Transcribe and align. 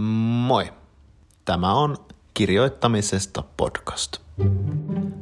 Moi! 0.00 0.72
Tämä 1.44 1.72
on 1.72 1.96
Kirjoittamisesta 2.34 3.44
podcast. 3.56 4.16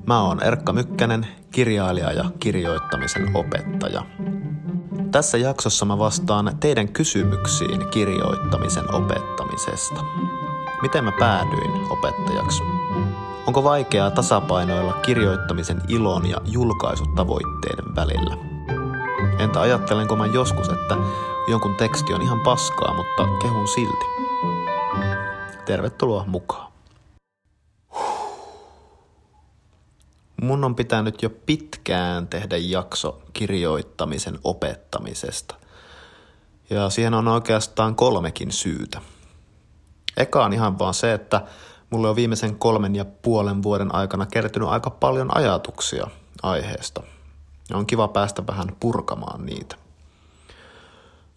Mä 0.07 0.23
oon 0.23 0.43
Erkka 0.43 0.73
Mykkänen, 0.73 1.27
kirjailija 1.51 2.13
ja 2.13 2.25
kirjoittamisen 2.41 3.37
opettaja. 3.37 4.03
Tässä 5.11 5.39
jaksossa 5.39 5.85
mä 5.85 5.99
vastaan 5.99 6.57
teidän 6.61 6.89
kysymyksiin 6.89 7.89
kirjoittamisen 7.91 8.95
opettamisesta. 8.95 10.05
Miten 10.83 11.05
mä 11.05 11.13
päädyin 11.19 11.73
opettajaksi? 11.91 12.63
Onko 13.47 13.65
vaikeaa 13.65 14.11
tasapainoilla 14.11 14.93
kirjoittamisen 14.93 15.83
ilon 15.89 16.27
ja 16.27 16.41
julkaisutavoitteiden 16.45 17.97
välillä? 17.97 18.37
Entä 19.39 19.61
ajattelenko 19.61 20.17
mä 20.17 20.27
joskus, 20.27 20.69
että 20.69 20.97
jonkun 21.49 21.75
teksti 21.75 22.15
on 22.15 22.23
ihan 22.23 22.41
paskaa, 22.41 22.95
mutta 22.95 23.25
kehun 23.43 23.69
silti? 23.69 24.28
Tervetuloa 25.69 26.25
mukaan. 26.27 26.73
Mun 30.43 30.65
on 30.65 30.75
pitänyt 30.75 31.23
jo 31.23 31.31
pitkään 31.31 32.29
tehdä 32.29 32.57
jakso 32.57 33.23
kirjoittamisen 33.33 34.39
opettamisesta. 34.45 35.55
Ja 36.71 36.91
siihen 36.91 37.15
on 37.15 37.29
oikeastaan 37.29 37.95
kolmekin 37.95 38.53
syytä. 38.53 39.01
Eka 40.17 40.45
on 40.45 40.53
ihan 40.53 40.79
vaan 40.79 40.95
se, 40.95 41.13
että 41.13 41.43
mulle 41.91 42.09
on 42.09 42.17
viimeisen 42.17 42.59
kolmen 42.59 42.97
ja 42.97 43.05
puolen 43.05 43.63
vuoden 43.63 43.95
aikana 43.95 44.27
kertynyt 44.27 44.69
aika 44.69 44.91
paljon 44.91 45.37
ajatuksia 45.37 46.07
aiheesta. 46.43 47.03
Ja 47.71 47.77
on 47.77 47.87
kiva 47.87 48.09
päästä 48.09 48.47
vähän 48.47 48.77
purkamaan 48.81 49.47
niitä. 49.47 49.77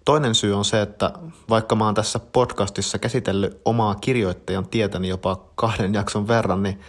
Toinen 0.05 0.35
syy 0.35 0.53
on 0.53 0.65
se, 0.65 0.81
että 0.81 1.13
vaikka 1.49 1.75
mä 1.75 1.85
oon 1.85 1.93
tässä 1.93 2.19
podcastissa 2.19 2.99
käsitellyt 2.99 3.61
omaa 3.65 3.95
kirjoittajan 3.95 4.67
tietäni 4.67 5.07
jopa 5.07 5.45
kahden 5.55 5.93
jakson 5.93 6.27
verran, 6.27 6.63
niin 6.63 6.79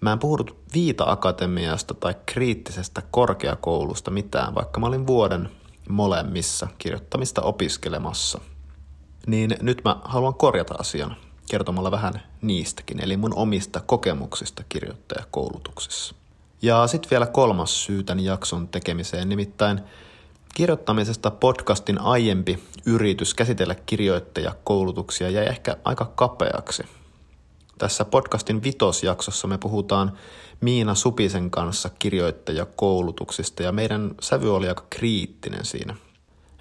mä 0.00 0.12
en 0.12 0.18
puhunut 0.18 0.56
Viita-akatemiasta 0.74 1.94
tai 1.94 2.14
kriittisestä 2.26 3.02
korkeakoulusta 3.10 4.10
mitään, 4.10 4.54
vaikka 4.54 4.80
mä 4.80 4.86
olin 4.86 5.06
vuoden 5.06 5.50
molemmissa 5.88 6.68
kirjoittamista 6.78 7.42
opiskelemassa. 7.42 8.40
Niin 9.26 9.56
nyt 9.60 9.82
mä 9.84 9.96
haluan 10.04 10.34
korjata 10.34 10.74
asian 10.78 11.16
kertomalla 11.50 11.90
vähän 11.90 12.22
niistäkin, 12.42 13.00
eli 13.00 13.16
mun 13.16 13.34
omista 13.34 13.80
kokemuksista 13.80 14.64
kirjoittajakoulutuksessa. 14.68 16.14
Ja 16.62 16.86
sitten 16.86 17.10
vielä 17.10 17.26
kolmas 17.26 17.84
syy 17.84 18.02
tämän 18.02 18.24
jakson 18.24 18.68
tekemiseen, 18.68 19.28
nimittäin 19.28 19.80
kirjoittamisesta 20.56 21.30
podcastin 21.30 22.00
aiempi 22.00 22.58
yritys 22.86 23.34
käsitellä 23.34 23.74
kirjoittajakoulutuksia 23.74 25.30
jäi 25.30 25.46
ehkä 25.46 25.76
aika 25.84 26.12
kapeaksi. 26.14 26.82
Tässä 27.78 28.04
podcastin 28.04 28.62
vitosjaksossa 28.62 29.48
me 29.48 29.58
puhutaan 29.58 30.12
Miina 30.60 30.94
Supisen 30.94 31.50
kanssa 31.50 31.90
kirjoittajakoulutuksista 31.98 33.62
ja 33.62 33.72
meidän 33.72 34.10
sävy 34.20 34.56
oli 34.56 34.68
aika 34.68 34.84
kriittinen 34.90 35.64
siinä. 35.64 35.96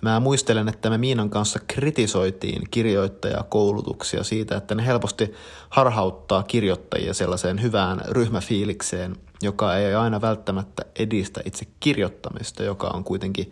Mä 0.01 0.19
muistelen, 0.19 0.69
että 0.69 0.89
me 0.89 0.97
Miinan 0.97 1.29
kanssa 1.29 1.59
kritisoitiin 1.67 2.61
kirjoittajakoulutuksia 2.71 4.23
siitä, 4.23 4.57
että 4.57 4.75
ne 4.75 4.85
helposti 4.85 5.33
harhauttaa 5.69 6.43
kirjoittajia 6.43 7.13
sellaiseen 7.13 7.61
hyvään 7.61 8.01
ryhmäfiilikseen, 8.07 9.15
joka 9.41 9.75
ei 9.75 9.95
aina 9.95 10.21
välttämättä 10.21 10.85
edistä 10.99 11.41
itse 11.45 11.65
kirjoittamista, 11.79 12.63
joka 12.63 12.87
on 12.87 13.03
kuitenkin 13.03 13.51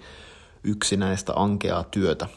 yksinäistä 0.64 1.34
ankeaa 1.36 1.84
työtä. 1.84 2.28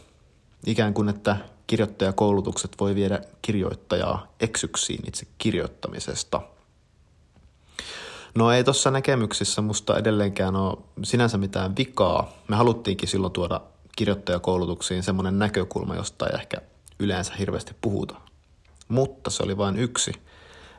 Ikään 0.66 0.94
kuin, 0.94 1.08
että 1.08 1.36
kirjoittajakoulutukset 1.66 2.72
voi 2.80 2.94
viedä 2.94 3.20
kirjoittajaa 3.42 4.32
eksyksiin 4.40 5.08
itse 5.08 5.26
kirjoittamisesta. 5.38 6.40
No 8.34 8.52
ei 8.52 8.64
tuossa 8.64 8.90
näkemyksissä 8.90 9.62
musta 9.62 9.98
edelleenkään 9.98 10.56
ole 10.56 10.76
sinänsä 11.02 11.38
mitään 11.38 11.76
vikaa. 11.76 12.32
Me 12.48 12.56
haluttiinkin 12.56 13.08
silloin 13.08 13.32
tuoda 13.32 13.60
kirjoittajakoulutuksiin 13.96 15.02
semmoinen 15.02 15.38
näkökulma, 15.38 15.96
josta 15.96 16.26
ei 16.26 16.34
ehkä 16.34 16.56
yleensä 16.98 17.34
hirveästi 17.38 17.72
puhuta. 17.80 18.16
Mutta 18.88 19.30
se 19.30 19.42
oli 19.42 19.56
vain 19.56 19.76
yksi 19.76 20.12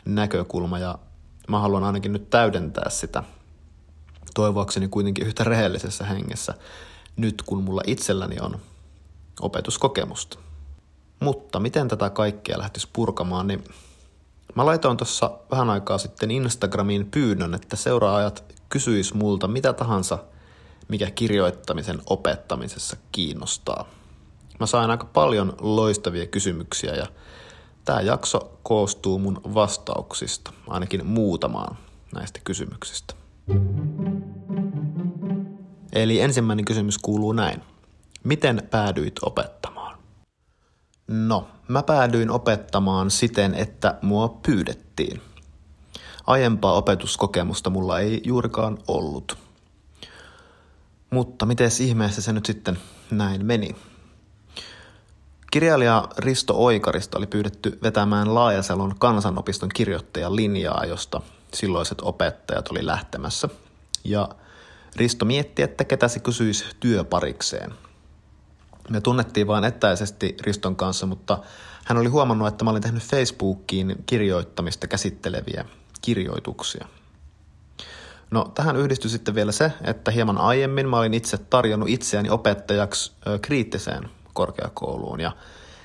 näkökulma 0.05 0.79
ja 0.79 1.00
mä 1.47 1.59
haluan 1.59 1.83
ainakin 1.83 2.13
nyt 2.13 2.29
täydentää 2.29 2.89
sitä 2.89 3.23
toivoakseni 4.33 4.88
kuitenkin 4.88 5.27
yhtä 5.27 5.44
rehellisessä 5.44 6.05
hengessä 6.05 6.53
nyt 7.17 7.41
kun 7.41 7.63
mulla 7.63 7.81
itselläni 7.88 8.35
on 8.41 8.59
opetuskokemusta. 9.41 10.39
Mutta 11.19 11.59
miten 11.59 11.88
tätä 11.88 12.09
kaikkea 12.09 12.57
lähtisi 12.57 12.88
purkamaan, 12.94 13.47
niin 13.47 13.63
mä 14.55 14.66
laitoin 14.66 14.97
tuossa 14.97 15.31
vähän 15.51 15.69
aikaa 15.69 15.97
sitten 15.97 16.31
Instagramiin 16.31 17.11
pyynnön, 17.11 17.53
että 17.53 17.75
seuraajat 17.75 18.56
kysyis 18.69 19.13
multa 19.13 19.47
mitä 19.47 19.73
tahansa, 19.73 20.17
mikä 20.88 21.11
kirjoittamisen 21.11 22.01
opettamisessa 22.06 22.97
kiinnostaa. 23.11 23.85
Mä 24.59 24.66
sain 24.66 24.91
aika 24.91 25.06
paljon 25.06 25.53
loistavia 25.59 26.25
kysymyksiä 26.25 26.95
ja 26.95 27.07
tämä 27.85 28.01
jakso 28.01 28.59
koostuu 28.63 29.19
mun 29.19 29.41
vastauksista, 29.53 30.53
ainakin 30.67 31.06
muutamaan 31.06 31.77
näistä 32.16 32.39
kysymyksistä. 32.44 33.13
Eli 35.97 36.21
ensimmäinen 36.21 36.65
kysymys 36.65 36.97
kuuluu 36.97 37.31
näin. 37.31 37.61
Miten 38.23 38.67
päädyit 38.71 39.13
opettamaan? 39.21 39.97
No, 41.07 41.47
mä 41.67 41.83
päädyin 41.83 42.29
opettamaan 42.29 43.11
siten, 43.11 43.53
että 43.53 43.95
mua 44.01 44.39
pyydettiin. 44.45 45.21
Aiempaa 46.27 46.73
opetuskokemusta 46.73 47.69
mulla 47.69 47.99
ei 47.99 48.21
juurikaan 48.25 48.77
ollut. 48.87 49.37
Mutta 51.09 51.45
miten 51.45 51.71
ihmeessä 51.81 52.21
se 52.21 52.33
nyt 52.33 52.45
sitten 52.45 52.79
näin 53.11 53.45
meni? 53.45 53.75
Kirjailija 55.51 56.07
Risto 56.17 56.65
Oikarista 56.65 57.17
oli 57.17 57.27
pyydetty 57.27 57.79
vetämään 57.83 58.35
Laajasalon 58.35 58.95
kansanopiston 58.99 59.69
kirjoittajan 59.73 60.35
linjaa, 60.35 60.85
josta 60.85 61.21
silloiset 61.53 61.97
opettajat 62.01 62.67
oli 62.67 62.85
lähtemässä. 62.85 63.49
Ja 64.03 64.29
Risto 64.97 65.25
mietti, 65.25 65.61
että 65.61 65.83
ketä 65.83 66.07
se 66.07 66.19
kysyisi 66.19 66.65
työparikseen. 66.79 67.73
Me 68.89 69.01
tunnettiin 69.01 69.47
vain 69.47 69.63
etäisesti 69.63 70.37
Riston 70.41 70.75
kanssa, 70.75 71.05
mutta 71.05 71.37
hän 71.85 71.97
oli 71.97 72.09
huomannut, 72.09 72.47
että 72.47 72.63
mä 72.63 72.71
olin 72.71 72.81
tehnyt 72.81 73.03
Facebookiin 73.03 73.95
kirjoittamista 74.05 74.87
käsitteleviä 74.87 75.65
kirjoituksia. 76.01 76.87
No 78.31 78.51
tähän 78.55 78.75
yhdistyi 78.75 79.11
sitten 79.11 79.35
vielä 79.35 79.51
se, 79.51 79.71
että 79.83 80.11
hieman 80.11 80.37
aiemmin 80.37 80.89
mä 80.89 80.97
olin 80.97 81.13
itse 81.13 81.37
tarjonnut 81.37 81.89
itseäni 81.89 82.29
opettajaksi 82.29 83.11
kriittiseen 83.41 84.09
korkeakouluun 84.33 85.19
ja 85.19 85.31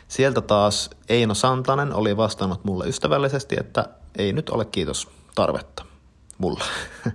sieltä 0.08 0.40
taas 0.40 0.90
Eino 1.08 1.34
Santanen 1.34 1.94
oli 1.94 2.16
vastannut 2.16 2.64
mulle 2.64 2.88
ystävällisesti, 2.88 3.56
että 3.60 3.88
ei 4.18 4.32
nyt 4.32 4.50
ole 4.50 4.64
kiitos 4.64 5.08
tarvetta 5.34 5.84
mulla. 6.38 6.64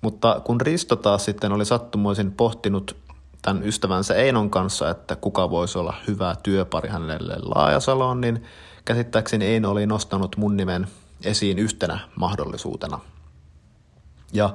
Mutta 0.00 0.40
kun 0.44 0.60
Risto 0.60 0.96
taas 0.96 1.24
sitten 1.24 1.52
oli 1.52 1.64
sattumoisin 1.64 2.32
pohtinut 2.32 2.96
tämän 3.42 3.62
ystävänsä 3.62 4.14
Einon 4.14 4.50
kanssa, 4.50 4.90
että 4.90 5.16
kuka 5.16 5.50
voisi 5.50 5.78
olla 5.78 5.94
hyvä 6.06 6.36
työpari 6.42 6.88
hänelle 6.88 7.36
Laajasaloon, 7.42 8.20
niin 8.20 8.42
käsittääkseni 8.84 9.44
Eino 9.46 9.70
oli 9.70 9.86
nostanut 9.86 10.36
mun 10.36 10.56
nimen 10.56 10.86
esiin 11.24 11.58
yhtenä 11.58 11.98
mahdollisuutena. 12.16 13.00
Ja 14.32 14.54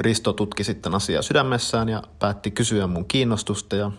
Risto 0.00 0.32
tutki 0.32 0.64
sitten 0.64 0.94
asiaa 0.94 1.22
sydämessään 1.22 1.88
ja 1.88 2.02
päätti 2.18 2.50
kysyä 2.50 2.86
mun 2.86 3.04
kiinnostusta 3.04 3.76
ja 3.76 3.90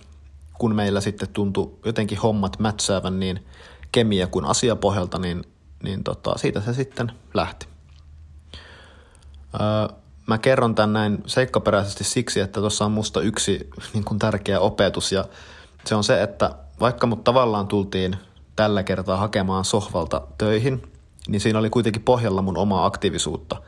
kun 0.57 0.75
meillä 0.75 1.01
sitten 1.01 1.29
tuntui 1.29 1.71
jotenkin 1.85 2.17
hommat 2.17 2.59
mätsäävän 2.59 3.19
niin 3.19 3.45
kemiä 3.91 4.27
kuin 4.27 4.45
asiapohjalta, 4.45 5.19
niin, 5.19 5.43
niin 5.83 6.03
tota, 6.03 6.37
siitä 6.37 6.61
se 6.61 6.73
sitten 6.73 7.11
lähti. 7.33 7.67
Öö, 9.53 9.97
Mä 10.29 10.37
kerron 10.37 10.75
tämän 10.75 10.93
näin 10.93 11.23
seikkaperäisesti 11.25 12.03
siksi, 12.03 12.39
että 12.39 12.59
tuossa 12.59 12.85
on 12.85 12.91
musta 12.91 13.21
yksi 13.21 13.69
niin 13.93 14.03
kuin 14.03 14.19
tärkeä 14.19 14.59
opetus 14.59 15.11
ja 15.11 15.25
se 15.85 15.95
on 15.95 16.03
se, 16.03 16.23
että 16.23 16.55
vaikka 16.79 17.07
mut 17.07 17.23
tavallaan 17.23 17.67
tultiin 17.67 18.15
tällä 18.55 18.83
kertaa 18.83 19.17
hakemaan 19.17 19.65
sohvalta 19.65 20.21
töihin, 20.37 20.91
niin 21.27 21.41
siinä 21.41 21.59
oli 21.59 21.69
kuitenkin 21.69 22.01
pohjalla 22.01 22.41
mun 22.41 22.57
omaa 22.57 22.85
aktiivisuutta. 22.85 23.61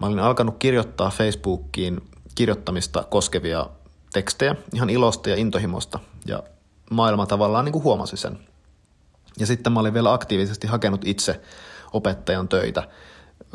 Mä 0.00 0.06
olin 0.06 0.18
alkanut 0.18 0.56
kirjoittaa 0.58 1.10
Facebookiin 1.10 2.00
kirjoittamista 2.34 3.04
koskevia 3.10 3.66
tekstejä 4.12 4.56
ihan 4.74 4.90
ilosta 4.90 5.30
ja 5.30 5.36
intohimosta 5.36 5.98
ja 6.26 6.42
maailma 6.90 7.26
tavallaan 7.26 7.64
niin 7.64 7.72
kuin 7.72 7.84
huomasi 7.84 8.16
sen. 8.16 8.38
Ja 9.38 9.46
sitten 9.46 9.72
mä 9.72 9.80
olin 9.80 9.94
vielä 9.94 10.12
aktiivisesti 10.12 10.66
hakenut 10.66 11.00
itse 11.04 11.40
opettajan 11.92 12.48
töitä– 12.48 12.82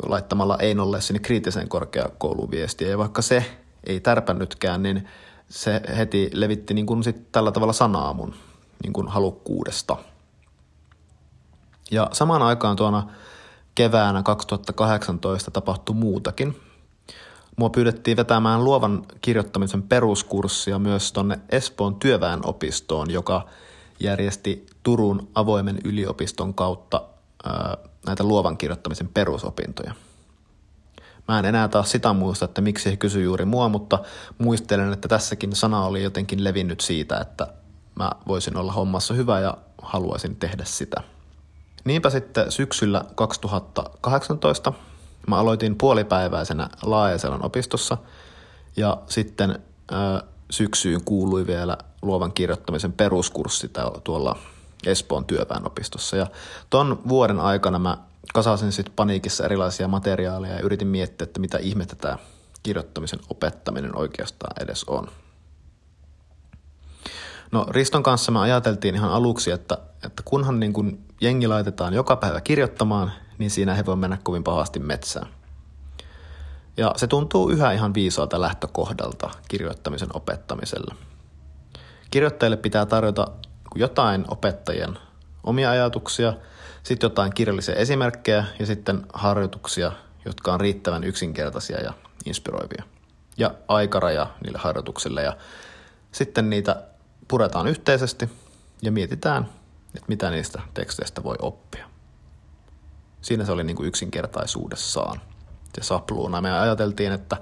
laittamalla 0.06 0.58
Einolle 0.58 1.00
sinne 1.00 1.20
kriittiseen 1.20 1.68
korkeakouluun 1.68 2.50
viestiä. 2.50 2.88
Ja 2.88 2.98
vaikka 2.98 3.22
se 3.22 3.44
ei 3.86 4.00
tärpännytkään, 4.00 4.82
niin 4.82 5.08
se 5.48 5.80
heti 5.96 6.30
levitti 6.34 6.74
niin 6.74 6.86
kuin 6.86 7.04
sit 7.04 7.32
tällä 7.32 7.52
tavalla 7.52 7.72
sanaa 7.72 8.14
mun 8.14 8.34
niin 8.82 8.92
kuin 8.92 9.08
halukkuudesta. 9.08 9.96
Ja 11.90 12.08
samaan 12.12 12.42
aikaan 12.42 12.76
tuona 12.76 13.10
keväänä 13.74 14.22
2018 14.22 15.50
tapahtui 15.50 15.94
muutakin. 15.94 16.60
Mua 17.56 17.70
pyydettiin 17.70 18.16
vetämään 18.16 18.64
luovan 18.64 19.06
kirjoittamisen 19.22 19.82
peruskurssia 19.82 20.78
myös 20.78 21.12
tuonne 21.12 21.38
Espoon 21.48 21.94
työväenopistoon, 21.94 23.10
joka 23.10 23.46
järjesti 24.00 24.66
Turun 24.82 25.28
avoimen 25.34 25.78
yliopiston 25.84 26.54
kautta 26.54 27.02
ää, 27.44 27.76
näitä 28.06 28.24
luovan 28.24 28.58
kirjoittamisen 28.58 29.08
perusopintoja. 29.08 29.94
Mä 31.28 31.38
en 31.38 31.44
enää 31.44 31.68
taas 31.68 31.90
sitä 31.90 32.12
muista, 32.12 32.44
että 32.44 32.60
miksi 32.60 32.90
he 32.90 32.96
kysyi 32.96 33.24
juuri 33.24 33.44
mua, 33.44 33.68
mutta 33.68 33.98
muistelen, 34.38 34.92
että 34.92 35.08
tässäkin 35.08 35.56
sana 35.56 35.84
oli 35.84 36.02
jotenkin 36.02 36.44
levinnyt 36.44 36.80
siitä, 36.80 37.18
että 37.18 37.46
mä 37.94 38.10
voisin 38.28 38.56
olla 38.56 38.72
hommassa 38.72 39.14
hyvä 39.14 39.40
ja 39.40 39.54
haluaisin 39.82 40.36
tehdä 40.36 40.64
sitä. 40.64 41.02
Niinpä 41.84 42.10
sitten 42.10 42.52
syksyllä 42.52 43.04
2018 43.14 44.72
mä 45.26 45.36
aloitin 45.36 45.76
puolipäiväisenä 45.76 46.68
Laajaselän 46.82 47.44
opistossa 47.44 47.96
ja 48.76 48.96
sitten 49.06 49.58
syksyyn 50.50 51.04
kuului 51.04 51.46
vielä 51.46 51.76
luovan 52.02 52.32
kirjoittamisen 52.32 52.92
peruskurssi 52.92 53.70
tuolla 54.04 54.38
Espoon 54.86 55.24
työväenopistossa. 55.24 56.16
Ja 56.16 56.26
ton 56.70 57.02
vuoden 57.08 57.40
aikana 57.40 57.78
mä 57.78 57.98
kasasin 58.34 58.72
sitten 58.72 58.94
paniikissa 58.96 59.44
erilaisia 59.44 59.88
materiaaleja 59.88 60.54
ja 60.54 60.60
yritin 60.60 60.88
miettiä, 60.88 61.24
että 61.24 61.40
mitä 61.40 61.58
ihmettä 61.58 61.96
tämä 61.96 62.18
kirjoittamisen 62.62 63.20
opettaminen 63.30 63.96
oikeastaan 63.96 64.62
edes 64.62 64.84
on. 64.84 65.08
No 67.52 67.66
Riston 67.70 68.02
kanssa 68.02 68.32
me 68.32 68.38
ajateltiin 68.38 68.94
ihan 68.94 69.10
aluksi, 69.10 69.50
että, 69.50 69.78
että 70.04 70.22
kunhan 70.24 70.60
niin 70.60 70.72
kun 70.72 70.98
jengi 71.20 71.46
laitetaan 71.46 71.94
joka 71.94 72.16
päivä 72.16 72.40
kirjoittamaan, 72.40 73.12
niin 73.38 73.50
siinä 73.50 73.74
he 73.74 73.86
voi 73.86 73.96
mennä 73.96 74.18
kovin 74.22 74.44
pahasti 74.44 74.78
metsään. 74.78 75.28
Ja 76.76 76.92
se 76.96 77.06
tuntuu 77.06 77.50
yhä 77.50 77.72
ihan 77.72 77.94
viisaalta 77.94 78.40
lähtökohdalta 78.40 79.30
kirjoittamisen 79.48 80.08
opettamisella. 80.14 80.94
Kirjoittajille 82.10 82.56
pitää 82.56 82.86
tarjota 82.86 83.26
jotain 83.74 84.24
opettajien 84.28 84.98
omia 85.44 85.70
ajatuksia, 85.70 86.32
sitten 86.82 87.06
jotain 87.06 87.34
kirjallisia 87.34 87.74
esimerkkejä 87.74 88.44
ja 88.58 88.66
sitten 88.66 89.06
harjoituksia, 89.12 89.92
jotka 90.24 90.52
on 90.52 90.60
riittävän 90.60 91.04
yksinkertaisia 91.04 91.80
ja 91.80 91.92
inspiroivia. 92.24 92.84
Ja 93.36 93.54
aikaraja 93.68 94.26
niille 94.44 94.58
harjoituksille 94.58 95.22
ja 95.22 95.36
sitten 96.12 96.50
niitä 96.50 96.82
puretaan 97.28 97.66
yhteisesti 97.66 98.30
ja 98.82 98.92
mietitään, 98.92 99.48
että 99.86 100.08
mitä 100.08 100.30
niistä 100.30 100.62
teksteistä 100.74 101.22
voi 101.22 101.36
oppia. 101.42 101.86
Siinä 103.20 103.44
se 103.44 103.52
oli 103.52 103.64
niin 103.64 103.76
kuin 103.76 103.86
yksinkertaisuudessaan 103.86 105.20
se 105.74 105.82
sapluuna. 105.82 106.40
Me 106.40 106.60
ajateltiin, 106.60 107.12
että 107.12 107.36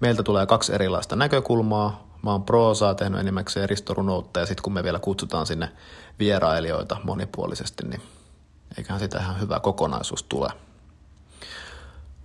meiltä 0.00 0.22
tulee 0.22 0.46
kaksi 0.46 0.74
erilaista 0.74 1.16
näkökulmaa. 1.16 2.03
Mä 2.24 2.30
oon 2.30 2.44
proosaa 2.44 2.94
tehnyt 2.94 3.20
enimmäkseen 3.20 3.68
ristorunoutta 3.68 4.40
ja 4.40 4.46
sitten 4.46 4.62
kun 4.62 4.72
me 4.72 4.82
vielä 4.82 4.98
kutsutaan 4.98 5.46
sinne 5.46 5.72
vierailijoita 6.18 6.96
monipuolisesti, 7.04 7.86
niin 7.88 8.02
eiköhän 8.78 9.00
sitä 9.00 9.18
ihan 9.18 9.40
hyvä 9.40 9.60
kokonaisuus 9.60 10.22
tule. 10.22 10.50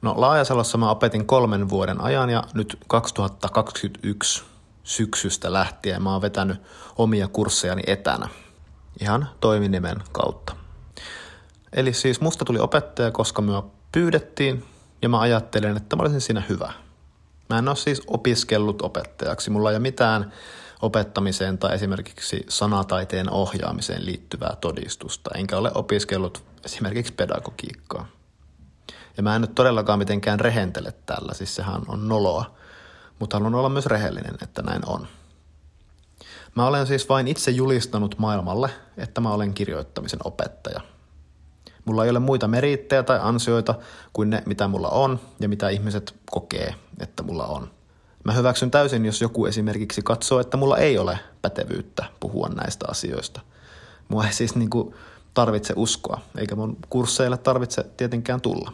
No 0.01 0.13
Laajasalossa 0.18 0.78
mä 0.78 0.92
opetin 0.92 1.25
kolmen 1.25 1.69
vuoden 1.69 2.01
ajan 2.01 2.30
ja 2.30 2.44
nyt 2.54 2.78
2021 2.88 4.44
syksystä 4.84 5.54
lähtien 5.54 6.04
mä 6.04 6.12
oon 6.12 6.22
vetänyt 6.22 6.62
omia 6.98 7.28
kurssejani 7.28 7.81
etänä 7.88 8.30
ihan 9.01 9.30
toiminimen 9.40 9.98
kautta. 10.12 10.56
Eli 11.74 11.94
siis 11.94 12.22
musta 12.22 12.46
tuli 12.46 12.60
opettaja, 12.60 13.12
koska 13.12 13.42
me 13.42 13.63
pyydettiin 13.92 14.66
ja 15.01 15.10
mä 15.10 15.19
ajattelin, 15.19 15.78
että 15.78 15.96
mä 15.96 16.01
olisin 16.01 16.22
siinä 16.22 16.44
hyvä. 16.50 16.74
Mä 17.50 17.60
en 17.60 17.68
ole 17.68 17.75
siis 17.75 18.01
opiskellut 18.07 18.81
opettajaksi, 18.81 19.50
mulla 19.50 19.69
ei 19.69 19.75
ole 19.75 19.81
mitään 19.81 20.34
opettamiseen 20.81 21.57
tai 21.57 21.75
esimerkiksi 21.75 22.46
sanataiteen 22.50 23.31
ohjaamiseen 23.31 24.06
liittyvää 24.06 24.57
todistusta, 24.62 25.30
enkä 25.36 25.57
ole 25.57 25.72
opiskellut 25.75 26.44
esimerkiksi 26.66 27.13
pedagogiikkaa. 27.13 28.07
Ja 29.18 29.24
mä 29.24 29.36
en 29.36 29.42
nyt 29.42 29.56
todellakaan 29.56 30.00
mitenkään 30.00 30.40
rehentele 30.40 30.94
tällä, 31.06 31.34
siis 31.34 31.56
sehän 31.56 31.81
on 31.88 32.07
noloa, 32.07 32.56
mutta 33.19 33.38
haluan 33.38 33.56
olla 33.56 33.69
myös 33.69 33.86
rehellinen, 33.86 34.36
että 34.44 34.62
näin 34.62 34.81
on. 34.86 35.07
Mä 36.56 36.68
olen 36.68 36.88
siis 36.88 37.10
vain 37.10 37.28
itse 37.28 37.51
julistanut 37.51 38.18
maailmalle, 38.18 38.69
että 38.98 39.22
mä 39.22 39.31
olen 39.31 39.54
kirjoittamisen 39.54 40.19
opettaja. 40.24 40.81
Mulla 41.85 42.03
ei 42.03 42.09
ole 42.09 42.19
muita 42.19 42.47
merittejä 42.47 43.03
tai 43.03 43.19
ansioita 43.21 43.75
kuin 44.13 44.29
ne, 44.29 44.43
mitä 44.45 44.67
mulla 44.67 44.89
on 44.89 45.19
ja 45.39 45.49
mitä 45.49 45.69
ihmiset 45.69 46.15
kokee, 46.31 46.75
että 46.99 47.23
mulla 47.23 47.45
on. 47.45 47.69
Mä 48.23 48.33
hyväksyn 48.33 48.71
täysin, 48.71 49.05
jos 49.05 49.21
joku 49.21 49.45
esimerkiksi 49.45 50.01
katsoo, 50.01 50.39
että 50.39 50.57
mulla 50.57 50.77
ei 50.77 50.97
ole 50.97 51.19
pätevyyttä 51.41 52.05
puhua 52.19 52.49
näistä 52.55 52.85
asioista. 52.89 53.41
Mua 54.07 54.25
ei 54.25 54.33
siis 54.33 54.55
niin 54.55 54.69
kuin 54.69 54.95
tarvitse 55.33 55.73
uskoa, 55.77 56.21
eikä 56.37 56.55
mun 56.55 56.77
kursseille 56.89 57.37
tarvitse 57.37 57.83
tietenkään 57.97 58.41
tulla. 58.41 58.73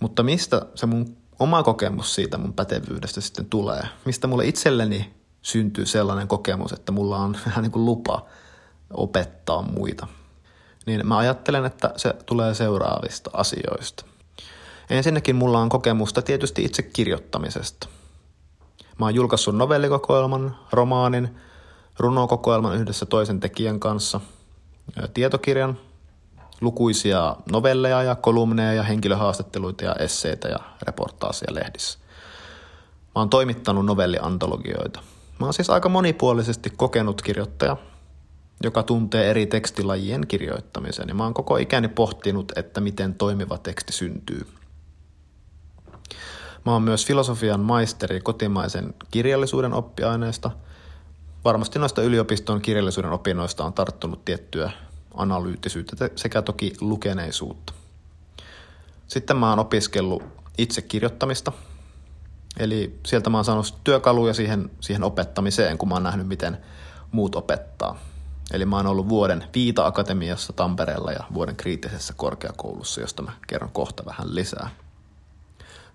Mutta 0.00 0.22
mistä 0.22 0.66
se 0.74 0.86
mun 0.86 1.16
oma 1.38 1.62
kokemus 1.62 2.14
siitä 2.14 2.38
mun 2.38 2.52
pätevyydestä 2.52 3.20
sitten 3.20 3.46
tulee? 3.46 3.82
Mistä 4.04 4.26
mulle 4.26 4.46
itselleni 4.46 5.14
syntyy 5.42 5.86
sellainen 5.86 6.28
kokemus, 6.28 6.72
että 6.72 6.92
mulla 6.92 7.16
on 7.18 7.36
vähän 7.46 7.62
niin 7.62 7.72
kuin 7.72 7.84
lupa 7.84 8.26
opettaa 8.92 9.62
muita? 9.62 10.06
Niin 10.86 11.06
mä 11.06 11.18
ajattelen, 11.18 11.64
että 11.64 11.92
se 11.96 12.14
tulee 12.26 12.54
seuraavista 12.54 13.30
asioista. 13.32 14.04
Ensinnäkin 14.90 15.36
mulla 15.36 15.58
on 15.58 15.68
kokemusta 15.68 16.22
tietysti 16.22 16.64
itse 16.64 16.82
kirjoittamisesta– 16.82 17.88
Mä 19.00 19.06
oon 19.06 19.14
julkaissut 19.14 19.56
novellikokoelman, 19.56 20.56
romaanin, 20.72 21.36
runokokoelman 21.98 22.76
yhdessä 22.76 23.06
toisen 23.06 23.40
tekijän 23.40 23.80
kanssa, 23.80 24.20
tietokirjan, 25.14 25.78
lukuisia 26.60 27.36
novelleja 27.52 28.02
ja 28.02 28.14
kolumneja 28.14 28.72
ja 28.72 28.82
henkilöhaastatteluita 28.82 29.84
ja 29.84 29.94
esseitä 29.94 30.48
ja 30.48 30.58
reportaasia 30.82 31.54
lehdissä. 31.54 31.98
Mä 32.98 33.12
oon 33.14 33.30
toimittanut 33.30 33.86
novelliantologioita. 33.86 35.00
Mä 35.38 35.46
oon 35.46 35.54
siis 35.54 35.70
aika 35.70 35.88
monipuolisesti 35.88 36.70
kokenut 36.76 37.22
kirjoittaja, 37.22 37.76
joka 38.62 38.82
tuntee 38.82 39.30
eri 39.30 39.46
tekstilajien 39.46 40.26
kirjoittamisen. 40.26 41.08
Ja 41.08 41.14
mä 41.14 41.24
oon 41.24 41.34
koko 41.34 41.56
ikäni 41.56 41.88
pohtinut, 41.88 42.52
että 42.56 42.80
miten 42.80 43.14
toimiva 43.14 43.58
teksti 43.58 43.92
syntyy– 43.92 44.46
Mä 46.66 46.72
oon 46.72 46.82
myös 46.82 47.06
filosofian 47.06 47.60
maisteri 47.60 48.20
kotimaisen 48.20 48.94
kirjallisuuden 49.10 49.72
oppiaineesta. 49.72 50.50
Varmasti 51.44 51.78
noista 51.78 52.02
yliopiston 52.02 52.60
kirjallisuuden 52.60 53.12
opinnoista 53.12 53.64
on 53.64 53.72
tarttunut 53.72 54.24
tiettyä 54.24 54.70
analyyttisyyttä 55.14 56.10
sekä 56.16 56.42
toki 56.42 56.72
lukeneisuutta. 56.80 57.72
Sitten 59.06 59.36
mä 59.36 59.50
oon 59.50 59.58
opiskellut 59.58 60.22
itse 60.58 60.82
kirjoittamista. 60.82 61.52
Eli 62.58 62.98
sieltä 63.06 63.30
mä 63.30 63.38
oon 63.38 63.44
saanut 63.44 63.74
työkaluja 63.84 64.34
siihen, 64.34 64.70
siihen 64.80 65.04
opettamiseen, 65.04 65.78
kun 65.78 65.88
mä 65.88 65.94
oon 65.94 66.02
nähnyt, 66.02 66.26
miten 66.26 66.58
muut 67.12 67.34
opettaa. 67.34 67.98
Eli 68.50 68.64
mä 68.66 68.76
oon 68.76 68.86
ollut 68.86 69.08
vuoden 69.08 69.44
Viita-akatemiassa 69.54 70.52
Tampereella 70.52 71.12
ja 71.12 71.24
vuoden 71.34 71.56
kriittisessä 71.56 72.14
korkeakoulussa, 72.16 73.00
josta 73.00 73.22
mä 73.22 73.32
kerron 73.46 73.70
kohta 73.72 74.04
vähän 74.04 74.34
lisää. 74.34 74.70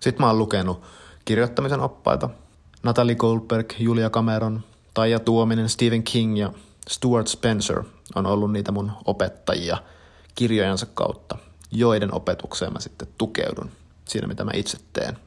Sitten 0.00 0.22
mä 0.22 0.26
oon 0.26 0.38
lukenut 0.38 0.82
kirjoittamisen 1.24 1.80
oppaita. 1.80 2.30
Natalie 2.82 3.14
Goldberg, 3.14 3.72
Julia 3.78 4.10
Cameron, 4.10 4.64
Taija 4.94 5.20
Tuominen, 5.20 5.68
Stephen 5.68 6.02
King 6.02 6.38
ja 6.38 6.52
Stuart 6.88 7.28
Spencer 7.28 7.84
on 8.14 8.26
ollut 8.26 8.52
niitä 8.52 8.72
mun 8.72 8.92
opettajia 9.04 9.78
kirjojensa 10.34 10.86
kautta, 10.94 11.38
joiden 11.70 12.14
opetukseen 12.14 12.72
mä 12.72 12.80
sitten 12.80 13.08
tukeudun 13.18 13.70
siinä, 14.04 14.26
mitä 14.26 14.44
mä 14.44 14.50
itse 14.54 14.78
teen. 14.92 15.18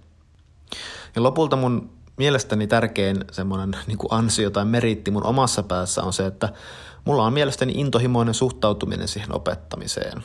Ja 1.16 1.24
lopulta 1.24 1.56
mun 1.56 1.90
mielestäni 2.18 2.68
tärkein 2.68 3.26
semmoinen 3.32 3.78
niin 3.88 3.98
ansio 4.10 4.50
tai 4.50 4.66
meritti 4.66 5.12
mun 5.12 5.24
omassa 5.24 5.64
päässä 5.64 6.04
on 6.04 6.14
se, 6.14 6.26
että 6.26 6.50
mulla 7.06 7.24
on 7.26 7.34
mielestäni 7.34 7.74
intohimoinen 7.76 8.34
suhtautuminen 8.34 9.08
siihen 9.08 9.36
opettamiseen. 9.36 10.24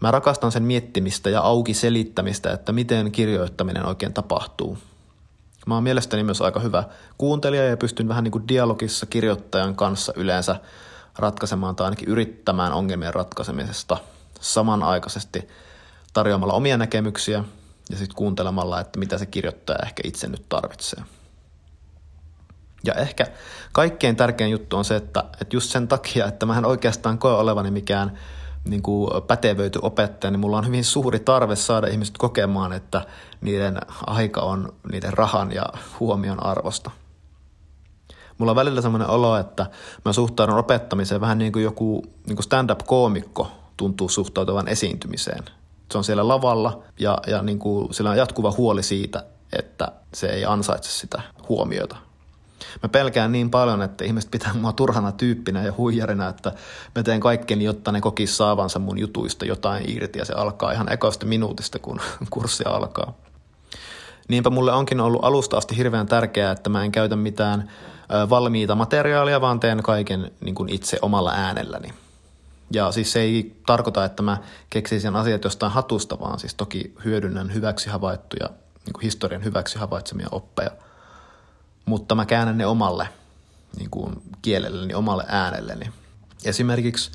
Mä 0.00 0.10
rakastan 0.10 0.52
sen 0.52 0.62
miettimistä 0.62 1.30
ja 1.30 1.40
auki 1.40 1.74
selittämistä, 1.74 2.52
että 2.52 2.72
miten 2.72 3.12
kirjoittaminen 3.12 3.86
oikein 3.86 4.12
tapahtuu. 4.12 4.78
Mä 5.66 5.74
oon 5.74 5.82
mielestäni 5.82 6.24
myös 6.24 6.42
aika 6.42 6.60
hyvä 6.60 6.84
kuuntelija 7.18 7.68
ja 7.68 7.76
pystyn 7.76 8.08
vähän 8.08 8.24
niin 8.24 8.32
kuin 8.32 8.48
dialogissa 8.48 9.06
kirjoittajan 9.06 9.76
kanssa 9.76 10.12
yleensä 10.16 10.56
ratkaisemaan 11.18 11.76
tai 11.76 11.84
ainakin 11.84 12.08
yrittämään 12.08 12.72
ongelmien 12.72 13.14
ratkaisemisesta 13.14 13.96
samanaikaisesti 14.40 15.48
tarjoamalla 16.12 16.54
omia 16.54 16.76
näkemyksiä 16.76 17.44
ja 17.90 17.96
sitten 17.96 18.16
kuuntelemalla, 18.16 18.80
että 18.80 18.98
mitä 18.98 19.18
se 19.18 19.26
kirjoittaja 19.26 19.78
ehkä 19.86 20.02
itse 20.04 20.28
nyt 20.28 20.44
tarvitsee. 20.48 21.02
Ja 22.84 22.94
ehkä 22.94 23.26
kaikkein 23.72 24.16
tärkein 24.16 24.50
juttu 24.50 24.76
on 24.76 24.84
se, 24.84 24.96
että, 24.96 25.24
että 25.40 25.56
just 25.56 25.70
sen 25.70 25.88
takia, 25.88 26.26
että 26.26 26.46
mä 26.46 26.58
en 26.58 26.66
oikeastaan 26.66 27.18
koe 27.18 27.32
olevani 27.32 27.70
mikään 27.70 28.18
niin 28.64 28.82
kuin 28.82 29.10
pätevöity 29.26 29.78
opettaja, 29.82 30.30
niin 30.30 30.40
mulla 30.40 30.58
on 30.58 30.66
hyvin 30.66 30.84
suuri 30.84 31.20
tarve 31.20 31.56
saada 31.56 31.86
ihmiset 31.86 32.18
kokemaan, 32.18 32.72
että 32.72 33.06
niiden 33.40 33.78
aika 34.06 34.40
on 34.40 34.72
niiden 34.92 35.12
rahan 35.12 35.52
ja 35.52 35.66
huomion 36.00 36.46
arvosta. 36.46 36.90
Mulla 38.38 38.52
on 38.52 38.56
välillä 38.56 38.80
semmoinen 38.80 39.08
olo, 39.08 39.36
että 39.36 39.66
mä 40.04 40.12
suhtaudun 40.12 40.58
opettamiseen 40.58 41.20
vähän 41.20 41.38
niin 41.38 41.52
kuin 41.52 41.62
joku 41.62 42.02
niin 42.26 42.36
kuin 42.36 42.44
stand-up-koomikko 42.44 43.52
tuntuu 43.76 44.08
suhtautuvan 44.08 44.68
esiintymiseen. 44.68 45.44
Se 45.92 45.98
on 45.98 46.04
siellä 46.04 46.28
lavalla 46.28 46.82
ja, 46.98 47.18
ja 47.26 47.42
niin 47.42 47.58
kuin, 47.58 47.94
sillä 47.94 48.10
on 48.10 48.16
jatkuva 48.16 48.52
huoli 48.56 48.82
siitä, 48.82 49.24
että 49.52 49.92
se 50.14 50.26
ei 50.26 50.44
ansaitse 50.44 50.90
sitä 50.90 51.22
huomiota. 51.48 51.96
Mä 52.82 52.88
pelkään 52.88 53.32
niin 53.32 53.50
paljon, 53.50 53.82
että 53.82 54.04
ihmiset 54.04 54.30
pitää 54.30 54.54
mua 54.54 54.72
turhana 54.72 55.12
tyyppinä 55.12 55.62
ja 55.62 55.72
huijarina, 55.76 56.28
että 56.28 56.52
mä 56.94 57.02
teen 57.02 57.20
kaikkeni, 57.20 57.64
jotta 57.64 57.92
ne 57.92 58.00
kokis 58.00 58.36
saavansa 58.36 58.78
mun 58.78 58.98
jutuista 58.98 59.44
jotain 59.44 59.96
irti 59.96 60.18
ja 60.18 60.24
se 60.24 60.32
alkaa 60.32 60.72
ihan 60.72 60.92
ekoista 60.92 61.26
minuutista, 61.26 61.78
kun 61.78 62.00
kurssi 62.30 62.64
alkaa. 62.66 63.14
Niinpä 64.28 64.50
mulle 64.50 64.72
onkin 64.72 65.00
ollut 65.00 65.24
alusta 65.24 65.56
asti 65.56 65.76
hirveän 65.76 66.06
tärkeää, 66.06 66.52
että 66.52 66.70
mä 66.70 66.84
en 66.84 66.92
käytä 66.92 67.16
mitään 67.16 67.70
valmiita 68.30 68.74
materiaalia, 68.74 69.40
vaan 69.40 69.60
teen 69.60 69.82
kaiken 69.82 70.30
niin 70.40 70.54
kuin 70.54 70.68
itse 70.68 70.98
omalla 71.02 71.32
äänelläni. 71.32 71.88
Ja 72.70 72.92
siis 72.92 73.12
se 73.12 73.20
ei 73.20 73.56
tarkoita, 73.66 74.04
että 74.04 74.22
mä 74.22 74.38
keksisin 74.70 75.16
asiat 75.16 75.44
jostain 75.44 75.72
hatusta, 75.72 76.20
vaan 76.20 76.38
siis 76.38 76.54
toki 76.54 76.94
hyödynnän 77.04 77.54
hyväksi 77.54 77.90
havaittuja, 77.90 78.48
niin 78.86 78.92
kuin 78.92 79.02
historian 79.02 79.44
hyväksi 79.44 79.78
havaitsemia 79.78 80.28
oppeja. 80.30 80.70
Mutta 81.84 82.14
mä 82.14 82.26
käännän 82.26 82.58
ne 82.58 82.66
omalle 82.66 83.08
niin 83.76 83.90
kuin 83.90 84.22
kielelleni, 84.42 84.94
omalle 84.94 85.24
äänelleni. 85.28 85.90
Esimerkiksi 86.44 87.10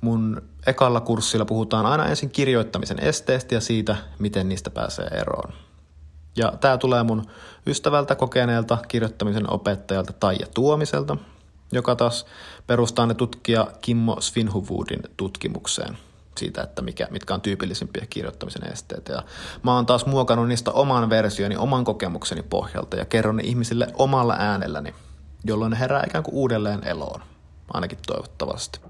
mun 0.00 0.42
ekalla 0.66 1.00
kurssilla 1.00 1.44
puhutaan 1.44 1.86
aina 1.86 2.06
ensin 2.06 2.30
kirjoittamisen 2.30 2.98
esteestä 3.00 3.54
ja 3.54 3.60
siitä, 3.60 3.96
miten 4.18 4.48
niistä 4.48 4.70
pääsee 4.70 5.06
eroon. 5.06 5.52
Ja 6.36 6.52
tämä 6.60 6.78
tulee 6.78 7.02
mun 7.02 7.26
ystävältä 7.66 8.14
kokeneelta 8.14 8.78
kirjoittamisen 8.88 9.50
opettajalta 9.50 10.12
Taija 10.12 10.46
Tuomiselta, 10.54 11.16
joka 11.72 11.96
taas 11.96 12.26
perustaa 12.66 13.06
ne 13.06 13.14
tutkija 13.14 13.66
Kimmo 13.80 14.16
Svinhuvudin 14.20 15.02
tutkimukseen 15.16 15.98
siitä, 16.38 16.62
että 16.62 16.82
mikä, 16.82 17.08
mitkä 17.10 17.34
on 17.34 17.40
tyypillisimpiä 17.40 18.06
kirjoittamisen 18.10 18.72
esteitä. 18.72 19.12
Ja 19.12 19.22
mä 19.62 19.74
oon 19.74 19.86
taas 19.86 20.06
muokannut 20.06 20.48
niistä 20.48 20.70
oman 20.70 21.10
versioni, 21.10 21.56
oman 21.56 21.84
kokemukseni 21.84 22.42
pohjalta 22.42 22.96
ja 22.96 23.04
kerron 23.04 23.36
ne 23.36 23.42
ihmisille 23.42 23.86
omalla 23.94 24.36
äänelläni, 24.38 24.94
jolloin 25.44 25.70
ne 25.70 25.78
herää 25.78 26.04
ikään 26.06 26.24
kuin 26.24 26.34
uudelleen 26.34 26.86
eloon, 26.86 27.20
ainakin 27.74 27.98
toivottavasti. 28.06 28.80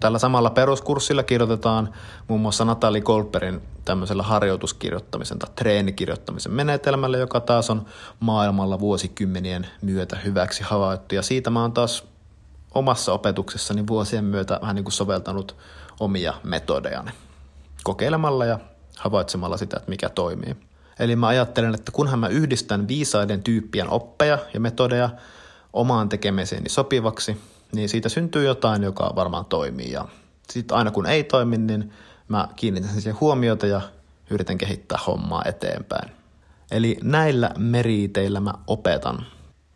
Tällä 0.00 0.18
samalla 0.18 0.50
peruskurssilla 0.50 1.22
kirjoitetaan 1.22 1.92
muun 2.28 2.40
muassa 2.40 2.64
Natali 2.64 3.00
Goldbergin 3.00 3.62
tämmöisellä 3.84 4.22
harjoituskirjoittamisen 4.22 5.38
tai 5.38 5.50
treenikirjoittamisen 5.56 6.52
menetelmällä, 6.52 7.18
joka 7.18 7.40
taas 7.40 7.70
on 7.70 7.84
maailmalla 8.20 8.80
vuosikymmenien 8.80 9.66
myötä 9.82 10.16
hyväksi 10.16 10.62
havaittu. 10.62 11.14
Ja 11.14 11.22
siitä 11.22 11.50
mä 11.50 11.62
oon 11.62 11.72
taas 11.72 12.04
omassa 12.74 13.12
opetuksessani 13.12 13.86
vuosien 13.86 14.24
myötä 14.24 14.58
vähän 14.60 14.76
niin 14.76 14.84
kuin 14.84 14.92
soveltanut 14.92 15.56
omia 16.02 16.34
metodejani 16.44 17.10
kokeilemalla 17.84 18.44
ja 18.44 18.58
havaitsemalla 18.98 19.56
sitä, 19.56 19.76
että 19.76 19.90
mikä 19.90 20.08
toimii. 20.08 20.56
Eli 20.98 21.16
mä 21.16 21.26
ajattelen, 21.26 21.74
että 21.74 21.92
kunhan 21.92 22.18
mä 22.18 22.28
yhdistän 22.28 22.88
viisaiden 22.88 23.42
tyyppien 23.42 23.90
oppeja 23.90 24.38
ja 24.54 24.60
metodeja 24.60 25.10
omaan 25.72 26.08
tekemiseeni 26.08 26.68
sopivaksi, 26.68 27.40
niin 27.72 27.88
siitä 27.88 28.08
syntyy 28.08 28.44
jotain, 28.44 28.82
joka 28.82 29.12
varmaan 29.16 29.44
toimii. 29.44 29.92
Ja 29.92 30.08
sitten 30.50 30.76
aina 30.76 30.90
kun 30.90 31.06
ei 31.06 31.24
toimi, 31.24 31.58
niin 31.58 31.92
mä 32.28 32.48
kiinnitän 32.56 32.90
siihen 32.90 33.20
huomiota 33.20 33.66
ja 33.66 33.80
yritän 34.30 34.58
kehittää 34.58 34.98
hommaa 35.06 35.42
eteenpäin. 35.44 36.12
Eli 36.70 36.98
näillä 37.02 37.50
meriteillä 37.58 38.40
mä 38.40 38.52
opetan. 38.66 39.26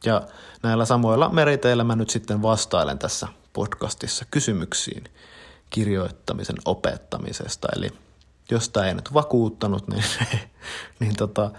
Ja 0.04 0.23
näillä 0.62 0.85
samoilla 0.85 1.28
meriteillä 1.28 1.85
mä 1.85 1.97
nyt 1.97 2.11
sitten 2.11 2.42
vastailen 2.42 2.99
tässä 2.99 3.28
podcastissa 3.52 4.25
kysymyksiin 4.30 5.04
kirjoittamisen 5.70 6.56
opettamisesta. 6.64 7.68
Eli 7.76 7.88
jos 8.50 8.68
tämä 8.68 8.87
ei 8.87 8.94
nyt 8.94 9.14
vakuuttanut, 9.14 9.88
niin, 9.88 10.04
niin 11.00 11.16
tota, 11.16 11.50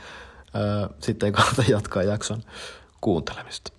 ää, 0.54 0.90
sitten 1.00 1.28
ei 1.28 1.32
kannata 1.34 1.64
jatkaa 1.68 2.04
jakson 2.04 2.44
kuuntelemista. 3.02 3.72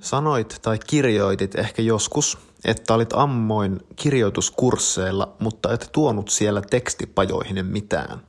Sanoit 0.00 0.58
tai 0.62 0.78
kirjoitit 0.86 1.54
ehkä 1.54 1.82
joskus, 1.82 2.38
että 2.64 2.94
olit 2.94 3.12
ammoin 3.12 3.80
kirjoituskursseilla, 3.96 5.36
mutta 5.38 5.72
et 5.72 5.88
tuonut 5.92 6.28
siellä 6.28 6.62
tekstipajoihin 6.70 7.66
mitään. 7.66 8.20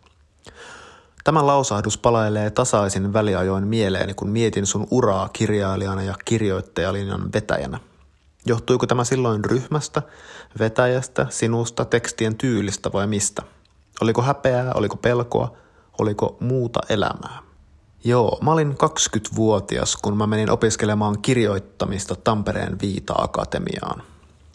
Tämä 1.24 1.46
lausahdus 1.46 1.98
palailee 1.98 2.50
tasaisin 2.50 3.14
väliajoin 3.14 3.68
mieleeni, 3.68 4.14
kun 4.14 4.30
mietin 4.30 4.66
sun 4.66 4.88
uraa 4.92 5.30
kirjailijana 5.30 6.04
ja 6.04 6.16
kirjoittajalinjan 6.26 7.34
vetäjänä. 7.34 7.80
Johtuiko 8.46 8.88
tämä 8.88 9.04
silloin 9.04 9.46
ryhmästä, 9.46 10.02
vetäjästä, 10.60 11.28
sinusta, 11.30 11.86
tekstien 11.86 12.38
tyylistä 12.38 12.92
vai 12.94 13.08
mistä? 13.08 13.42
Oliko 14.02 14.22
häpeää, 14.22 14.72
oliko 14.74 14.98
pelkoa, 14.98 15.58
oliko 16.00 16.38
muuta 16.40 16.80
elämää? 16.90 17.40
Joo, 18.04 18.40
mä 18.42 18.52
olin 18.52 18.72
20-vuotias, 18.72 19.96
kun 19.96 20.18
mä 20.18 20.28
menin 20.28 20.52
opiskelemaan 20.52 21.22
kirjoittamista 21.22 22.16
Tampereen 22.16 22.80
Viita-akatemiaan. 22.82 24.04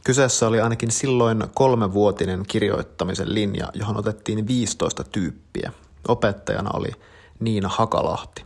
Kyseessä 0.05 0.47
oli 0.47 0.61
ainakin 0.61 0.91
silloin 0.91 1.45
kolmevuotinen 1.55 2.45
kirjoittamisen 2.49 3.35
linja, 3.35 3.69
johon 3.75 3.97
otettiin 3.97 4.47
15 4.47 5.05
tyyppiä. 5.05 5.73
Opettajana 6.09 6.71
oli 6.75 6.91
Niina 7.41 7.69
Hakalahti. 7.69 8.45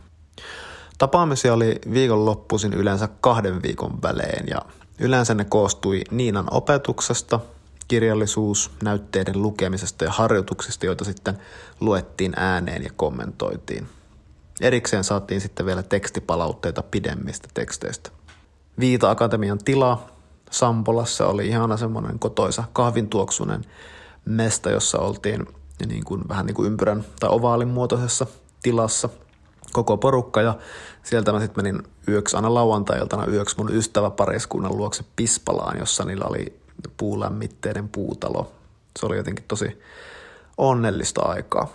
Tapaamisia 0.97 1.53
oli 1.53 1.81
viikonloppuisin 1.93 2.73
yleensä 2.73 3.09
kahden 3.21 3.61
viikon 3.63 4.01
välein 4.01 4.47
ja 4.47 4.61
yleensä 4.99 5.33
ne 5.33 5.45
koostui 5.45 6.01
Niinan 6.11 6.47
opetuksesta, 6.51 7.39
kirjallisuus, 7.87 8.71
näytteiden 8.83 9.41
lukemisesta 9.41 10.05
ja 10.05 10.11
harjoituksista, 10.11 10.85
joita 10.85 11.05
sitten 11.05 11.37
luettiin 11.79 12.33
ääneen 12.35 12.83
ja 12.83 12.89
kommentoitiin. 12.95 13.87
Erikseen 14.61 15.03
saatiin 15.03 15.41
sitten 15.41 15.65
vielä 15.65 15.83
tekstipalautteita 15.83 16.83
pidemmistä 16.83 17.47
teksteistä. 17.53 18.09
Viita 18.79 19.09
Akatemian 19.09 19.57
tila 19.57 20.09
Sampolassa 20.51 21.27
oli 21.27 21.47
ihana 21.47 21.77
semmoinen 21.77 22.19
kotoisa 22.19 22.63
kahvintuoksunen 22.73 23.65
mesta, 24.25 24.69
jossa 24.69 24.99
oltiin 24.99 25.45
niin 25.87 26.03
kuin, 26.03 26.21
vähän 26.29 26.45
niin 26.45 26.55
kuin 26.55 26.67
ympyrän 26.67 27.05
tai 27.19 27.29
ovaalin 27.29 27.67
muotoisessa 27.67 28.27
tilassa 28.63 29.09
koko 29.75 29.97
porukka 29.97 30.41
ja 30.41 30.55
sieltä 31.03 31.31
mä 31.31 31.39
sitten 31.39 31.63
menin 31.63 31.83
yöksi 32.07 32.35
aina 32.35 32.53
lauantai-iltana 32.53 33.25
yöksi 33.25 33.57
mun 33.57 33.75
ystäväpariskunnan 33.75 34.77
luokse 34.77 35.03
Pispalaan, 35.15 35.79
jossa 35.79 36.05
niillä 36.05 36.25
oli 36.25 36.59
puulämmitteiden 36.97 37.89
puutalo. 37.89 38.51
Se 38.99 39.05
oli 39.05 39.17
jotenkin 39.17 39.45
tosi 39.47 39.81
onnellista 40.57 41.21
aikaa. 41.21 41.67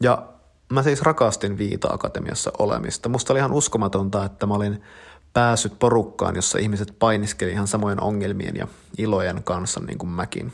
Ja 0.00 0.26
mä 0.72 0.82
siis 0.82 1.02
rakastin 1.02 1.58
Viita-akatemiassa 1.58 2.50
olemista. 2.58 3.08
Musta 3.08 3.32
oli 3.32 3.38
ihan 3.38 3.52
uskomatonta, 3.52 4.24
että 4.24 4.46
mä 4.46 4.54
olin 4.54 4.82
päässyt 5.32 5.78
porukkaan, 5.78 6.36
jossa 6.36 6.58
ihmiset 6.58 6.94
painiskeli 6.98 7.50
ihan 7.52 7.66
samojen 7.66 8.02
ongelmien 8.02 8.56
ja 8.56 8.68
ilojen 8.98 9.42
kanssa 9.42 9.80
niin 9.80 9.98
kuin 9.98 10.10
mäkin. 10.10 10.52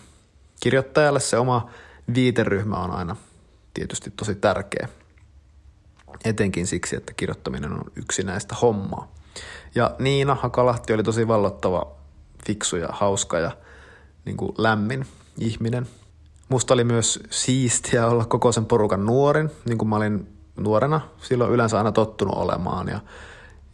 Kirjoittajalle 0.60 1.20
se 1.20 1.38
oma 1.38 1.70
viiteryhmä 2.14 2.76
on 2.76 2.90
aina 2.90 3.16
tietysti 3.74 4.12
tosi 4.16 4.34
tärkeä. 4.34 4.88
Etenkin 6.24 6.66
siksi, 6.66 6.96
että 6.96 7.12
kirjoittaminen 7.16 7.72
on 7.72 7.84
yksi 7.96 8.22
näistä 8.22 8.54
hommaa. 8.54 9.12
Ja 9.74 9.94
Niina 9.98 10.34
Hakalahti 10.34 10.92
oli 10.92 11.02
tosi 11.02 11.28
vallottava, 11.28 11.92
fiksu 12.46 12.76
ja 12.76 12.88
hauska 12.90 13.38
ja 13.38 13.50
niin 14.24 14.36
kuin 14.36 14.52
lämmin 14.58 15.06
ihminen– 15.38 15.86
Musta 16.50 16.74
oli 16.74 16.84
myös 16.84 17.20
siistiä 17.30 18.06
olla 18.06 18.24
koko 18.24 18.52
sen 18.52 18.66
porukan 18.66 19.06
nuorin, 19.06 19.50
niin 19.64 19.78
kuin 19.78 19.88
mä 19.88 19.96
olin 19.96 20.28
nuorena 20.56 21.00
silloin 21.22 21.52
yleensä 21.52 21.78
aina 21.78 21.92
tottunut 21.92 22.34
olemaan. 22.34 22.88
Ja, 22.88 23.00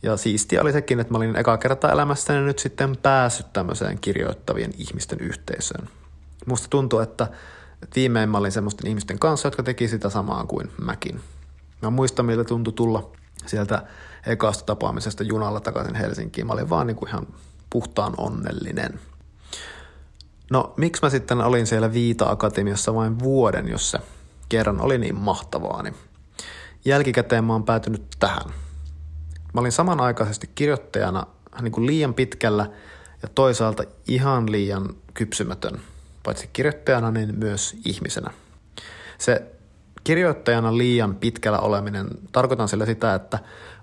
ja 0.02 0.16
siistiä 0.16 0.60
oli 0.60 0.72
sekin, 0.72 1.00
että 1.00 1.12
mä 1.12 1.16
olin 1.16 1.36
eka 1.36 1.58
kertaa 1.58 1.92
elämässäni 1.92 2.40
nyt 2.40 2.58
sitten 2.58 2.96
päässyt 2.96 3.52
tämmöiseen 3.52 3.98
kirjoittavien 4.00 4.72
ihmisten 4.78 5.20
yhteisöön. 5.20 5.88
Musta 6.46 6.68
tuntuu, 6.70 6.98
että, 6.98 7.26
viimein 7.96 8.28
mä 8.28 8.38
olin 8.38 8.52
semmoisten 8.52 8.86
ihmisten 8.86 9.18
kanssa, 9.18 9.46
jotka 9.46 9.62
teki 9.62 9.88
sitä 9.88 10.10
samaa 10.10 10.44
kuin 10.44 10.70
mäkin. 10.84 11.20
Mä 11.82 11.90
muistan, 11.90 12.26
miltä 12.26 12.44
tuntui 12.44 12.72
tulla 12.72 13.10
sieltä 13.46 13.82
ekasta 14.26 14.64
tapaamisesta 14.64 15.22
junalla 15.22 15.60
takaisin 15.60 15.94
Helsinkiin. 15.94 16.46
Mä 16.46 16.52
olin 16.52 16.70
vaan 16.70 16.86
niin 16.86 16.96
kuin 16.96 17.08
ihan 17.08 17.26
puhtaan 17.70 18.14
onnellinen– 18.16 19.00
No, 20.50 20.74
miksi 20.76 21.02
mä 21.02 21.10
sitten 21.10 21.40
olin 21.40 21.66
siellä 21.66 21.92
Viita-akatemiassa 21.92 22.94
vain 22.94 23.18
vuoden, 23.18 23.68
jos 23.68 23.90
se 23.90 23.98
kerran 24.48 24.80
oli 24.80 24.98
niin 24.98 25.14
mahtavaa, 25.14 25.82
niin 25.82 25.94
jälkikäteen 26.84 27.44
mä 27.44 27.52
oon 27.52 27.64
päätynyt 27.64 28.06
tähän. 28.18 28.50
Mä 29.54 29.60
olin 29.60 29.72
samanaikaisesti 29.72 30.50
kirjoittajana 30.54 31.26
niin 31.60 31.72
kuin 31.72 31.86
liian 31.86 32.14
pitkällä 32.14 32.70
ja 33.22 33.28
toisaalta 33.28 33.84
ihan 34.08 34.52
liian 34.52 34.94
kypsymätön, 35.14 35.80
paitsi 36.22 36.50
kirjoittajana, 36.52 37.10
niin 37.10 37.38
myös 37.38 37.76
ihmisenä. 37.84 38.30
Se 39.18 39.52
kirjoittajana 40.06 40.78
liian 40.78 41.14
pitkällä 41.14 41.58
oleminen, 41.58 42.08
tarkoitan 42.32 42.68
sillä 42.68 42.86
sitä, 42.86 43.14
että 43.14 43.38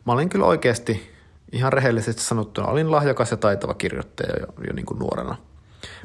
mä 0.05 0.13
olin 0.13 0.29
kyllä 0.29 0.45
oikeasti 0.45 1.13
ihan 1.51 1.73
rehellisesti 1.73 2.21
sanottuna, 2.21 2.67
olin 2.67 2.91
lahjakas 2.91 3.31
ja 3.31 3.37
taitava 3.37 3.73
kirjoittaja 3.73 4.35
jo, 4.39 4.47
jo 4.67 4.73
niin 4.73 4.85
kuin 4.85 4.99
nuorena. 4.99 5.35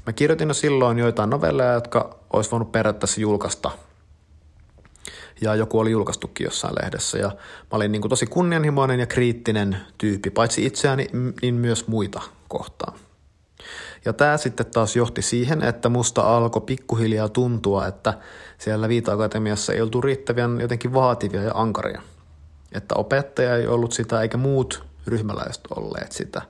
Mä 0.07 0.13
kirjoitin 0.13 0.49
jo 0.49 0.55
silloin 0.55 0.99
joitain 0.99 1.31
novelleja, 1.31 1.73
jotka 1.73 2.19
olisi 2.33 2.51
voinut 2.51 2.73
periaatteessa 2.73 3.21
julkaista 3.21 3.71
ja 5.41 5.55
joku 5.55 5.79
oli 5.79 5.91
julkaistukin 5.91 6.45
jossain 6.45 6.75
lehdessä. 6.83 7.19
Ja 7.19 7.29
mä 7.29 7.77
olin 7.77 7.93
niin 7.93 8.03
kuin 8.03 8.11
tosi 8.11 8.27
kunnianhimoinen 8.27 9.01
ja 9.01 9.07
kriittinen 9.07 9.77
tyyppi, 9.99 10.31
paitsi 10.31 10.67
itseäni, 10.67 11.07
niin 11.43 11.55
myös 11.55 11.87
muita 11.87 12.23
kohtaan. 12.49 12.99
Ja 14.05 14.13
tämä 14.13 14.37
sitten 14.37 14.67
taas 14.67 14.97
johti 14.97 15.23
siihen, 15.23 15.63
että 15.63 15.89
musta 15.89 16.37
alkoi 16.37 16.63
pikkuhiljaa 16.63 17.29
tuntua, 17.29 17.87
että 17.87 18.15
siellä 18.59 18.89
Viita-akatemiassa 18.89 19.73
ei 19.73 19.81
oltu 19.81 20.01
riittävän 20.01 20.61
jotenkin 20.61 20.93
vaativia 20.93 21.43
ja 21.43 21.53
ankaria. 21.55 22.03
Että 22.73 22.95
opettaja 22.95 23.57
ei 23.57 23.67
ollut 23.67 23.93
sitä, 23.93 24.23
eikä 24.23 24.37
muut 24.37 24.85
ryhmäläiset 25.07 25.63
olleet 25.77 26.13
sitä. 26.13 26.43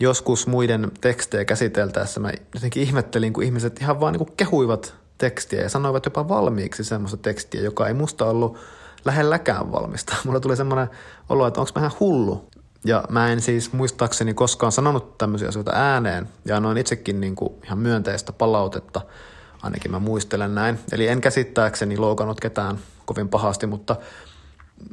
Joskus 0.00 0.46
muiden 0.46 0.90
tekstejä 1.00 1.44
käsiteltäessä 1.44 2.20
mä 2.20 2.32
jotenkin 2.54 2.82
ihmettelin, 2.82 3.32
kun 3.32 3.42
ihmiset 3.42 3.80
ihan 3.80 4.00
vaan 4.00 4.12
niin 4.12 4.36
kehuivat 4.36 4.94
tekstiä 5.18 5.62
ja 5.62 5.68
sanoivat 5.68 6.04
jopa 6.04 6.28
valmiiksi 6.28 6.84
semmoista 6.84 7.16
tekstiä, 7.16 7.60
joka 7.60 7.88
ei 7.88 7.94
musta 7.94 8.24
ollut 8.24 8.58
lähelläkään 9.04 9.72
valmista. 9.72 10.16
Mulla 10.24 10.40
tuli 10.40 10.56
semmoinen 10.56 10.88
olo, 11.28 11.46
että 11.46 11.60
onko 11.60 11.72
mä 11.74 11.80
ihan 11.80 11.98
hullu. 12.00 12.48
Ja 12.84 13.04
mä 13.08 13.32
en 13.32 13.40
siis 13.40 13.72
muistaakseni 13.72 14.34
koskaan 14.34 14.72
sanonut 14.72 15.18
tämmöisiä 15.18 15.48
asioita 15.48 15.72
ääneen 15.74 16.28
ja 16.44 16.56
annoin 16.56 16.78
itsekin 16.78 17.20
niin 17.20 17.36
kuin 17.36 17.52
ihan 17.64 17.78
myönteistä 17.78 18.32
palautetta, 18.32 19.00
ainakin 19.62 19.90
mä 19.90 19.98
muistelen 19.98 20.54
näin. 20.54 20.78
Eli 20.92 21.08
en 21.08 21.20
käsittääkseni 21.20 21.98
loukannut 21.98 22.40
ketään 22.40 22.78
kovin 23.04 23.28
pahasti, 23.28 23.66
mutta 23.66 23.96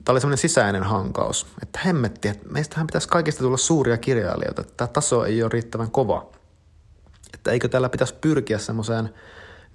tämä 0.05 0.13
oli 0.13 0.21
semmoinen 0.21 0.37
sisäinen 0.37 0.83
hankaus, 0.83 1.47
että 1.61 1.79
hemmetti, 1.85 2.27
että 2.27 2.49
meistähän 2.49 2.87
pitäisi 2.87 3.07
kaikista 3.07 3.43
tulla 3.43 3.57
suuria 3.57 3.97
kirjailijoita, 3.97 4.61
että 4.61 4.73
tämä 4.77 4.87
taso 4.87 5.25
ei 5.25 5.43
ole 5.43 5.49
riittävän 5.53 5.91
kova. 5.91 6.29
Että 7.33 7.51
eikö 7.51 7.67
täällä 7.67 7.89
pitäisi 7.89 8.15
pyrkiä 8.21 8.57
semmoiseen 8.57 9.09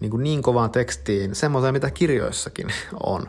niin, 0.00 0.12
niin 0.22 0.42
kovaan 0.42 0.70
tekstiin, 0.70 1.34
semmoiseen 1.34 1.74
mitä 1.74 1.90
kirjoissakin 1.90 2.66
on. 3.06 3.28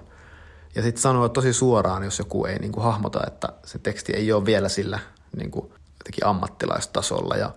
Ja 0.75 0.81
sitten 0.81 1.01
sanoa 1.01 1.29
tosi 1.29 1.53
suoraan, 1.53 2.03
jos 2.03 2.19
joku 2.19 2.45
ei 2.45 2.59
niin 2.59 2.71
kuin 2.71 2.83
hahmota, 2.83 3.19
että 3.27 3.49
se 3.65 3.79
teksti 3.79 4.13
ei 4.13 4.31
ole 4.31 4.45
vielä 4.45 4.69
sillä 4.69 4.99
niin 5.37 5.51
kuin 5.51 5.71
jotenkin 5.99 6.25
ammattilaistasolla. 6.25 7.35
Ja 7.35 7.51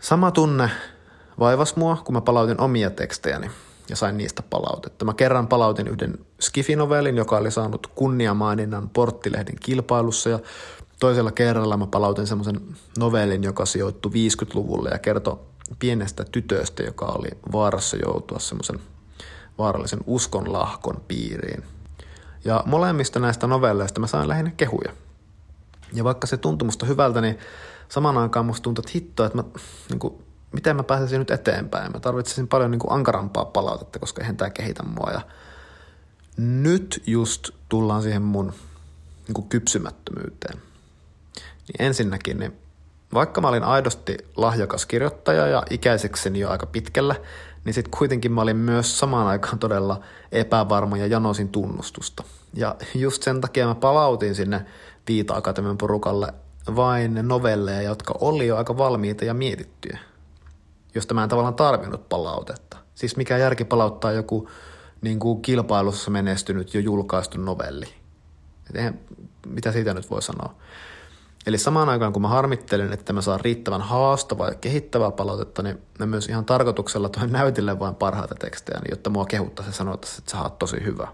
sama 0.00 0.30
tunne 0.30 0.70
vaivas 1.38 1.76
mua, 1.76 1.96
kun 2.04 2.14
mä 2.14 2.20
palautin 2.20 2.60
omia 2.60 2.90
tekstejäni 2.90 3.50
ja 3.88 3.96
sain 3.96 4.16
niistä 4.16 4.42
palautetta. 4.42 5.04
Mä 5.04 5.14
kerran 5.14 5.48
palautin 5.48 5.88
yhden 5.88 6.18
Skifi-novellin, 6.40 7.16
joka 7.16 7.36
oli 7.36 7.50
saanut 7.50 7.86
kunniamaininnan 7.86 8.90
Porttilehden 8.90 9.56
kilpailussa 9.60 10.30
ja 10.30 10.38
toisella 11.00 11.32
kerralla 11.32 11.76
mä 11.76 11.86
palautin 11.86 12.26
semmoisen 12.26 12.60
novellin, 12.98 13.42
joka 13.42 13.66
sijoittui 13.66 14.12
50-luvulle 14.12 14.90
ja 14.90 14.98
kertoi 14.98 15.38
pienestä 15.78 16.24
tytöstä, 16.32 16.82
joka 16.82 17.06
oli 17.06 17.28
vaarassa 17.52 17.96
joutua 17.96 18.38
semmoisen 18.38 18.80
vaarallisen 19.58 20.00
uskonlahkon 20.06 21.02
piiriin. 21.08 21.73
Ja 22.44 22.62
molemmista 22.66 23.20
näistä 23.20 23.46
novelleista 23.46 24.00
mä 24.00 24.06
sain 24.06 24.28
lähinnä 24.28 24.52
kehuja. 24.56 24.92
Ja 25.92 26.04
vaikka 26.04 26.26
se 26.26 26.36
tuntui 26.36 26.66
musta 26.66 26.86
hyvältä, 26.86 27.20
niin 27.20 27.38
samaan 27.88 28.18
aikaan 28.18 28.46
musta 28.46 28.62
tuntui, 28.62 28.82
että 28.82 28.92
hitto, 28.94 29.24
että 29.24 29.38
mä, 29.38 29.44
niin 29.88 29.98
kuin, 29.98 30.24
miten 30.52 30.76
mä 30.76 30.82
pääsisin 30.82 31.18
nyt 31.18 31.30
eteenpäin. 31.30 31.92
Mä 31.92 32.00
tarvitsisin 32.00 32.48
paljon 32.48 32.70
niin 32.70 32.78
kuin 32.78 32.92
ankarampaa 32.92 33.44
palautetta, 33.44 33.98
koska 33.98 34.22
eihän 34.22 34.36
tämä 34.36 34.50
kehitä 34.50 34.82
mua. 34.82 35.10
Ja 35.10 35.20
nyt 36.36 37.02
just 37.06 37.50
tullaan 37.68 38.02
siihen 38.02 38.22
mun 38.22 38.52
niin 39.26 39.34
kuin 39.34 39.48
kypsymättömyyteen. 39.48 40.58
Niin 41.36 41.86
ensinnäkin, 41.86 42.38
niin 42.38 42.52
vaikka 43.14 43.40
mä 43.40 43.48
olin 43.48 43.64
aidosti 43.64 44.16
lahjakas 44.36 44.86
kirjoittaja 44.86 45.46
ja 45.46 45.62
ikäisekseni 45.70 46.40
jo 46.40 46.50
aika 46.50 46.66
pitkällä, 46.66 47.16
niin 47.64 47.74
sitten 47.74 47.98
kuitenkin 47.98 48.32
mä 48.32 48.40
olin 48.40 48.56
myös 48.56 48.98
samaan 48.98 49.26
aikaan 49.26 49.58
todella 49.58 50.00
epävarma 50.32 50.96
ja 50.96 51.06
janosin 51.06 51.48
tunnustusta. 51.48 52.24
Ja 52.54 52.76
just 52.94 53.22
sen 53.22 53.40
takia 53.40 53.66
mä 53.66 53.74
palautin 53.74 54.34
sinne 54.34 54.66
Viita-akatemian 55.08 55.78
porukalle 55.78 56.34
vain 56.76 57.18
novelleja, 57.22 57.82
jotka 57.82 58.14
oli 58.20 58.46
jo 58.46 58.56
aika 58.56 58.78
valmiita 58.78 59.24
ja 59.24 59.34
mietittyjä, 59.34 59.98
josta 60.94 61.14
mä 61.14 61.22
en 61.22 61.28
tavallaan 61.28 61.54
tarvinnut 61.54 62.08
palautetta. 62.08 62.76
Siis 62.94 63.16
mikä 63.16 63.38
järki 63.38 63.64
palauttaa 63.64 64.12
joku 64.12 64.48
niin 65.00 65.18
kuin 65.18 65.42
kilpailussa 65.42 66.10
menestynyt 66.10 66.74
jo 66.74 66.80
julkaistu 66.80 67.40
novelli. 67.40 67.86
Et 68.70 68.76
eihän, 68.76 68.98
mitä 69.46 69.72
siitä 69.72 69.94
nyt 69.94 70.10
voi 70.10 70.22
sanoa. 70.22 70.54
Eli 71.46 71.58
samaan 71.58 71.88
aikaan 71.88 72.12
kun 72.12 72.22
mä 72.22 72.28
harmittelen, 72.28 72.92
että 72.92 73.12
mä 73.12 73.22
saan 73.22 73.40
riittävän 73.40 73.80
haastavaa 73.80 74.48
ja 74.48 74.54
kehittävää 74.54 75.10
palautetta, 75.10 75.62
niin 75.62 75.78
mä 75.98 76.06
myös 76.06 76.28
ihan 76.28 76.44
tarkoituksella 76.44 77.08
toin 77.08 77.32
näytille 77.32 77.78
vain 77.78 77.94
parhaita 77.94 78.34
tekstejä, 78.34 78.80
niin 78.80 78.90
jotta 78.90 79.10
mua 79.10 79.24
kehuttaisi 79.24 79.70
ja 79.70 79.74
sanottaisiin, 79.74 80.18
että 80.18 80.32
sä 80.32 80.42
oot 80.42 80.58
tosi 80.58 80.84
hyvä. 80.84 81.08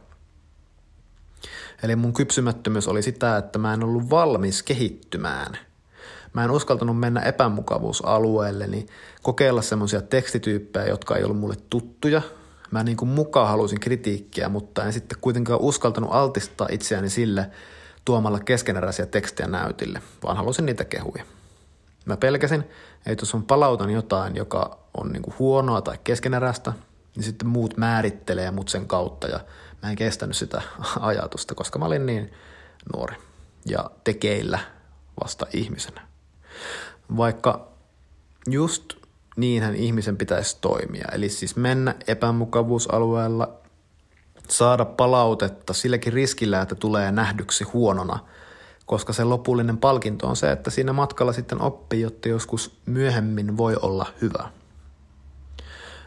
Eli 1.83 1.97
mun 1.97 2.13
kypsymättömyys 2.13 2.89
oli 2.89 3.03
sitä, 3.03 3.37
että 3.37 3.59
mä 3.59 3.75
en 3.75 3.85
ollut 3.85 4.11
valmis 4.11 4.63
kehittymään. 4.63 5.59
Mä 6.33 6.45
en 6.45 6.51
uskaltanut 6.51 6.99
mennä 6.99 7.21
epämukavuusalueelle, 7.21 8.67
niin 8.67 8.87
kokeilla 9.23 9.63
semmoisia 9.63 10.03
tekstityyppejä, 10.03 10.87
jotka 10.87 11.17
ei 11.17 11.25
ollut 11.25 11.39
mulle 11.39 11.57
tuttuja. 11.71 12.23
Mä 12.71 12.85
niin 12.85 12.97
kuin 12.97 13.09
mukaan 13.09 13.49
halusin 13.49 13.81
kritiikkiä, 13.81 14.49
mutta 14.49 14.85
en 14.85 14.93
sitten 14.93 15.19
kuitenkaan 15.21 15.61
uskaltanut 15.61 16.11
altistaa 16.13 16.69
itseäni 16.71 17.09
sille, 17.09 17.51
tuomalla 18.05 18.41
keskeneräisiä 18.41 19.07
tekstejä 19.07 19.49
näytille, 19.49 20.03
vaan 20.23 20.37
halusin 20.37 20.67
niitä 20.67 20.85
kehuja. 20.85 21.25
Mä 22.05 22.17
pelkäsin, 22.17 22.65
että 23.07 23.23
jos 23.23 23.35
on 23.35 23.43
palautan 23.43 23.91
jotain, 23.91 24.37
joka 24.37 24.79
on 24.95 25.13
niin 25.13 25.23
kuin 25.23 25.35
huonoa 25.39 25.83
tai 25.83 25.99
keskeneräistä, 26.05 26.73
niin 27.17 27.25
sitten 27.25 27.49
muut 27.49 27.77
määrittelee 27.77 28.51
mut 28.51 28.69
sen 28.69 28.87
kautta 28.87 29.29
ja 29.29 29.41
mä 29.83 29.91
en 29.91 29.97
kestänyt 29.97 30.37
sitä 30.37 30.63
ajatusta, 31.01 31.55
koska 31.55 31.79
mä 31.79 31.85
olin 31.85 32.07
niin 32.07 32.33
nuori 32.95 33.17
ja 33.67 33.91
tekeillä 34.05 34.59
vasta 35.23 35.47
ihmisenä. 35.53 36.07
Vaikka 37.17 37.69
just 38.47 38.95
niinhän 39.37 39.75
ihmisen 39.75 40.17
pitäisi 40.17 40.59
toimia, 40.61 41.09
eli 41.13 41.29
siis 41.29 41.57
mennä 41.57 41.95
epämukavuusalueella 42.07 43.60
saada 44.51 44.85
palautetta 44.85 45.73
silläkin 45.73 46.13
riskillä, 46.13 46.61
että 46.61 46.75
tulee 46.75 47.13
nähdyksi 47.13 47.65
huonona, 47.65 48.19
koska 48.87 49.13
se 49.13 49.25
lopullinen 49.25 49.79
palkinto 49.79 50.27
on 50.27 50.37
se, 50.37 50.53
että 50.53 50.71
siinä 50.71 50.93
matkalla 50.93 51.33
sitten 51.33 51.63
oppii, 51.63 52.01
jotta 52.01 52.29
joskus 52.29 52.81
myöhemmin 52.87 53.57
voi 53.57 53.77
olla 53.83 54.07
hyvä. 54.23 54.49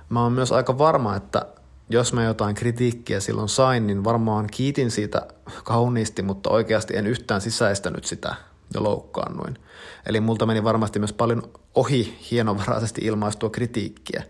Mä 0.10 0.24
oon 0.24 0.34
myös 0.34 0.52
aika 0.52 0.78
varma, 0.78 1.16
että 1.16 1.46
jos 1.90 2.14
mä 2.14 2.24
jotain 2.24 2.56
kritiikkiä 2.56 3.20
silloin 3.20 3.50
sain, 3.50 3.88
niin 3.88 4.04
varmaan 4.04 4.48
kiitin 4.52 4.92
siitä 4.92 5.28
kauniisti, 5.64 6.22
mutta 6.22 6.50
oikeasti 6.50 6.98
en 6.98 7.08
yhtään 7.08 7.42
sisäistänyt 7.42 8.06
sitä 8.06 8.36
ja 8.74 8.84
loukkaannuin. 8.84 9.58
Eli 10.06 10.20
multa 10.20 10.46
meni 10.46 10.64
varmasti 10.64 11.00
myös 11.00 11.14
paljon 11.14 11.44
ohi 11.76 12.18
hienovaraisesti 12.32 13.02
ilmaistua 13.02 13.50
kritiikkiä 13.50 14.24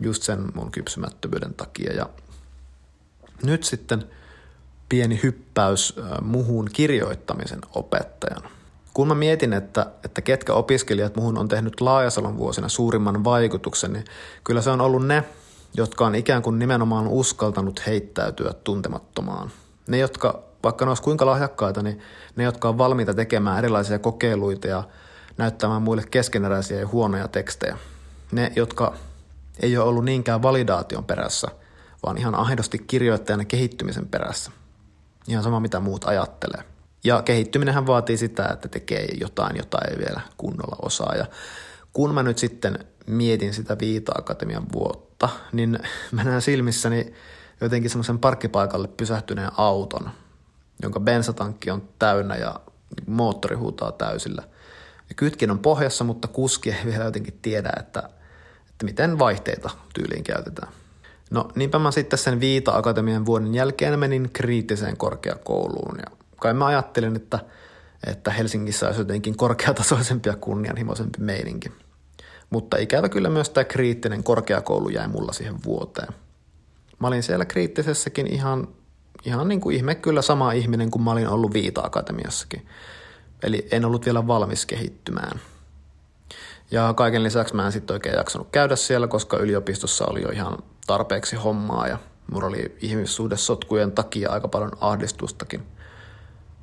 just 0.00 0.22
sen 0.22 0.44
mun 0.54 0.70
kypsymättömyyden 0.70 1.54
takia. 1.54 1.92
Ja 1.92 2.08
nyt 3.42 3.64
sitten 3.64 4.04
pieni 4.88 5.20
hyppäys 5.22 5.96
muhun 6.22 6.68
kirjoittamisen 6.72 7.60
opettajana. 7.74 8.50
Kun 8.94 9.08
mä 9.08 9.14
mietin, 9.14 9.52
että, 9.52 9.86
että 10.04 10.20
ketkä 10.20 10.52
opiskelijat 10.52 11.16
muhun 11.16 11.38
on 11.38 11.48
tehnyt 11.48 11.80
Laajasalon 11.80 12.36
vuosina 12.36 12.68
suurimman 12.68 13.24
vaikutuksen, 13.24 13.92
niin 13.92 14.04
kyllä 14.44 14.60
se 14.62 14.70
on 14.70 14.80
ollut 14.80 15.06
ne, 15.06 15.24
jotka 15.74 16.06
on 16.06 16.14
ikään 16.14 16.42
kuin 16.42 16.58
nimenomaan 16.58 17.08
uskaltanut 17.08 17.86
heittäytyä 17.86 18.52
tuntemattomaan. 18.64 19.50
Ne, 19.88 19.98
jotka, 19.98 20.42
vaikka 20.64 20.84
ne 20.84 20.90
olisi 20.90 21.02
kuinka 21.02 21.26
lahjakkaita, 21.26 21.82
niin 21.82 22.00
ne, 22.36 22.44
jotka 22.44 22.68
on 22.68 22.78
valmiita 22.78 23.14
tekemään 23.14 23.58
erilaisia 23.58 23.98
kokeiluita 23.98 24.66
ja 24.66 24.84
näyttämään 25.36 25.82
muille 25.82 26.04
keskeneräisiä 26.10 26.80
ja 26.80 26.86
huonoja 26.86 27.28
tekstejä. 27.28 27.78
Ne, 28.32 28.52
jotka 28.56 28.94
ei 29.60 29.76
ole 29.76 29.88
ollut 29.88 30.04
niinkään 30.04 30.42
validaation 30.42 31.04
perässä– 31.04 31.48
vaan 32.06 32.18
ihan 32.18 32.34
aidosti 32.34 32.78
kirjoittajana 32.78 33.44
kehittymisen 33.44 34.08
perässä. 34.08 34.50
Ihan 35.28 35.42
sama, 35.42 35.60
mitä 35.60 35.80
muut 35.80 36.04
ajattelee. 36.04 36.62
Ja 37.04 37.22
kehittyminenhän 37.22 37.86
vaatii 37.86 38.16
sitä, 38.16 38.48
että 38.52 38.68
tekee 38.68 39.08
jotain, 39.20 39.56
jota 39.56 39.78
ei 39.90 39.98
vielä 39.98 40.20
kunnolla 40.36 40.76
osaa. 40.82 41.14
Ja 41.14 41.26
kun 41.92 42.14
mä 42.14 42.22
nyt 42.22 42.38
sitten 42.38 42.78
mietin 43.06 43.54
sitä 43.54 43.76
Viita-akatemian 43.80 44.66
vuotta, 44.72 45.28
niin 45.52 45.78
mä 46.12 46.24
näen 46.24 46.42
silmissäni 46.42 47.14
jotenkin 47.60 47.90
semmoisen 47.90 48.18
parkkipaikalle 48.18 48.88
pysähtyneen 48.88 49.50
auton, 49.56 50.10
jonka 50.82 51.00
bensatankki 51.00 51.70
on 51.70 51.88
täynnä 51.98 52.36
ja 52.36 52.60
moottori 53.06 53.56
huutaa 53.56 53.92
täysillä. 53.92 54.42
Ja 55.08 55.14
kytkin 55.14 55.50
on 55.50 55.58
pohjassa, 55.58 56.04
mutta 56.04 56.28
kuski 56.28 56.70
ei 56.70 56.84
vielä 56.84 57.04
jotenkin 57.04 57.38
tiedä, 57.42 57.72
että, 57.80 58.10
että 58.68 58.84
miten 58.84 59.18
vaihteita 59.18 59.70
tyyliin 59.94 60.24
käytetään. 60.24 60.72
No 61.30 61.48
niinpä 61.54 61.78
mä 61.78 61.90
sitten 61.90 62.18
sen 62.18 62.40
Viita-akatemian 62.40 63.26
vuoden 63.26 63.54
jälkeen 63.54 63.98
menin 63.98 64.30
kriittiseen 64.32 64.96
korkeakouluun 64.96 65.98
ja 65.98 66.16
kai 66.36 66.54
mä 66.54 66.66
ajattelin, 66.66 67.16
että, 67.16 67.38
että 68.06 68.30
Helsingissä 68.30 68.86
olisi 68.86 69.00
jotenkin 69.00 69.36
korkeatasoisempi 69.36 70.28
ja 70.28 70.36
kunnianhimoisempi 70.36 71.18
meininki. 71.20 71.72
Mutta 72.50 72.76
ikävä 72.76 73.08
kyllä 73.08 73.28
myös 73.30 73.50
tämä 73.50 73.64
kriittinen 73.64 74.24
korkeakoulu 74.24 74.88
jäi 74.88 75.08
mulla 75.08 75.32
siihen 75.32 75.64
vuoteen. 75.64 76.12
Mä 76.98 77.06
olin 77.06 77.22
siellä 77.22 77.44
kriittisessäkin 77.44 78.26
ihan, 78.26 78.68
ihan 79.24 79.48
niin 79.48 79.60
kuin 79.60 79.76
ihme 79.76 79.94
kyllä 79.94 80.22
sama 80.22 80.52
ihminen 80.52 80.90
kuin 80.90 81.02
mä 81.02 81.12
olin 81.12 81.28
ollut 81.28 81.54
Viita-akatemiassakin. 81.54 82.66
Eli 83.42 83.68
en 83.70 83.84
ollut 83.84 84.04
vielä 84.04 84.26
valmis 84.26 84.66
kehittymään. 84.66 85.40
Ja 86.70 86.94
kaiken 86.96 87.22
lisäksi 87.22 87.54
mä 87.54 87.66
en 87.66 87.72
sitten 87.72 87.94
oikein 87.94 88.16
jaksanut 88.16 88.48
käydä 88.52 88.76
siellä, 88.76 89.08
koska 89.08 89.36
yliopistossa 89.36 90.06
oli 90.06 90.22
jo 90.22 90.28
ihan 90.28 90.58
tarpeeksi 90.86 91.36
hommaa 91.36 91.88
ja 91.88 91.98
mulla 92.32 92.46
oli 92.46 92.76
ihmissuhdesotkujen 92.80 93.92
takia 93.92 94.30
aika 94.30 94.48
paljon 94.48 94.72
ahdistustakin. 94.80 95.66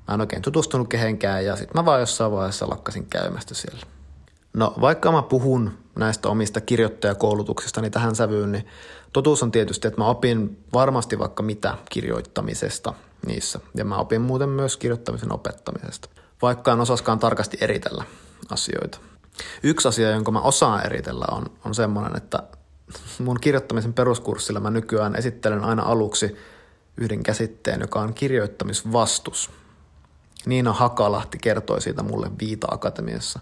Mä 0.07 0.13
en 0.13 0.21
oikein 0.21 0.41
tutustunut 0.41 0.87
kehenkään 0.87 1.45
ja 1.45 1.55
sitten 1.55 1.81
mä 1.81 1.85
vaan 1.85 1.99
jossain 1.99 2.31
vaiheessa 2.31 2.69
lakkasin 2.69 3.05
käymästä 3.05 3.53
siellä. 3.53 3.85
No 4.53 4.73
vaikka 4.81 5.11
mä 5.11 5.21
puhun 5.21 5.71
näistä 5.95 6.29
omista 6.29 6.61
kirjoittajakoulutuksistani 6.61 7.89
tähän 7.89 8.15
sävyyn, 8.15 8.51
niin 8.51 8.67
totuus 9.13 9.43
on 9.43 9.51
tietysti, 9.51 9.87
että 9.87 10.01
mä 10.01 10.07
opin 10.07 10.63
varmasti 10.73 11.19
vaikka 11.19 11.43
mitä 11.43 11.77
kirjoittamisesta 11.89 12.93
niissä. 13.25 13.59
Ja 13.75 13.85
mä 13.85 13.97
opin 13.97 14.21
muuten 14.21 14.49
myös 14.49 14.77
kirjoittamisen 14.77 15.33
opettamisesta, 15.33 16.09
vaikka 16.41 16.71
en 16.71 16.79
osaskaan 16.81 17.19
tarkasti 17.19 17.57
eritellä 17.61 18.03
asioita. 18.49 18.97
Yksi 19.63 19.87
asia, 19.87 20.11
jonka 20.11 20.31
mä 20.31 20.41
osaan 20.41 20.85
eritellä, 20.85 21.25
on, 21.31 21.45
on 21.65 21.75
semmoinen, 21.75 22.17
että 22.17 22.43
mun 23.19 23.39
kirjoittamisen 23.41 23.93
peruskurssilla 23.93 24.59
mä 24.59 24.69
nykyään 24.69 25.15
esittelen 25.15 25.63
aina 25.63 25.83
aluksi 25.83 26.37
yhden 26.97 27.23
käsitteen, 27.23 27.81
joka 27.81 28.01
on 28.01 28.13
kirjoittamisvastus. 28.13 29.51
Niina 30.45 30.73
Hakalahti 30.73 31.37
kertoi 31.37 31.81
siitä 31.81 32.03
mulle 32.03 32.31
Viita-akatemiassa. 32.39 33.39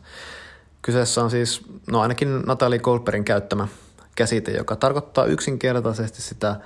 Kyseessä 0.82 1.23
on 1.23 1.32
siis, 1.32 1.62
no 1.91 2.01
ainakin 2.01 2.41
Natalie 2.41 2.80
Goldbergin 2.80 3.25
käyttämä 3.25 3.67
käsite, 4.15 4.51
joka 4.51 4.75
tarkoittaa 4.75 5.25
yksinkertaisesti 5.25 6.21
sitä 6.21 6.60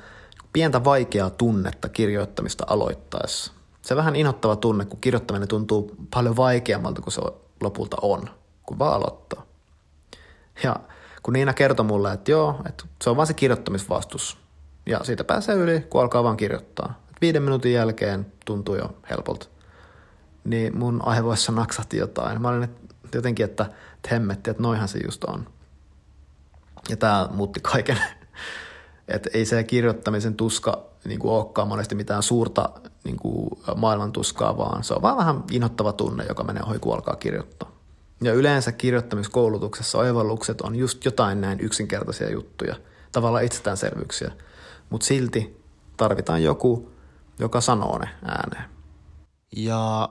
pientä 0.53 0.83
vaikeaa 0.83 1.29
tunnetta 1.29 1.89
kirjoittamista 1.89 2.63
aloittaessa. 2.67 3.51
Se 3.81 3.95
vähän 3.95 4.15
inhottava 4.15 4.55
tunne, 4.55 4.85
kun 4.85 5.01
kirjoittaminen 5.01 5.47
tuntuu 5.47 5.95
paljon 6.13 6.35
vaikeammalta 6.35 7.01
kuin 7.01 7.13
se 7.13 7.21
lopulta 7.61 7.97
on, 8.01 8.29
kun 8.63 8.79
vaan 8.79 8.93
aloittaa. 8.93 9.45
Ja 10.63 10.75
kun 11.25 11.33
Niina 11.33 11.53
kertoi 11.53 11.85
mulle, 11.85 12.13
että 12.13 12.31
joo, 12.31 12.61
että 12.69 12.83
se 13.03 13.09
on 13.09 13.15
vaan 13.15 13.27
se 13.27 13.33
kirjoittamisvastus. 13.33 14.37
Ja 14.85 15.03
siitä 15.03 15.23
pääsee 15.23 15.55
yli, 15.55 15.81
kun 15.89 16.01
alkaa 16.01 16.23
vaan 16.23 16.37
kirjoittaa. 16.37 16.99
Et 17.09 17.21
viiden 17.21 17.43
minuutin 17.43 17.73
jälkeen 17.73 18.31
tuntuu 18.45 18.75
jo 18.75 18.97
helpolta. 19.09 19.47
Niin 20.43 20.77
mun 20.77 21.01
aivoissa 21.05 21.51
naksahti 21.51 21.97
jotain. 21.97 22.41
Mä 22.41 22.49
olin 22.49 22.69
jotenkin, 23.13 23.45
että 23.45 23.65
hemmetti, 24.11 24.49
että 24.49 24.63
noihan 24.63 24.87
se 24.87 24.99
just 25.05 25.23
on. 25.23 25.47
Ja 26.89 26.97
tämä 26.97 27.29
muutti 27.31 27.59
kaiken. 27.59 27.97
että 29.07 29.29
ei 29.33 29.45
se 29.45 29.63
kirjoittamisen 29.63 30.35
tuska 30.35 30.85
niin 31.05 31.19
kuin 31.19 31.31
olekaan 31.31 31.67
monesti 31.67 31.95
mitään 31.95 32.23
suurta 32.23 32.69
niin 33.03 33.17
kuin 33.17 33.49
maailman 33.75 34.11
tuskaa, 34.11 34.57
vaan 34.57 34.83
se 34.83 34.93
on 34.93 35.01
vaan 35.01 35.17
vähän 35.17 35.43
inhottava 35.51 35.93
tunne, 35.93 36.25
joka 36.29 36.43
menee 36.43 36.63
ohi, 36.63 36.79
kun 36.79 36.93
alkaa 36.93 37.15
kirjoittaa. 37.15 37.74
Ja 38.21 38.33
yleensä 38.33 38.71
kirjoittamiskoulutuksessa 38.71 39.97
oivallukset 39.97 40.61
on 40.61 40.75
just 40.75 41.05
jotain 41.05 41.41
näin 41.41 41.59
yksinkertaisia 41.59 42.31
juttuja, 42.31 42.75
tavallaan 43.11 43.43
itsestäänselvyyksiä, 43.43 44.31
mutta 44.89 45.07
silti 45.07 45.61
tarvitaan 45.97 46.43
joku, 46.43 46.91
joka 47.39 47.61
sanoo 47.61 47.97
ne 47.97 48.09
ääneen. 48.23 48.69
Ja 49.55 50.09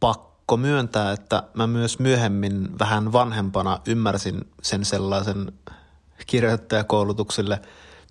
pakko 0.00 0.56
myöntää, 0.56 1.12
että 1.12 1.42
mä 1.54 1.66
myös 1.66 1.98
myöhemmin 1.98 2.78
vähän 2.78 3.12
vanhempana 3.12 3.80
ymmärsin 3.86 4.40
sen 4.62 4.84
sellaisen 4.84 5.52
kirjoittajakoulutuksille 6.26 7.60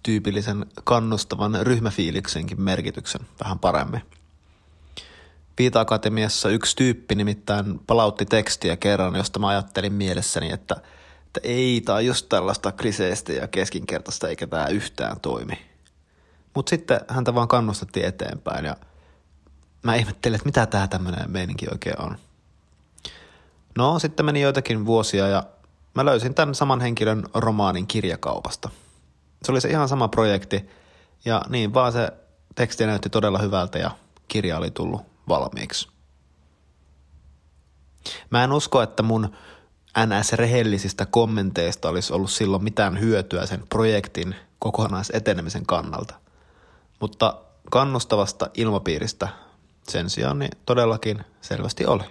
tyypillisen 0.03 0.65
kannustavan 0.83 1.57
ryhmäfiiliksenkin 1.61 2.61
merkityksen 2.61 3.21
vähän 3.43 3.59
paremmin. 3.59 4.01
Viita-akatemiassa 5.57 6.49
yksi 6.49 6.75
tyyppi 6.75 7.15
nimittäin 7.15 7.79
palautti 7.87 8.25
tekstiä 8.25 8.77
kerran, 8.77 9.15
josta 9.15 9.39
mä 9.39 9.47
ajattelin 9.47 9.93
mielessäni, 9.93 10.51
että, 10.51 10.75
että 11.27 11.39
ei, 11.43 11.81
tämä 11.81 11.95
on 11.95 12.05
just 12.05 12.29
tällaista 12.29 12.71
kliseistä 12.71 13.33
ja 13.33 13.47
keskinkertaista, 13.47 14.27
eikä 14.27 14.47
tämä 14.47 14.67
yhtään 14.67 15.19
toimi. 15.19 15.61
Mutta 16.53 16.69
sitten 16.69 16.99
häntä 17.07 17.35
vaan 17.35 17.47
kannustettiin 17.47 18.05
eteenpäin 18.05 18.65
ja 18.65 18.75
mä 19.83 19.95
ihmettelin, 19.95 20.35
että 20.35 20.45
mitä 20.45 20.65
tämä 20.65 20.87
tämmöinen 20.87 21.31
meininki 21.31 21.65
oikein 21.71 22.01
on. 22.01 22.17
No, 23.77 23.99
sitten 23.99 24.25
meni 24.25 24.41
joitakin 24.41 24.85
vuosia 24.85 25.27
ja 25.27 25.43
mä 25.93 26.05
löysin 26.05 26.33
tämän 26.33 26.55
saman 26.55 26.81
henkilön 26.81 27.23
romaanin 27.33 27.87
kirjakaupasta. 27.87 28.69
Se 29.43 29.51
oli 29.51 29.61
se 29.61 29.69
ihan 29.69 29.89
sama 29.89 30.07
projekti 30.07 30.69
ja 31.25 31.41
niin 31.49 31.73
vaan 31.73 31.91
se 31.91 32.11
teksti 32.55 32.85
näytti 32.85 33.09
todella 33.09 33.39
hyvältä 33.39 33.79
ja 33.79 33.91
kirja 34.27 34.57
oli 34.57 34.71
tullut 34.71 35.14
valmiiksi. 35.29 35.89
Mä 38.29 38.43
en 38.43 38.53
usko, 38.53 38.81
että 38.81 39.03
mun 39.03 39.29
NS-rehellisistä 39.97 41.05
kommenteista 41.05 41.89
olisi 41.89 42.13
ollut 42.13 42.31
silloin 42.31 42.63
mitään 42.63 42.99
hyötyä 42.99 43.45
sen 43.45 43.63
projektin 43.69 44.35
kokonaisetenemisen 44.59 45.65
kannalta. 45.65 46.15
Mutta 46.99 47.41
kannustavasta 47.71 48.49
ilmapiiristä 48.53 49.27
sen 49.87 50.09
sijaan 50.09 50.39
niin 50.39 50.51
todellakin 50.65 51.23
selvästi 51.41 51.85
oli. 51.85 52.03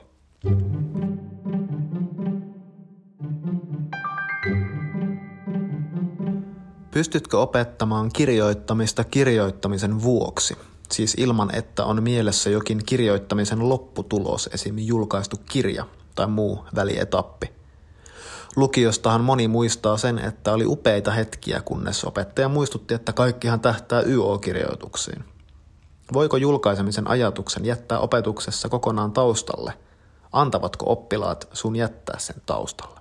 Pystytkö 6.90 7.40
opettamaan 7.40 8.10
kirjoittamista 8.12 9.04
kirjoittamisen 9.04 10.02
vuoksi? 10.02 10.56
Siis 10.92 11.14
ilman, 11.18 11.54
että 11.54 11.84
on 11.84 12.02
mielessä 12.02 12.50
jokin 12.50 12.82
kirjoittamisen 12.86 13.68
lopputulos, 13.68 14.50
esim. 14.52 14.78
julkaistu 14.78 15.36
kirja 15.50 15.84
tai 16.14 16.26
muu 16.26 16.64
välietappi. 16.74 17.52
Lukiostahan 18.56 19.24
moni 19.24 19.48
muistaa 19.48 19.96
sen, 19.96 20.18
että 20.18 20.52
oli 20.52 20.66
upeita 20.66 21.10
hetkiä, 21.10 21.60
kunnes 21.60 22.04
opettaja 22.04 22.48
muistutti, 22.48 22.94
että 22.94 23.12
kaikkihan 23.12 23.60
tähtää 23.60 24.00
YO-kirjoituksiin. 24.00 25.24
Voiko 26.12 26.36
julkaisemisen 26.36 27.10
ajatuksen 27.10 27.64
jättää 27.64 27.98
opetuksessa 27.98 28.68
kokonaan 28.68 29.12
taustalle? 29.12 29.72
Antavatko 30.32 30.92
oppilaat 30.92 31.48
sun 31.52 31.76
jättää 31.76 32.18
sen 32.18 32.36
taustalle? 32.46 33.00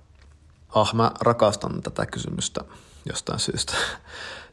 Ah, 0.74 0.94
mä 0.94 1.12
rakastan 1.20 1.82
tätä 1.82 2.06
kysymystä 2.06 2.60
jostain 3.06 3.38
syystä. 3.38 3.72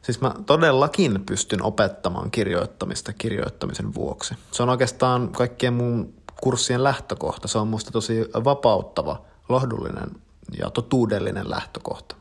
Siis 0.02 0.20
mä 0.20 0.34
todellakin 0.46 1.22
pystyn 1.26 1.62
opettamaan 1.62 2.30
kirjoittamista 2.30 3.12
kirjoittamisen 3.12 3.94
vuoksi. 3.94 4.34
Se 4.52 4.62
on 4.62 4.68
oikeastaan 4.68 5.28
kaikkien 5.28 5.74
mun 5.74 6.14
kurssien 6.40 6.84
lähtökohta. 6.84 7.48
Se 7.48 7.58
on 7.58 7.68
musta 7.68 7.90
tosi 7.90 8.20
vapauttava, 8.44 9.22
lohdullinen 9.48 10.10
ja 10.58 10.70
totuudellinen 10.70 11.50
lähtökohta. 11.50 12.16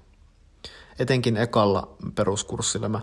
Etenkin 0.99 1.37
ekalla 1.37 1.95
peruskurssilla 2.15 2.89
mä 2.89 3.01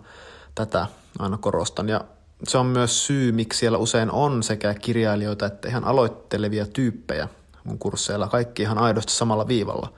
tätä 0.54 0.86
aina 1.18 1.38
korostan. 1.38 1.88
Ja 1.88 2.04
se 2.44 2.58
on 2.58 2.66
myös 2.66 3.06
syy, 3.06 3.32
miksi 3.32 3.58
siellä 3.58 3.78
usein 3.78 4.10
on 4.10 4.42
sekä 4.42 4.74
kirjailijoita 4.74 5.46
että 5.46 5.68
ihan 5.68 5.84
aloittelevia 5.84 6.66
tyyppejä 6.66 7.28
mun 7.64 7.78
kursseilla. 7.78 8.28
Kaikki 8.28 8.62
ihan 8.62 8.78
aidosti 8.78 9.12
samalla 9.12 9.48
viivalla, 9.48 9.92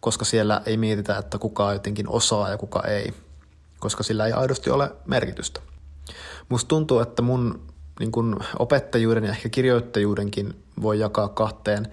koska 0.00 0.24
siellä 0.24 0.62
ei 0.66 0.76
mietitä, 0.76 1.18
että 1.18 1.38
kuka 1.38 1.72
jotenkin 1.72 2.08
osaa 2.08 2.50
ja 2.50 2.58
kuka 2.58 2.82
ei 2.82 3.14
koska 3.82 4.02
sillä 4.02 4.26
ei 4.26 4.32
aidosti 4.32 4.70
ole 4.70 4.92
merkitystä. 5.06 5.60
Musta 6.48 6.68
tuntuu, 6.68 7.00
että 7.00 7.22
mun 7.22 7.72
niin 8.00 8.12
kun 8.12 8.40
opettajuuden 8.58 9.24
ja 9.24 9.30
ehkä 9.30 9.48
kirjoittajuudenkin 9.48 10.62
voi 10.82 10.98
jakaa 10.98 11.28
kahteen 11.28 11.86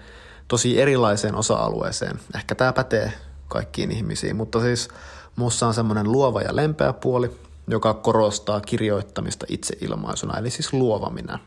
tosi 0.48 0.80
erilaiseen 0.80 1.34
osa-alueeseen. 1.34 2.20
Ehkä 2.34 2.54
tämä 2.54 2.72
pätee 2.72 3.12
kaikkiin 3.48 3.90
ihmisiin, 3.90 4.36
mutta 4.36 4.60
siis 4.60 4.88
muussa 5.36 5.66
on 5.66 5.74
semmoinen 5.74 6.12
luova 6.12 6.42
ja 6.42 6.56
lempeä 6.56 6.92
puoli, 6.92 7.30
joka 7.68 7.94
korostaa 7.94 8.60
kirjoittamista 8.60 9.46
itseilmaisuna, 9.48 10.38
eli 10.38 10.50
siis 10.50 10.72
luova 10.72 11.10
minä. 11.10 11.38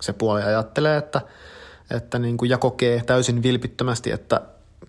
Se 0.00 0.12
puoli 0.12 0.42
ajattelee, 0.42 0.96
että, 0.96 1.20
että 1.90 2.18
niin 2.18 2.36
kuin 2.36 2.50
ja 2.50 2.58
kokee 2.58 3.02
täysin 3.06 3.42
vilpittömästi, 3.42 4.10
että 4.10 4.40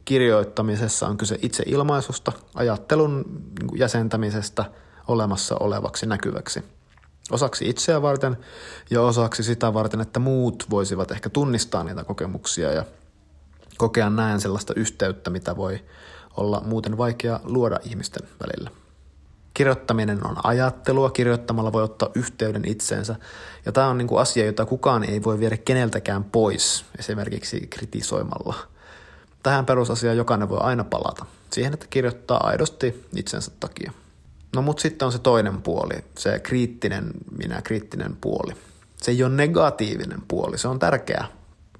kirjoittamisessa 0.05 1.07
on 1.07 1.17
kyse 1.17 1.39
itseilmaisusta, 1.41 2.31
ajattelun 2.55 3.25
niin 3.61 3.79
jäsentämisestä– 3.79 4.65
olemassa 5.07 5.55
olevaksi 5.59 6.05
näkyväksi. 6.05 6.63
Osaksi 7.31 7.69
itseä 7.69 8.01
varten 8.01 8.37
ja 8.89 9.01
osaksi 9.01 9.43
sitä 9.43 9.73
varten, 9.73 10.01
että 10.01 10.19
muut 10.19 10.65
voisivat 10.69 11.11
ehkä 11.11 11.29
tunnistaa 11.29 11.83
niitä 11.83 12.03
kokemuksia 12.03 12.71
ja 12.71 12.85
kokea 13.77 14.09
näen 14.09 14.41
sellaista 14.41 14.73
yhteyttä, 14.75 15.29
mitä 15.29 15.55
voi 15.55 15.83
olla 16.37 16.61
muuten 16.65 16.97
vaikea 16.97 17.39
luoda 17.43 17.79
ihmisten 17.83 18.27
välillä. 18.39 18.69
Kirjoittaminen 19.53 20.27
on 20.27 20.35
ajattelua, 20.43 21.11
kirjoittamalla 21.11 21.73
voi 21.73 21.83
ottaa 21.83 22.09
yhteyden 22.15 22.65
itseensä. 22.65 23.15
Ja 23.65 23.71
tämä 23.71 23.87
on 23.87 23.97
niin 23.97 24.07
kuin 24.07 24.21
asia, 24.21 24.45
jota 24.45 24.65
kukaan 24.65 25.03
ei 25.03 25.23
voi 25.23 25.39
viedä 25.39 25.57
keneltäkään 25.57 26.23
pois, 26.23 26.85
esimerkiksi 26.99 27.67
kritisoimalla. 27.69 28.72
Tähän 29.43 29.65
perusasiaan 29.65 30.17
jokainen 30.17 30.49
voi 30.49 30.59
aina 30.61 30.83
palata. 30.83 31.25
Siihen, 31.51 31.73
että 31.73 31.85
kirjoittaa 31.89 32.47
aidosti 32.47 33.07
itsensä 33.15 33.51
takia. 33.59 33.91
No 34.55 34.61
mutta 34.61 34.81
sitten 34.81 35.05
on 35.05 35.11
se 35.11 35.19
toinen 35.19 35.61
puoli, 35.61 36.03
se 36.17 36.39
kriittinen 36.39 37.11
minä, 37.37 37.61
kriittinen 37.61 38.17
puoli. 38.21 38.53
Se 38.97 39.11
ei 39.11 39.23
ole 39.23 39.33
negatiivinen 39.33 40.21
puoli, 40.27 40.57
se 40.57 40.67
on 40.67 40.79
tärkeä 40.79 41.25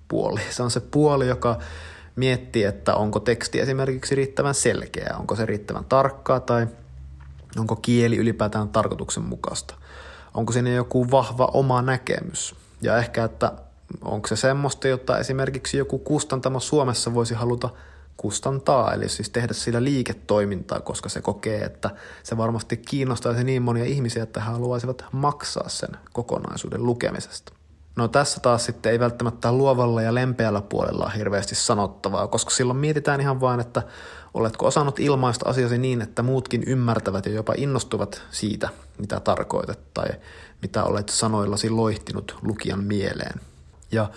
puoli. 0.08 0.42
Se 0.50 0.64
on 0.64 0.72
se 0.72 0.80
puoli, 0.80 1.28
joka 1.28 1.60
miettii, 2.16 2.64
että 2.64 2.96
onko 2.96 3.20
teksti 3.20 3.60
esimerkiksi 3.60 4.16
riittävän 4.16 4.54
selkeä, 4.54 5.16
onko 5.20 5.36
se 5.36 5.46
riittävän 5.46 5.86
tarkkaa 5.86 6.40
tai 6.40 6.68
onko 7.58 7.76
kieli 7.76 8.18
ylipäätään 8.18 8.70
tarkoituksenmukaista. 8.70 9.76
Onko 10.34 10.54
siinä 10.54 10.70
joku 10.70 11.12
vahva 11.12 11.46
oma 11.46 11.82
näkemys. 11.82 12.56
Ja 12.82 12.98
ehkä, 12.98 13.24
että 13.24 13.52
onko 14.02 14.28
se 14.28 14.36
semmoista, 14.36 14.88
jotta 14.88 15.18
esimerkiksi 15.18 15.78
joku 15.78 16.00
kustantamo 16.00 16.60
Suomessa 16.60 17.14
voisi 17.14 17.34
haluta 17.34 17.70
kustantaa, 18.18 18.94
eli 18.94 19.10
siis 19.10 19.30
tehdä 19.30 19.54
sillä 19.54 19.84
liiketoimintaa, 19.84 20.80
koska 20.80 21.10
se 21.10 21.22
kokee, 21.22 21.62
että 21.62 21.90
se 22.24 22.38
varmasti 22.38 22.78
kiinnostaisi 22.78 23.44
niin 23.44 23.62
monia 23.62 23.86
ihmisiä, 23.86 24.24
että 24.24 24.40
he 24.40 24.46
haluaisivat 24.46 25.06
maksaa 25.12 25.70
sen 25.70 25.90
kokonaisuuden 26.14 26.86
lukemisesta. 26.86 27.54
No 27.96 28.08
tässä 28.08 28.40
taas 28.40 28.66
sitten 28.66 28.92
ei 28.92 29.00
välttämättä 29.00 29.52
luovalla 29.52 30.02
ja 30.02 30.14
lempeällä 30.14 30.62
puolella 30.62 31.10
hirveästi 31.10 31.56
sanottavaa, 31.56 32.28
koska 32.28 32.52
silloin 32.52 32.80
mietitään 32.80 33.22
ihan 33.22 33.42
vain, 33.42 33.60
että 33.60 33.82
oletko 34.34 34.68
osannut 34.68 35.00
ilmaista 35.00 35.50
asiasi 35.50 35.78
niin, 35.78 36.02
että 36.02 36.24
muutkin 36.24 36.64
ymmärtävät 36.68 37.26
ja 37.26 37.32
jopa 37.32 37.54
innostuvat 37.58 38.22
siitä, 38.32 38.70
mitä 38.98 39.20
tarkoitat 39.20 39.80
tai 39.94 40.08
mitä 40.62 40.84
olet 40.84 41.10
sanoillasi 41.10 41.70
loihtinut 41.70 42.38
lukijan 42.42 42.84
mieleen. 42.84 43.42
Ja 43.94 44.10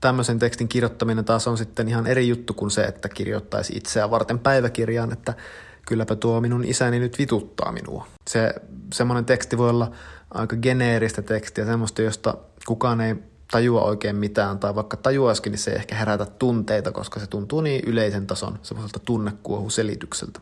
tämmöisen 0.00 0.38
tekstin 0.38 0.68
kirjoittaminen 0.68 1.24
taas 1.24 1.48
on 1.48 1.58
sitten 1.58 1.88
ihan 1.88 2.06
eri 2.06 2.28
juttu 2.28 2.54
kuin 2.54 2.70
se, 2.70 2.82
että 2.82 3.08
kirjoittaisi 3.08 3.76
itseä 3.76 4.10
varten 4.10 4.38
päiväkirjaan, 4.38 5.12
että 5.12 5.34
kylläpä 5.86 6.16
tuo 6.16 6.40
minun 6.40 6.64
isäni 6.64 6.98
nyt 6.98 7.18
vituttaa 7.18 7.72
minua. 7.72 8.06
Se 8.30 8.54
semmoinen 8.92 9.24
teksti 9.24 9.58
voi 9.58 9.70
olla 9.70 9.90
aika 10.30 10.56
geneeristä 10.56 11.22
tekstiä, 11.22 11.64
semmoista, 11.64 12.02
josta 12.02 12.34
kukaan 12.66 13.00
ei 13.00 13.14
tajua 13.50 13.82
oikein 13.82 14.16
mitään, 14.16 14.58
tai 14.58 14.74
vaikka 14.74 14.96
tajuaisikin, 14.96 15.50
niin 15.50 15.58
se 15.58 15.70
ei 15.70 15.76
ehkä 15.76 15.94
herätä 15.94 16.26
tunteita, 16.26 16.92
koska 16.92 17.20
se 17.20 17.26
tuntuu 17.26 17.60
niin 17.60 17.82
yleisen 17.86 18.26
tason 18.26 18.58
semmoiselta 18.62 18.98
tunnekuohuselitykseltä. 18.98 20.40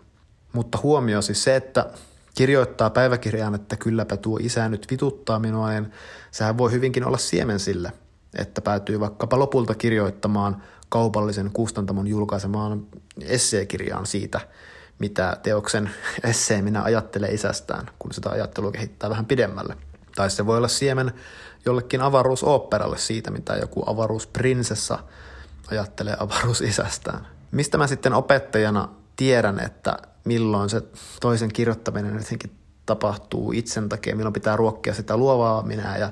Mutta 0.52 0.78
huomio 0.82 1.22
siis 1.22 1.44
se, 1.44 1.56
että 1.56 1.90
kirjoittaa 2.34 2.90
päiväkirjaan, 2.90 3.54
että 3.54 3.76
kylläpä 3.76 4.16
tuo 4.16 4.38
isä 4.42 4.68
nyt 4.68 4.86
vituttaa 4.90 5.38
minua, 5.38 5.70
niin 5.70 5.92
sehän 6.30 6.58
voi 6.58 6.72
hyvinkin 6.72 7.04
olla 7.04 7.18
siemen 7.18 7.60
sille, 7.60 7.92
että 8.38 8.60
päätyy 8.60 9.00
vaikkapa 9.00 9.38
lopulta 9.38 9.74
kirjoittamaan 9.74 10.62
kaupallisen 10.88 11.50
kustantamon 11.52 12.06
julkaisemaan 12.06 12.86
esseekirjaan 13.20 14.06
siitä, 14.06 14.40
mitä 14.98 15.36
teoksen 15.42 15.90
esseeminä 16.30 16.82
ajattelee 16.82 17.30
isästään, 17.30 17.90
kun 17.98 18.12
sitä 18.12 18.30
ajattelua 18.30 18.72
kehittää 18.72 19.10
vähän 19.10 19.26
pidemmälle. 19.26 19.76
Tai 20.14 20.30
se 20.30 20.46
voi 20.46 20.56
olla 20.56 20.68
siemen 20.68 21.12
jollekin 21.64 22.00
avaruusooperalle 22.00 22.98
siitä, 22.98 23.30
mitä 23.30 23.56
joku 23.56 23.82
avaruusprinsessa 23.86 24.98
ajattelee 25.70 26.16
avaruusisästään. 26.18 27.26
Mistä 27.50 27.78
mä 27.78 27.86
sitten 27.86 28.12
opettajana 28.12 28.88
tiedän, 29.16 29.60
että 29.60 29.98
milloin 30.24 30.70
se 30.70 30.82
toisen 31.20 31.52
kirjoittaminen 31.52 32.14
jotenkin 32.14 32.58
tapahtuu 32.86 33.52
itsen 33.52 33.88
takia, 33.88 34.16
milloin 34.16 34.32
pitää 34.32 34.56
ruokkia 34.56 34.94
sitä 34.94 35.16
luovaa 35.16 35.62
minä 35.62 35.96
ja 35.96 36.10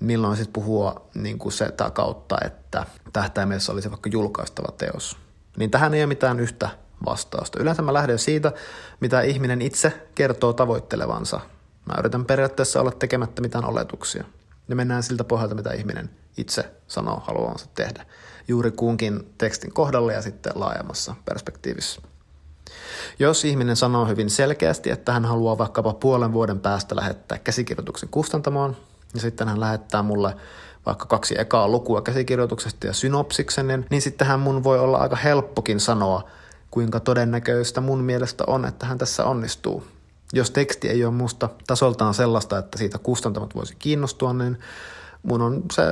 milloin 0.00 0.36
sitten 0.36 0.52
puhua 0.52 1.08
niin 1.14 1.38
kuin 1.38 1.52
sitä 1.52 1.90
kautta, 1.90 2.36
että 2.44 2.86
tähtäimessä 3.12 3.72
olisi 3.72 3.90
vaikka 3.90 4.10
julkaistava 4.12 4.72
teos. 4.72 5.16
Niin 5.56 5.70
tähän 5.70 5.94
ei 5.94 6.00
ole 6.00 6.06
mitään 6.06 6.40
yhtä 6.40 6.68
vastausta. 7.06 7.60
Yleensä 7.60 7.82
mä 7.82 7.92
lähden 7.92 8.18
siitä, 8.18 8.52
mitä 9.00 9.20
ihminen 9.20 9.62
itse 9.62 10.08
kertoo 10.14 10.52
tavoittelevansa. 10.52 11.40
Mä 11.86 11.94
yritän 11.98 12.24
periaatteessa 12.24 12.80
olla 12.80 12.90
tekemättä 12.90 13.42
mitään 13.42 13.64
oletuksia. 13.64 14.24
Ja 14.68 14.76
mennään 14.76 15.02
siltä 15.02 15.24
pohjalta, 15.24 15.54
mitä 15.54 15.72
ihminen 15.72 16.10
itse 16.36 16.72
sanoo 16.86 17.22
haluavansa 17.26 17.66
tehdä. 17.74 18.06
Juuri 18.48 18.70
kunkin 18.70 19.34
tekstin 19.38 19.72
kohdalla 19.72 20.12
ja 20.12 20.22
sitten 20.22 20.52
laajemmassa 20.56 21.14
perspektiivissä. 21.24 22.00
Jos 23.18 23.44
ihminen 23.44 23.76
sanoo 23.76 24.06
hyvin 24.06 24.30
selkeästi, 24.30 24.90
että 24.90 25.12
hän 25.12 25.24
haluaa 25.24 25.58
vaikkapa 25.58 25.94
puolen 25.94 26.32
vuoden 26.32 26.60
päästä 26.60 26.96
lähettää 26.96 27.38
käsikirjoituksen 27.38 28.08
kustantamoon, 28.08 28.76
ja 29.14 29.20
sitten 29.20 29.48
hän 29.48 29.60
lähettää 29.60 30.02
mulle 30.02 30.36
vaikka 30.86 31.06
kaksi 31.06 31.34
ekaa 31.38 31.68
lukua 31.68 32.02
käsikirjoituksesta 32.02 32.86
ja 32.86 32.92
synopsiksen, 32.92 33.66
niin, 33.66 33.86
niin 33.90 34.02
sittenhän 34.02 34.40
mun 34.40 34.64
voi 34.64 34.78
olla 34.78 34.98
aika 34.98 35.16
helppokin 35.16 35.80
sanoa, 35.80 36.28
kuinka 36.70 37.00
todennäköistä 37.00 37.80
mun 37.80 38.04
mielestä 38.04 38.44
on, 38.46 38.64
että 38.64 38.86
hän 38.86 38.98
tässä 38.98 39.24
onnistuu. 39.24 39.84
Jos 40.32 40.50
teksti 40.50 40.88
ei 40.88 41.04
ole 41.04 41.14
musta 41.14 41.48
tasoltaan 41.66 42.14
sellaista, 42.14 42.58
että 42.58 42.78
siitä 42.78 42.98
kustantamat 42.98 43.54
voisi 43.54 43.76
kiinnostua, 43.78 44.32
niin 44.32 44.58
mun 45.22 45.42
on 45.42 45.62
se 45.72 45.82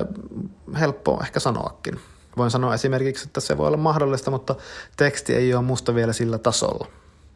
helppo 0.80 1.20
ehkä 1.22 1.40
sanoakin. 1.40 2.00
Voin 2.36 2.50
sanoa 2.50 2.74
esimerkiksi, 2.74 3.26
että 3.26 3.40
se 3.40 3.58
voi 3.58 3.66
olla 3.66 3.76
mahdollista, 3.76 4.30
mutta 4.30 4.54
teksti 4.96 5.34
ei 5.34 5.54
ole 5.54 5.62
musta 5.62 5.94
vielä 5.94 6.12
sillä 6.12 6.38
tasolla. 6.38 6.86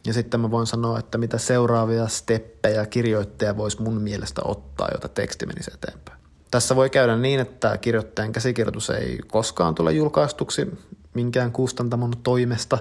Ja 0.07 0.13
sitten 0.13 0.41
mä 0.41 0.51
voin 0.51 0.67
sanoa, 0.67 0.99
että 0.99 1.19
mitä 1.19 1.39
seuraavia 1.39 2.09
steppejä 2.09 2.87
kirjoittaja 2.87 3.57
voisi 3.57 3.83
mun 3.83 4.03
mielestä 4.03 4.43
ottaa, 4.45 4.89
jotta 4.93 5.09
teksti 5.09 5.47
menisi 5.47 5.71
eteenpäin. 5.75 6.19
Tässä 6.51 6.77
voi 6.77 6.91
käydä 6.91 7.17
niin, 7.17 7.41
että 7.41 7.79
kirjoittajan 7.79 8.33
käsikirjoitus 8.33 8.91
ei 8.91 9.19
koskaan 9.27 9.75
tule 9.75 9.93
julkaistuksi 9.93 10.79
minkään 11.15 11.53
kustantamon 11.53 12.13
toimesta, 12.23 12.79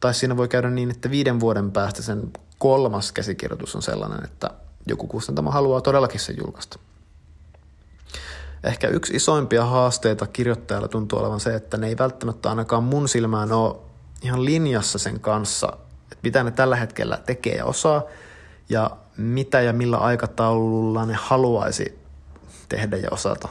tai 0.00 0.14
siinä 0.14 0.36
voi 0.36 0.48
käydä 0.48 0.70
niin, 0.70 0.90
että 0.90 1.10
viiden 1.10 1.40
vuoden 1.40 1.72
päästä 1.72 2.02
sen 2.02 2.32
kolmas 2.58 3.12
käsikirjoitus 3.12 3.76
on 3.76 3.82
sellainen, 3.82 4.24
että 4.24 4.50
joku 4.86 5.06
kustantamo 5.06 5.50
haluaa 5.50 5.80
todellakin 5.80 6.20
sen 6.20 6.36
julkaista. 6.38 6.78
Ehkä 8.64 8.88
yksi 8.88 9.16
isoimpia 9.16 9.64
haasteita 9.64 10.26
kirjoittajalla 10.26 10.88
tuntuu 10.88 11.18
olevan 11.18 11.40
se, 11.40 11.54
että 11.54 11.76
ne 11.76 11.86
ei 11.86 11.98
välttämättä 11.98 12.50
ainakaan 12.50 12.84
mun 12.84 13.08
silmään 13.08 13.52
ole 13.52 13.76
ihan 14.22 14.44
linjassa 14.44 14.98
sen 14.98 15.20
kanssa, 15.20 15.76
että 16.14 16.22
mitä 16.22 16.44
ne 16.44 16.50
tällä 16.50 16.76
hetkellä 16.76 17.18
tekee 17.26 17.54
ja 17.54 17.64
osaa, 17.64 18.02
ja 18.68 18.90
mitä 19.16 19.60
ja 19.60 19.72
millä 19.72 19.96
aikataululla 19.96 21.06
ne 21.06 21.14
haluaisi 21.14 21.98
tehdä 22.68 22.96
ja 22.96 23.08
osata. 23.10 23.48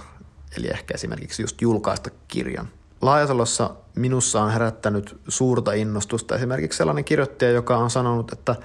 Eli 0.57 0.67
ehkä 0.67 0.93
esimerkiksi 0.93 1.43
just 1.43 1.61
julkaista 1.61 2.09
kirjan. 2.27 2.69
Laajasalossa 3.01 3.69
minussa 3.95 4.41
on 4.41 4.51
herättänyt 4.51 5.21
suurta 5.27 5.73
innostusta 5.73 6.35
esimerkiksi 6.35 6.77
sellainen 6.77 7.05
kirjoittaja, 7.05 7.51
joka 7.51 7.77
on 7.77 7.89
sanonut, 7.89 8.33
että 8.33 8.55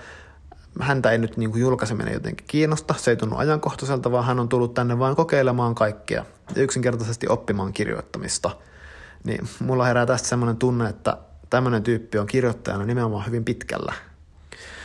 häntä 0.80 1.10
ei 1.10 1.18
nyt 1.18 1.36
niin 1.36 1.50
kuin 1.50 1.60
julkaiseminen 1.60 2.14
jotenkin 2.14 2.46
kiinnosta, 2.46 2.94
se 2.98 3.10
ei 3.10 3.16
tunnu 3.16 3.36
ajankohtaiselta, 3.36 4.12
vaan 4.12 4.24
hän 4.24 4.40
on 4.40 4.48
tullut 4.48 4.74
tänne 4.74 4.98
vain 4.98 5.16
kokeilemaan 5.16 5.74
kaikkea 5.74 6.24
ja 6.56 6.62
yksinkertaisesti 6.62 7.28
oppimaan 7.28 7.72
kirjoittamista. 7.72 8.50
Niin 9.24 9.48
mulla 9.60 9.84
herää 9.84 10.06
tästä 10.06 10.28
semmoinen 10.28 10.56
tunne, 10.56 10.88
että 10.88 11.16
tämmöinen 11.50 11.82
tyyppi 11.82 12.18
on 12.18 12.26
kirjoittajana 12.26 12.84
nimenomaan 12.84 13.26
hyvin 13.26 13.44
pitkällä. 13.44 13.92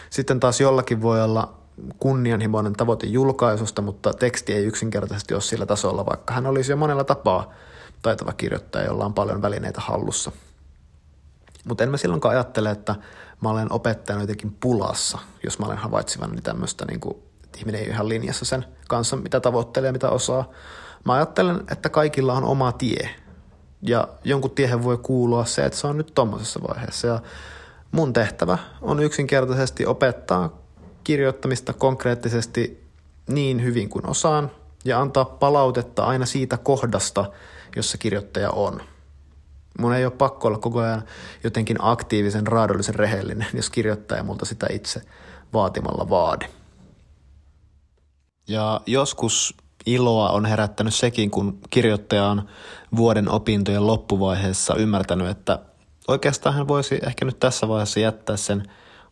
Sitten 0.10 0.39
taas 0.39 0.62
jollakin 0.62 1.02
voi 1.02 1.21
olla 1.21 1.54
kunnianhimoinen 1.99 2.73
tavoite 2.73 3.08
julkaisusta, 3.08 3.82
mutta 3.82 4.13
teksti 4.13 4.54
ei 4.54 4.65
yksinkertaisesti 4.65 5.34
ole 5.34 5.41
sillä 5.41 5.65
tasolla, 5.65 6.06
vaikka 6.06 6.34
hän 6.34 6.45
olisi 6.45 6.71
jo 6.71 6.78
monella 6.78 7.04
tapaa 7.04 7.54
taitava 8.02 8.34
kirjoittaja, 8.34 8.86
jolla 8.86 9.06
on 9.06 9.13
paljon 9.13 9.41
välineitä 9.41 9.82
hallussa. 9.82 10.32
Mutta 11.65 11.84
en 11.84 11.89
mä 11.89 11.97
silloinkaan 11.97 12.36
ajattele, 12.36 12.71
että 12.71 12.95
mä 13.41 13.49
olen 13.49 13.71
opettajana 13.71 14.23
jotenkin 14.23 14.58
pulassa, 14.60 15.19
jos 15.43 15.60
mä 15.60 15.65
olen 15.65 15.78
havaitsevani 15.78 16.41
tämmöistä, 16.41 16.86
niin 16.86 16.99
kuin, 16.99 17.15
että 17.43 17.60
ihminen 17.60 17.82
ei 17.82 17.88
ole 17.88 17.93
ihan 17.93 18.10
linjassa 18.10 18.45
sen 18.45 18.65
kanssa, 18.88 19.15
mitä 19.15 19.39
tavoittelee 19.39 19.91
mitä 19.91 20.10
osaa. 20.10 20.49
Mä 21.06 21.13
ajattelen, 21.13 21.63
että 21.71 21.89
kaikilla 21.89 22.34
on 22.34 22.43
oma 22.43 22.71
tie. 22.71 23.10
Ja 23.88 24.08
jonkun 24.24 24.52
tiehen 24.52 24.84
voi 24.84 24.98
kuulua 24.98 25.46
se, 25.46 25.65
että 25.65 25.80
se 25.80 25.88
on 25.88 25.98
nyt 25.98 26.12
tommosessa 26.15 26.60
vaiheessa. 26.67 27.08
Ja 27.08 27.19
mun 27.91 28.13
tehtävä 28.13 28.58
on 28.82 29.00
yksinkertaisesti 29.00 29.86
opettaa 29.86 30.58
kirjoittamista 31.04 31.74
konkreettisesti 31.74 32.84
niin 33.28 33.63
hyvin 33.63 33.89
kuin 33.89 34.10
osaan 34.10 34.52
ja 34.86 35.02
antaa 35.02 35.26
palautetta 35.26 36.04
aina 36.04 36.26
siitä 36.26 36.58
kohdasta, 36.58 37.26
jossa 37.76 37.98
kirjoittaja 37.98 38.52
on– 38.52 38.82
Mun 39.80 39.93
ei 39.93 40.06
ole 40.06 40.13
pakko 40.17 40.48
olla 40.48 40.58
koko 40.58 40.80
ajan 40.80 41.04
jotenkin 41.43 41.78
aktiivisen, 41.80 42.48
raadollisen 42.48 42.96
rehellinen, 42.96 43.48
jos 43.54 43.69
kirjoittaja 43.69 44.24
multa 44.24 44.46
sitä 44.46 44.67
itse 44.69 45.02
vaatimalla 45.54 46.10
vaadi. 46.10 46.46
Ja 48.48 48.82
joskus 48.86 49.58
iloa 49.86 50.30
on 50.30 50.46
herättänyt 50.46 50.93
sekin, 50.93 51.32
kun 51.32 51.60
kirjoittaja 51.69 52.26
on 52.26 52.48
vuoden 52.96 53.30
opintojen 53.30 53.88
loppuvaiheessa 53.88 54.76
ymmärtänyt, 54.76 55.28
että 55.28 55.60
Oikeastaan 56.08 56.56
hän 56.56 56.67
voisi 56.67 57.00
ehkä 57.08 57.26
nyt 57.26 57.39
tässä 57.39 57.67
vaiheessa 57.67 58.00
jättää 58.00 58.38
sen 58.38 58.63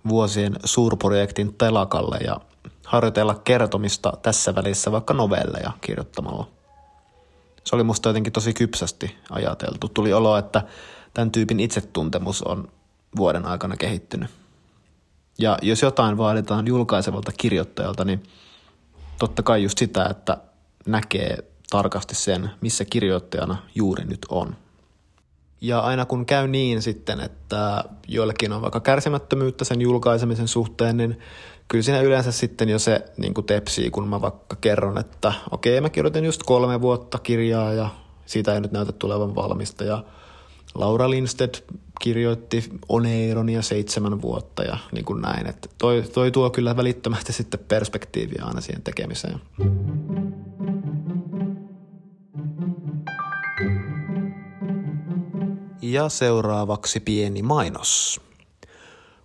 vuosien 0.08 0.56
suurprojektin 0.66 1.54
telakalle 1.54 2.18
ja 2.18 2.42
harjoitella 2.86 3.36
kertomista 3.36 4.14
tässä 4.22 4.56
välissä 4.56 4.92
vaikka 4.92 5.14
novelleja 5.14 5.72
kirjoittamalla. 5.82 6.48
Se 7.64 7.76
oli 7.76 7.84
musta 7.84 8.10
jotenkin 8.10 8.34
tosi 8.34 8.54
kypsästi 8.54 9.18
ajateltu. 9.30 9.90
Tuli 9.90 10.14
olo, 10.14 10.38
että 10.38 10.64
tämän 11.14 11.32
tyypin 11.32 11.60
itsetuntemus 11.60 12.42
on 12.42 12.72
vuoden 13.16 13.46
aikana 13.46 13.78
kehittynyt. 13.78 14.30
Ja 15.40 15.58
jos 15.62 15.82
jotain 15.82 16.18
vaaditaan 16.18 16.68
julkaisevalta 16.68 17.32
kirjoittajalta, 17.38 18.06
niin 18.06 18.24
totta 19.20 19.44
kai 19.44 19.64
just 19.64 19.78
sitä, 19.78 20.06
että 20.06 20.38
näkee 20.88 21.38
tarkasti 21.70 22.16
sen, 22.16 22.50
missä 22.62 22.86
kirjoittajana 22.86 23.58
juuri 23.76 24.06
nyt 24.06 24.26
on. 24.30 24.56
Ja 25.62 25.80
aina 25.80 26.06
kun 26.06 26.26
käy 26.26 26.48
niin 26.48 26.82
sitten, 26.82 27.20
että 27.20 27.84
joillekin 28.08 28.54
on 28.54 28.62
vaikka 28.62 28.80
kärsimättömyyttä 28.80 29.66
sen 29.66 29.82
julkaisemisen 29.82 30.48
suhteen, 30.48 30.98
niin 30.98 31.20
kyllä 31.68 31.84
siinä 31.84 32.02
yleensä 32.02 32.32
sitten 32.32 32.70
jo 32.70 32.80
se 32.80 33.06
niin 33.18 33.34
kuin 33.34 33.46
tepsii, 33.46 33.90
kun 33.90 34.08
mä 34.08 34.22
vaikka 34.22 34.56
kerron, 34.62 34.98
että 34.98 35.34
okei, 35.52 35.74
okay, 35.74 35.82
mä 35.82 35.90
kirjoitin 35.90 36.26
just 36.26 36.44
kolme 36.44 36.82
vuotta 36.82 37.20
kirjaa 37.20 37.74
ja 37.74 37.90
siitä 38.26 38.54
ei 38.54 38.62
nyt 38.62 38.72
näytä 38.72 38.92
tulevan 38.92 39.36
valmista. 39.36 39.84
Ja 39.84 40.04
Laura 40.76 41.10
Lindstedt 41.10 41.64
kirjoitti 42.02 42.70
Oneironia 42.90 43.62
seitsemän 43.62 44.22
vuotta 44.22 44.64
ja 44.64 44.78
niin 44.92 45.06
kuin 45.06 45.22
näin. 45.22 45.48
Että 45.48 45.70
toi, 45.78 46.04
toi 46.14 46.32
tuo 46.32 46.50
kyllä 46.50 46.78
välittömästi 46.78 47.34
sitten 47.34 47.60
perspektiiviä 47.68 48.44
aina 48.46 48.62
siihen 48.62 48.82
tekemiseen. 48.82 49.42
Ja 55.82 56.10
seuraavaksi 56.10 57.00
pieni 57.00 57.42
mainos. 57.42 58.22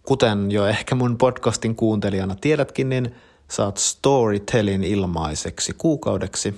Kuten 0.02 0.50
jo 0.50 0.66
ehkä 0.66 0.94
mun 0.94 1.18
podcastin 1.18 1.76
kuuntelijana 1.76 2.34
tiedätkin, 2.40 2.88
niin 2.88 3.14
saat 3.50 3.76
Storytelin 3.76 4.84
ilmaiseksi 4.84 5.72
kuukaudeksi 5.78 6.54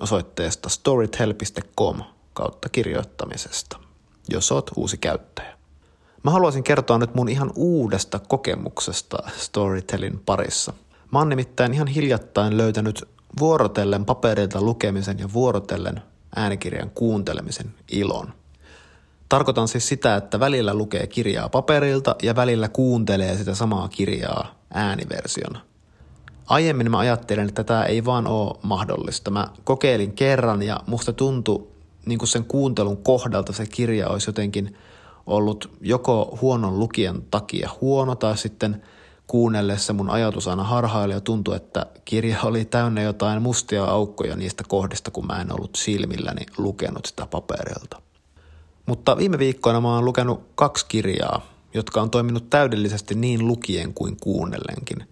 osoitteesta 0.00 0.68
storytel.com 0.68 2.02
kautta 2.32 2.68
kirjoittamisesta, 2.68 3.78
jos 4.28 4.52
oot 4.52 4.70
uusi 4.76 4.98
käyttäjä. 4.98 5.54
Mä 6.22 6.30
haluaisin 6.30 6.64
kertoa 6.64 6.98
nyt 6.98 7.14
mun 7.14 7.28
ihan 7.28 7.52
uudesta 7.54 8.18
kokemuksesta 8.18 9.18
Storytelin 9.36 10.20
parissa. 10.26 10.72
Mä 11.12 11.18
oon 11.18 11.28
nimittäin 11.28 11.74
ihan 11.74 11.86
hiljattain 11.86 12.56
löytänyt 12.56 13.08
vuorotellen 13.38 14.04
paperilta 14.04 14.62
lukemisen 14.62 15.18
ja 15.18 15.32
vuorotellen 15.32 16.02
äänikirjan 16.36 16.90
kuuntelemisen 16.90 17.74
ilon– 17.88 18.32
Tarkoitan 19.28 19.68
siis 19.68 19.88
sitä, 19.88 20.16
että 20.16 20.40
välillä 20.40 20.74
lukee 20.74 21.06
kirjaa 21.06 21.48
paperilta 21.48 22.16
ja 22.22 22.36
välillä 22.36 22.68
kuuntelee 22.68 23.36
sitä 23.36 23.54
samaa 23.54 23.88
kirjaa 23.88 24.54
ääniversiona. 24.74 25.60
Aiemmin 26.46 26.90
mä 26.90 26.98
ajattelin, 26.98 27.48
että 27.48 27.64
tämä 27.64 27.84
ei 27.84 28.04
vaan 28.04 28.26
ole 28.26 28.56
mahdollista. 28.62 29.30
Mä 29.30 29.48
kokeilin 29.64 30.12
kerran 30.12 30.62
ja 30.62 30.80
musta 30.86 31.12
tuntui 31.12 31.66
niin 32.06 32.18
kuin 32.18 32.28
sen 32.28 32.44
kuuntelun 32.44 32.96
kohdalta 32.96 33.52
se 33.52 33.66
kirja 33.66 34.08
olisi 34.08 34.28
jotenkin 34.28 34.76
ollut 35.26 35.70
joko 35.80 36.38
huonon 36.40 36.78
lukijan 36.78 37.22
takia 37.30 37.70
huono 37.80 38.14
tai 38.14 38.38
sitten 38.38 38.82
kuunnellessa 39.26 39.92
mun 39.92 40.10
ajatus 40.10 40.48
aina 40.48 40.64
harhaili 40.64 41.12
ja 41.12 41.20
tuntui, 41.20 41.56
että 41.56 41.86
kirja 42.04 42.38
oli 42.42 42.64
täynnä 42.64 43.02
jotain 43.02 43.42
mustia 43.42 43.84
aukkoja 43.84 44.36
niistä 44.36 44.64
kohdista, 44.68 45.10
kun 45.10 45.26
mä 45.26 45.40
en 45.40 45.52
ollut 45.52 45.76
silmilläni 45.76 46.46
lukenut 46.58 47.06
sitä 47.06 47.26
paperilta. 47.26 48.02
Mutta 48.86 49.16
viime 49.16 49.38
viikkoina 49.38 49.80
mä 49.80 49.94
oon 49.94 50.04
lukenut 50.04 50.42
kaksi 50.54 50.86
kirjaa, 50.88 51.46
jotka 51.74 52.02
on 52.02 52.10
toiminut 52.10 52.50
täydellisesti 52.50 53.14
niin 53.14 53.46
lukien 53.46 53.94
kuin 53.94 54.16
kuunnellenkin. 54.20 55.08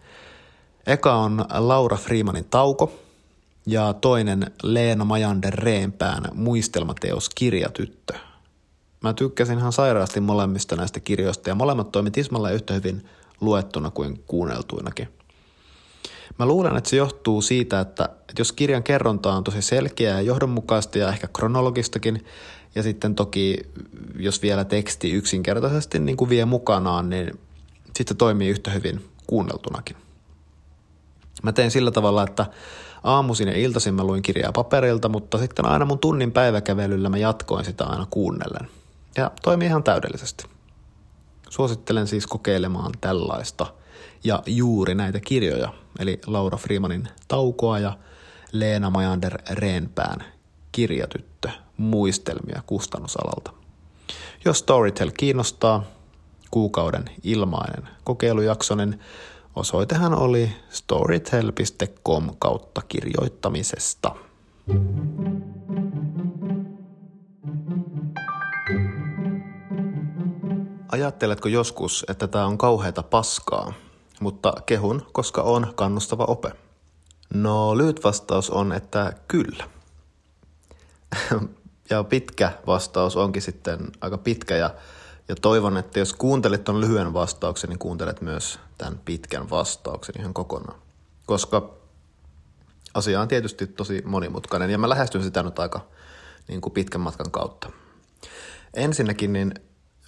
Eka 0.87 1.15
on 1.15 1.45
Laura 1.59 1.97
Freemanin 1.97 2.45
Tauko 2.45 2.93
ja 3.67 3.93
toinen 3.93 4.53
Leena 4.63 5.05
Majander 5.05 5.55
Reenpään 5.55 6.25
muistelmateos 6.35 7.31
Kirjatyttö. 7.31 8.15
Mä 9.01 9.13
tykkäsin 9.13 9.59
ihan 9.59 9.73
sairaasti 9.73 10.21
molemmista 10.21 10.77
näistä 10.77 11.01
kirjoista 11.01 11.49
ja 11.49 11.55
molemmat 11.55 11.93
toimit 11.93 12.19
Ismalla 12.19 12.51
yhtä 12.51 12.75
hyvin 12.75 13.09
luettuna 13.41 13.91
kuin 13.91 14.25
kuunneltuinakin. 14.27 15.09
Mä 16.39 16.47
luulen, 16.47 16.77
että 16.77 16.91
se 16.91 16.97
johtuu 16.97 17.43
siitä, 17.43 17.81
että, 17.81 18.05
että 18.05 18.41
jos 18.41 18.53
kirjan 18.53 18.83
kerronta 18.83 19.33
on 19.33 19.45
tosi 19.45 19.63
selkeää 19.63 20.17
ja 20.17 20.23
johdonmukaista 20.23 20.99
ja 20.99 21.09
ehkä 21.09 21.29
kronologistakin, 21.33 22.25
ja 22.75 22.83
sitten 22.83 23.15
toki, 23.15 23.59
jos 24.19 24.43
vielä 24.43 24.65
teksti 24.65 25.11
yksinkertaisesti 25.13 25.99
niin 25.99 26.17
kuin 26.17 26.31
vie 26.31 26.45
mukanaan, 26.45 27.11
niin 27.11 27.39
sitten 27.97 28.17
toimii 28.17 28.49
yhtä 28.49 28.71
hyvin 28.71 29.05
kuunneltunakin. 29.27 29.97
Mä 31.43 31.53
tein 31.53 31.71
sillä 31.71 31.91
tavalla, 31.91 32.23
että 32.23 32.47
aamuisin 33.05 33.49
ja 33.49 33.57
iltaisin 33.57 33.95
mä 33.95 34.05
luin 34.05 34.23
kirjaa 34.23 34.53
paperilta, 34.53 35.09
mutta 35.09 35.39
sitten 35.39 35.67
aina 35.67 35.85
mun 35.85 35.99
tunnin 35.99 36.33
päiväkävelyllä 36.33 37.09
mä 37.09 37.19
jatkoin 37.19 37.65
sitä 37.65 37.85
aina 37.85 38.07
kuunnellen. 38.11 38.69
Ja 39.17 39.31
toimii 39.43 39.69
ihan 39.69 39.83
täydellisesti. 39.83 40.45
Suosittelen 41.49 42.07
siis 42.07 42.27
kokeilemaan 42.27 42.93
tällaista 43.01 43.67
ja 44.25 44.43
juuri 44.47 44.95
näitä 44.95 45.21
kirjoja, 45.21 45.75
eli 45.99 46.21
Laura 46.27 46.59
Freemanin 46.59 47.09
Taukoa 47.29 47.79
ja 47.79 47.99
Leena 48.53 48.91
Majander 48.91 49.39
Reenpään 49.51 50.25
Kirjatyttö 50.73 51.49
muistelmia 51.77 52.63
kustannusalalta. 52.67 53.53
Jos 54.45 54.59
Storytel 54.59 55.11
kiinnostaa, 55.17 55.85
kuukauden 56.51 57.05
ilmainen 57.23 57.89
kokeilujakso, 58.05 58.75
niin 58.75 59.01
osoitehan 59.57 60.15
oli 60.15 60.53
storytel.com 60.71 62.31
kautta 62.39 62.83
kirjoittamisesta. 62.89 64.15
Ajatteletko 70.89 71.49
joskus, 71.49 72.05
että 72.09 72.29
tämä 72.29 72.47
on 72.47 72.59
kauheata 72.59 73.03
paskaa, 73.03 73.73
mutta 74.21 74.53
kehun, 74.67 75.07
koska 75.13 75.43
on 75.43 75.73
kannustava 75.75 76.25
ope? 76.25 76.53
No 77.35 77.79
lyhyt 77.79 78.05
vastaus 78.05 78.51
on, 78.51 78.73
että 78.73 79.13
kyllä. 79.29 79.65
ja 81.91 82.05
pitkä 82.05 82.53
vastaus 82.67 83.17
onkin 83.17 83.43
sitten 83.43 83.79
aika 84.01 84.19
pitkä 84.19 84.57
ja, 84.57 84.75
ja 85.33 85.37
toivon, 85.41 85.77
että 85.77 85.99
jos 85.99 86.13
kuuntelet 86.13 86.65
tuon 86.65 86.81
lyhyen 86.81 87.13
vastauksen, 87.13 87.71
niin 87.71 87.79
kuuntelet 87.79 88.21
myös 88.21 88.59
tämän 88.79 89.01
pitkän 89.05 89.51
vastauksen 89.51 90.15
ihan 90.21 90.35
kokonaan. 90.35 90.79
Koska 91.27 91.75
asia 92.95 93.21
on 93.21 93.29
tietysti 93.29 93.67
tosi 93.67 94.03
monimutkainen 94.05 94.71
ja 94.71 94.79
mä 94.79 94.89
lähestyn 94.89 95.23
sitä 95.23 95.43
nyt 95.43 95.59
aika 95.59 95.87
niin 96.49 96.61
kuin 96.61 96.73
pitkän 96.73 97.01
matkan 97.01 97.31
kautta. 97.31 97.71
Ensinnäkin 98.75 99.33
niin 99.33 99.55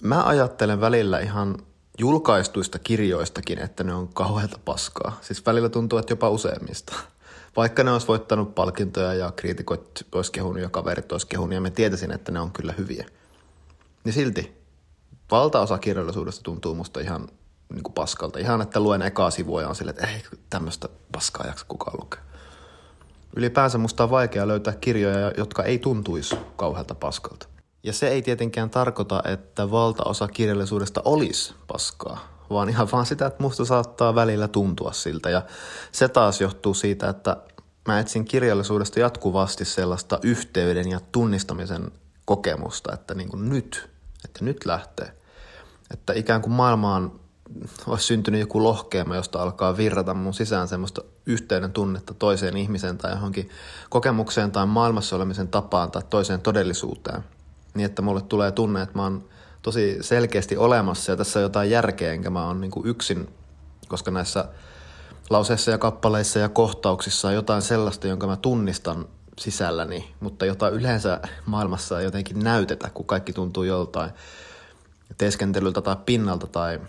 mä 0.03 0.23
ajattelen 0.23 0.81
välillä 0.81 1.19
ihan 1.19 1.57
julkaistuista 1.99 2.79
kirjoistakin, 2.79 3.59
että 3.59 3.83
ne 3.83 3.93
on 3.93 4.13
kauheata 4.13 4.59
paskaa. 4.65 5.19
Siis 5.21 5.45
välillä 5.45 5.69
tuntuu, 5.69 5.99
että 5.99 6.11
jopa 6.11 6.29
useimmista 6.29 6.93
vaikka 7.55 7.83
ne 7.83 7.91
olisi 7.91 8.07
voittanut 8.07 8.55
palkintoja 8.55 9.13
ja 9.13 9.31
kriitikot 9.35 10.05
olisi 10.11 10.31
kehunut 10.31 10.61
ja 10.61 10.69
kaverit 10.69 11.11
olisi 11.11 11.27
kehunut 11.27 11.53
ja 11.53 11.61
me 11.61 11.69
tietäisin, 11.69 12.11
että 12.11 12.31
ne 12.31 12.39
on 12.39 12.51
kyllä 12.51 12.73
hyviä. 12.77 13.05
Niin 14.03 14.13
silti 14.13 14.64
valtaosa 15.31 15.77
kirjallisuudesta 15.77 16.43
tuntuu 16.43 16.75
musta 16.75 16.99
ihan 16.99 17.27
niin 17.73 17.83
kuin 17.83 17.93
paskalta. 17.93 18.39
Ihan, 18.39 18.61
että 18.61 18.79
luen 18.79 19.01
ekaa 19.01 19.31
sivua 19.31 19.61
ja 19.61 19.69
on 19.69 19.75
silleen, 19.75 19.97
että 19.97 20.07
ei 20.07 20.23
tämmöistä 20.49 20.89
paskaa 21.11 21.47
jaksa 21.47 21.65
kukaan 21.69 21.97
lukea. 22.01 22.21
Ylipäänsä 23.35 23.77
musta 23.77 24.03
on 24.03 24.09
vaikea 24.09 24.47
löytää 24.47 24.73
kirjoja, 24.73 25.31
jotka 25.37 25.63
ei 25.63 25.79
tuntuisi 25.79 26.35
kauhealta 26.55 26.95
paskalta. 26.95 27.47
Ja 27.83 27.93
se 27.93 28.07
ei 28.07 28.21
tietenkään 28.21 28.69
tarkoita, 28.69 29.21
että 29.25 29.71
valtaosa 29.71 30.27
kirjallisuudesta 30.27 31.01
olisi 31.05 31.53
paskaa 31.67 32.35
vaan 32.49 32.69
ihan 32.69 32.87
vaan 32.91 33.05
sitä, 33.05 33.25
että 33.25 33.43
musta 33.43 33.65
saattaa 33.65 34.15
välillä 34.15 34.47
tuntua 34.47 34.91
siltä. 34.91 35.29
Ja 35.29 35.41
se 35.91 36.07
taas 36.07 36.41
johtuu 36.41 36.73
siitä, 36.73 37.09
että 37.09 37.37
mä 37.87 37.99
etsin 37.99 38.25
kirjallisuudesta 38.25 38.99
jatkuvasti 38.99 39.65
sellaista 39.65 40.19
yhteyden 40.23 40.89
ja 40.89 40.99
tunnistamisen 41.11 41.91
kokemusta, 42.25 42.93
että 42.93 43.13
niin 43.13 43.29
kuin 43.29 43.49
nyt, 43.49 43.89
että 44.25 44.45
nyt 44.45 44.65
lähtee. 44.65 45.11
Että 45.93 46.13
ikään 46.13 46.41
kuin 46.41 46.53
maailmaan 46.53 47.11
olisi 47.87 48.05
syntynyt 48.05 48.39
joku 48.39 48.63
lohkeema, 48.63 49.15
josta 49.15 49.41
alkaa 49.41 49.77
virrata 49.77 50.13
mun 50.13 50.33
sisään 50.33 50.67
semmoista 50.67 51.01
yhteyden 51.25 51.71
tunnetta 51.71 52.13
toiseen 52.13 52.57
ihmiseen 52.57 52.97
tai 52.97 53.11
johonkin 53.11 53.49
kokemukseen 53.89 54.51
tai 54.51 54.65
maailmassa 54.65 55.15
olemisen 55.15 55.47
tapaan 55.47 55.91
tai 55.91 56.01
toiseen 56.09 56.41
todellisuuteen. 56.41 57.23
Niin, 57.73 57.85
että 57.85 58.01
mulle 58.01 58.21
tulee 58.21 58.51
tunne, 58.51 58.81
että 58.81 58.97
mä 58.97 59.03
oon 59.03 59.23
tosi 59.61 59.97
selkeästi 60.01 60.57
olemassa 60.57 61.11
ja 61.11 61.15
tässä 61.15 61.39
on 61.39 61.43
jotain 61.43 61.69
järkeä, 61.69 62.13
enkä 62.13 62.29
mä 62.29 62.47
oon 62.47 62.61
niin 62.61 62.71
yksin, 62.83 63.29
koska 63.87 64.11
näissä 64.11 64.45
lauseissa 65.29 65.71
ja 65.71 65.77
kappaleissa 65.77 66.39
ja 66.39 66.49
kohtauksissa 66.49 67.27
on 67.27 67.33
jotain 67.33 67.61
sellaista, 67.61 68.07
jonka 68.07 68.27
mä 68.27 68.35
tunnistan 68.35 69.05
sisälläni, 69.39 70.13
mutta 70.19 70.45
jota 70.45 70.69
yleensä 70.69 71.19
maailmassa 71.45 71.99
ei 71.99 72.05
jotenkin 72.05 72.39
näytetä, 72.39 72.89
kun 72.93 73.05
kaikki 73.05 73.33
tuntuu 73.33 73.63
joltain 73.63 74.11
teeskentelyltä 75.17 75.81
tai 75.81 75.95
pinnalta 76.05 76.47
tai 76.47 76.79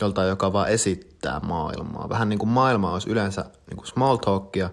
joltain, 0.00 0.28
joka 0.28 0.52
vaan 0.52 0.68
esittää 0.68 1.40
maailmaa. 1.40 2.08
Vähän 2.08 2.28
niin 2.28 2.38
kuin 2.38 2.48
maailma 2.48 2.92
olisi 2.92 3.10
yleensä 3.10 3.44
niin 3.66 3.76
kuin 3.76 3.86
small 3.86 4.16
talkia, 4.16 4.70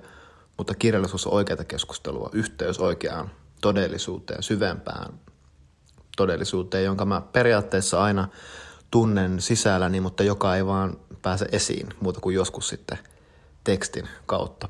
mutta 0.57 0.73
kirjallisuus 0.73 1.27
on 1.27 1.33
oikeaa 1.33 1.63
keskustelua, 1.63 2.29
yhteys 2.33 2.79
oikeaan 2.79 3.31
todellisuuteen, 3.61 4.43
syvempään 4.43 5.13
todellisuuteen, 6.17 6.83
jonka 6.83 7.05
mä 7.05 7.21
periaatteessa 7.21 8.03
aina 8.03 8.27
tunnen 8.91 9.41
sisälläni, 9.41 10.01
mutta 10.01 10.23
joka 10.23 10.55
ei 10.55 10.65
vaan 10.65 10.97
pääse 11.21 11.47
esiin 11.51 11.87
muuta 11.99 12.19
kuin 12.19 12.35
joskus 12.35 12.69
sitten 12.69 12.97
tekstin 13.63 14.09
kautta. 14.25 14.69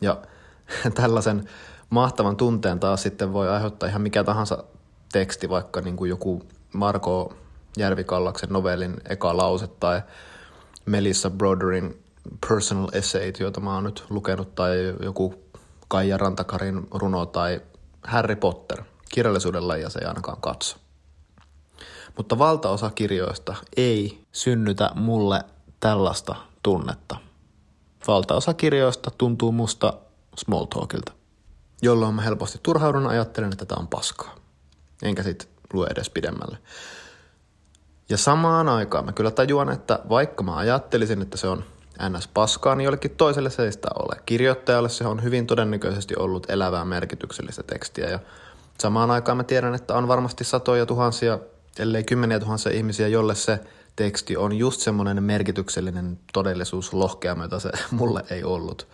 Ja 0.00 0.22
tällaisen 0.94 1.48
mahtavan 1.90 2.36
tunteen 2.36 2.80
taas 2.80 3.02
sitten 3.02 3.32
voi 3.32 3.48
aiheuttaa 3.48 3.88
ihan 3.88 4.02
mikä 4.02 4.24
tahansa 4.24 4.64
teksti, 5.12 5.48
vaikka 5.48 5.80
niin 5.80 5.96
kuin 5.96 6.08
joku 6.08 6.42
Marko 6.72 7.34
Järvikallaksen 7.76 8.52
novellin 8.52 8.96
eka 9.08 9.36
lause 9.36 9.66
tai 9.66 10.02
Melissa 10.86 11.30
Broderin 11.30 12.02
personal 12.48 12.88
essayt, 12.92 13.40
joita 13.40 13.60
mä 13.60 13.74
oon 13.74 13.84
nyt 13.84 14.04
lukenut, 14.10 14.54
tai 14.54 14.94
joku 15.02 15.34
Kaija 15.88 16.16
Rantakarin 16.16 16.86
runo 16.90 17.26
tai 17.26 17.60
Harry 18.02 18.36
Potter. 18.36 18.82
Kirjallisuuden 19.10 19.68
lajia 19.68 19.90
se 19.90 19.98
ei 19.98 20.06
ainakaan 20.06 20.40
katso. 20.40 20.76
Mutta 22.16 22.38
valtaosa 22.38 22.90
kirjoista 22.90 23.54
ei 23.76 24.24
synnytä 24.32 24.90
mulle 24.94 25.44
tällaista 25.80 26.34
tunnetta. 26.62 27.16
Valtaosa 28.08 28.54
kirjoista 28.54 29.10
tuntuu 29.18 29.52
musta 29.52 29.92
small 30.36 30.64
talkilta, 30.64 31.12
jolloin 31.82 32.14
mä 32.14 32.22
helposti 32.22 32.58
turhaudun 32.62 33.06
ajattelen, 33.06 33.52
että 33.52 33.64
tämä 33.64 33.80
on 33.80 33.88
paskaa. 33.88 34.34
Enkä 35.02 35.22
sit 35.22 35.48
lue 35.72 35.86
edes 35.90 36.10
pidemmälle. 36.10 36.58
Ja 38.08 38.16
samaan 38.16 38.68
aikaan 38.68 39.04
mä 39.04 39.12
kyllä 39.12 39.30
tajuan, 39.30 39.70
että 39.70 39.98
vaikka 40.08 40.42
mä 40.42 40.56
ajattelisin, 40.56 41.22
että 41.22 41.36
se 41.36 41.48
on 41.48 41.64
ns. 42.10 42.28
paskaa, 42.28 42.74
niin 42.74 42.84
jollekin 42.84 43.10
toiselle 43.10 43.50
se 43.50 43.64
ei 43.64 43.72
sitä 43.72 43.88
ole. 43.98 44.20
Kirjoittajalle 44.26 44.88
se 44.88 45.06
on 45.06 45.22
hyvin 45.22 45.46
todennäköisesti 45.46 46.14
ollut 46.16 46.50
elävää 46.50 46.84
merkityksellistä 46.84 47.62
tekstiä 47.62 48.10
ja 48.10 48.18
samaan 48.80 49.10
aikaan 49.10 49.36
mä 49.36 49.44
tiedän, 49.44 49.74
että 49.74 49.94
on 49.94 50.08
varmasti 50.08 50.44
satoja 50.44 50.86
tuhansia, 50.86 51.38
ellei 51.78 52.04
kymmeniä 52.04 52.40
tuhansia 52.40 52.72
ihmisiä, 52.72 53.08
jolle 53.08 53.34
se 53.34 53.60
teksti 53.96 54.36
on 54.36 54.52
just 54.52 54.80
semmoinen 54.80 55.22
merkityksellinen 55.22 56.18
todellisuus 56.32 56.92
lohkea, 56.92 57.36
jota 57.42 57.60
se 57.60 57.70
mulle 57.90 58.24
ei 58.30 58.44
ollut. 58.44 58.88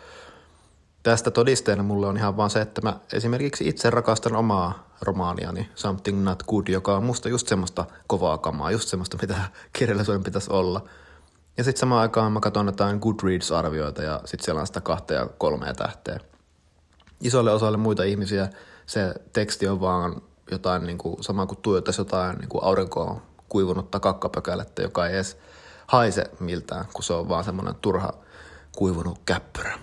Tästä 1.03 1.31
todisteena 1.31 1.83
mulle 1.83 2.07
on 2.07 2.17
ihan 2.17 2.37
vaan 2.37 2.51
se, 2.51 2.61
että 2.61 2.81
mä 2.83 3.01
esimerkiksi 3.13 3.69
itse 3.69 3.91
rakastan 3.91 4.37
omaa 4.37 4.89
romaaniani 5.01 5.69
Something 5.75 6.23
Not 6.23 6.43
Good, 6.43 6.69
joka 6.69 6.97
on 6.97 7.05
musta 7.05 7.29
just 7.29 7.49
semmoista 7.49 7.85
kovaa 8.07 8.39
kamaa, 8.39 8.71
just 8.71 8.89
semmoista, 8.89 9.19
mitä 9.21 9.37
kirjallisuuden 9.79 10.25
pitäisi 10.25 10.53
olla. 10.53 10.85
Ja 11.57 11.65
sitten 11.65 11.81
samaan 11.81 12.03
aikaan 12.03 12.33
mä 12.33 12.41
katson 12.41 12.67
jotain 12.67 12.99
Goodreads-arvioita 12.99 14.03
ja 14.03 14.21
sitten 14.25 14.45
siellä 14.45 14.61
on 14.61 14.67
sitä 14.67 14.81
kahta 14.81 15.15
ja 15.15 15.27
kolmea 15.39 15.75
tähteä. 15.75 16.21
Isolle 17.21 17.53
osalle 17.53 17.79
muita 17.79 18.03
ihmisiä 18.03 18.49
se 18.87 19.15
teksti 19.33 19.69
on 19.69 19.81
vaan 19.81 20.23
jotain 20.51 20.87
niin 20.87 20.99
kuin, 20.99 21.25
sama 21.25 21.47
kuin 21.47 21.59
tuijottaisi 21.63 22.01
jotain 22.01 22.39
niin 22.39 22.49
kuin 22.49 22.65
aurinkoon 22.65 23.23
kuivunutta 23.49 24.01
kakkapökälettä, 24.01 24.83
joka 24.83 25.07
ei 25.07 25.15
edes 25.15 25.39
haise 25.87 26.25
miltään, 26.41 26.85
kun 26.93 27.05
se 27.05 27.13
on 27.13 27.29
vaan 27.29 27.45
semmoinen 27.45 27.75
turha 27.75 28.13
kuivunut 28.77 29.19
käppyrä. 29.27 29.79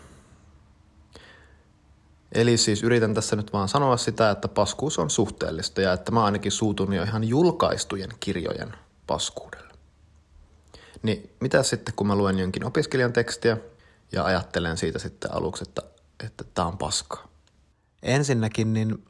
Eli 2.32 2.58
siis 2.58 2.84
yritän 2.84 3.14
tässä 3.14 3.36
nyt 3.36 3.54
vaan 3.54 3.68
sanoa 3.68 3.98
sitä, 3.98 4.32
että 4.32 4.48
paskuus 4.48 5.00
on 5.00 5.10
suhteellista 5.10 5.82
ja 5.82 5.94
että 5.94 6.12
mä 6.12 6.24
ainakin 6.24 6.52
suutun 6.52 6.94
jo 6.94 7.04
ihan 7.04 7.24
julkaistujen 7.24 8.10
kirjojen 8.20 8.76
paskuudelle. 9.08 9.74
Niin 11.04 11.36
mitä 11.40 11.64
sitten, 11.64 11.94
kun 11.96 12.08
mä 12.08 12.16
luen 12.16 12.40
jonkin 12.40 12.66
opiskelijan 12.66 13.14
tekstiä 13.14 13.58
ja 14.12 14.26
ajattelen 14.26 14.78
siitä 14.78 15.00
sitten 15.00 15.34
aluksi, 15.34 15.64
että, 15.68 15.82
että 16.26 16.44
tää 16.54 16.66
on 16.66 16.78
paskaa? 16.78 17.28
Ensinnäkin 18.04 18.74
niin 18.74 19.06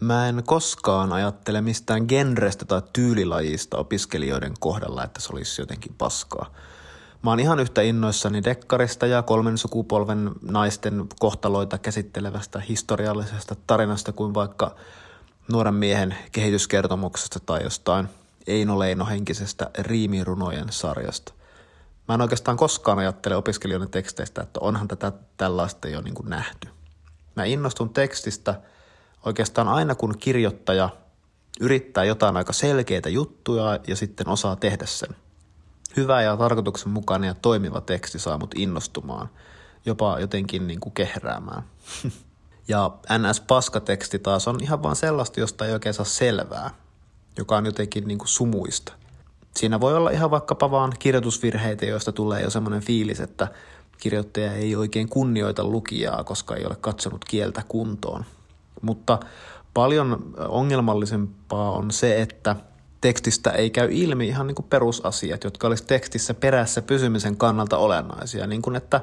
mä 0.00 0.28
en 0.28 0.42
koskaan 0.46 1.12
ajattele 1.12 1.60
mistään 1.60 2.04
genrestä 2.08 2.64
tai 2.64 2.82
tyylilajista 2.92 3.78
opiskelijoiden 3.78 4.54
kohdalla, 4.60 5.04
että 5.04 5.20
se 5.20 5.32
olisi 5.32 5.62
jotenkin 5.62 5.94
paskaa– 5.98 6.50
Mä 7.26 7.30
oon 7.30 7.40
ihan 7.40 7.60
yhtä 7.60 7.82
innoissani 7.82 8.44
dekkarista 8.44 9.06
ja 9.06 9.22
kolmen 9.22 9.58
sukupolven 9.58 10.30
naisten 10.42 11.06
kohtaloita 11.18 11.78
käsittelevästä 11.78 12.60
historiallisesta 12.60 13.56
tarinasta 13.66 14.12
kuin 14.12 14.34
vaikka 14.34 14.76
nuoren 15.52 15.74
miehen 15.74 16.16
kehityskertomuksesta 16.32 17.40
tai 17.40 17.62
jostain 17.62 18.08
Eino 18.46 18.78
Leino 18.78 19.06
henkisestä 19.06 19.70
riimirunojen 19.78 20.66
sarjasta. 20.70 21.32
Mä 22.08 22.14
en 22.14 22.20
oikeastaan 22.20 22.56
koskaan 22.56 22.98
ajattele 22.98 23.36
opiskelijoiden 23.36 23.90
teksteistä, 23.90 24.42
että 24.42 24.60
onhan 24.60 24.88
tätä 24.88 25.12
tällaista 25.36 25.88
jo 25.88 26.00
niin 26.00 26.14
kuin 26.14 26.30
nähty. 26.30 26.68
Mä 27.36 27.44
innostun 27.44 27.90
tekstistä 27.90 28.60
oikeastaan 29.24 29.68
aina 29.68 29.94
kun 29.94 30.18
kirjoittaja 30.18 30.88
yrittää 31.60 32.04
jotain 32.04 32.36
aika 32.36 32.52
selkeitä 32.52 33.08
juttuja 33.08 33.80
ja 33.86 33.96
sitten 33.96 34.28
osaa 34.28 34.56
tehdä 34.56 34.86
sen– 34.86 35.16
hyvä 35.96 36.22
ja 36.22 36.36
tarkoituksenmukainen 36.36 37.28
ja 37.28 37.34
toimiva 37.34 37.80
teksti 37.80 38.18
saa 38.18 38.38
mut 38.38 38.54
innostumaan, 38.56 39.28
jopa 39.86 40.20
jotenkin 40.20 40.66
niin 40.66 40.80
kuin 40.80 40.92
kehräämään. 40.92 41.62
ja 42.68 42.90
NS-paskateksti 43.18 44.18
taas 44.18 44.48
on 44.48 44.62
ihan 44.62 44.82
vaan 44.82 44.96
sellaista, 44.96 45.40
josta 45.40 45.66
ei 45.66 45.72
oikein 45.72 45.94
saa 45.94 46.04
selvää, 46.04 46.70
joka 47.38 47.56
on 47.56 47.66
jotenkin 47.66 48.08
niin 48.08 48.18
kuin 48.18 48.28
sumuista. 48.28 48.92
Siinä 49.56 49.80
voi 49.80 49.96
olla 49.96 50.10
ihan 50.10 50.30
vaikkapa 50.30 50.70
vaan 50.70 50.92
kirjoitusvirheitä, 50.98 51.86
joista 51.86 52.12
tulee 52.12 52.42
jo 52.42 52.50
semmoinen 52.50 52.82
fiilis, 52.82 53.20
että 53.20 53.48
kirjoittaja 53.98 54.52
ei 54.52 54.76
oikein 54.76 55.08
kunnioita 55.08 55.64
lukijaa, 55.64 56.24
koska 56.24 56.56
ei 56.56 56.66
ole 56.66 56.76
katsonut 56.80 57.24
kieltä 57.24 57.62
kuntoon. 57.68 58.24
Mutta 58.82 59.18
paljon 59.74 60.34
ongelmallisempaa 60.48 61.70
on 61.70 61.90
se, 61.90 62.22
että 62.22 62.56
tekstistä 63.00 63.50
ei 63.50 63.70
käy 63.70 63.88
ilmi 63.92 64.28
ihan 64.28 64.46
niin 64.46 64.54
kuin 64.54 64.66
perusasiat, 64.70 65.44
jotka 65.44 65.66
olisi 65.66 65.84
tekstissä 65.84 66.34
perässä 66.34 66.82
pysymisen 66.82 67.36
kannalta 67.36 67.78
olennaisia, 67.78 68.46
niin 68.46 68.62
kuin 68.62 68.76
että 68.76 69.00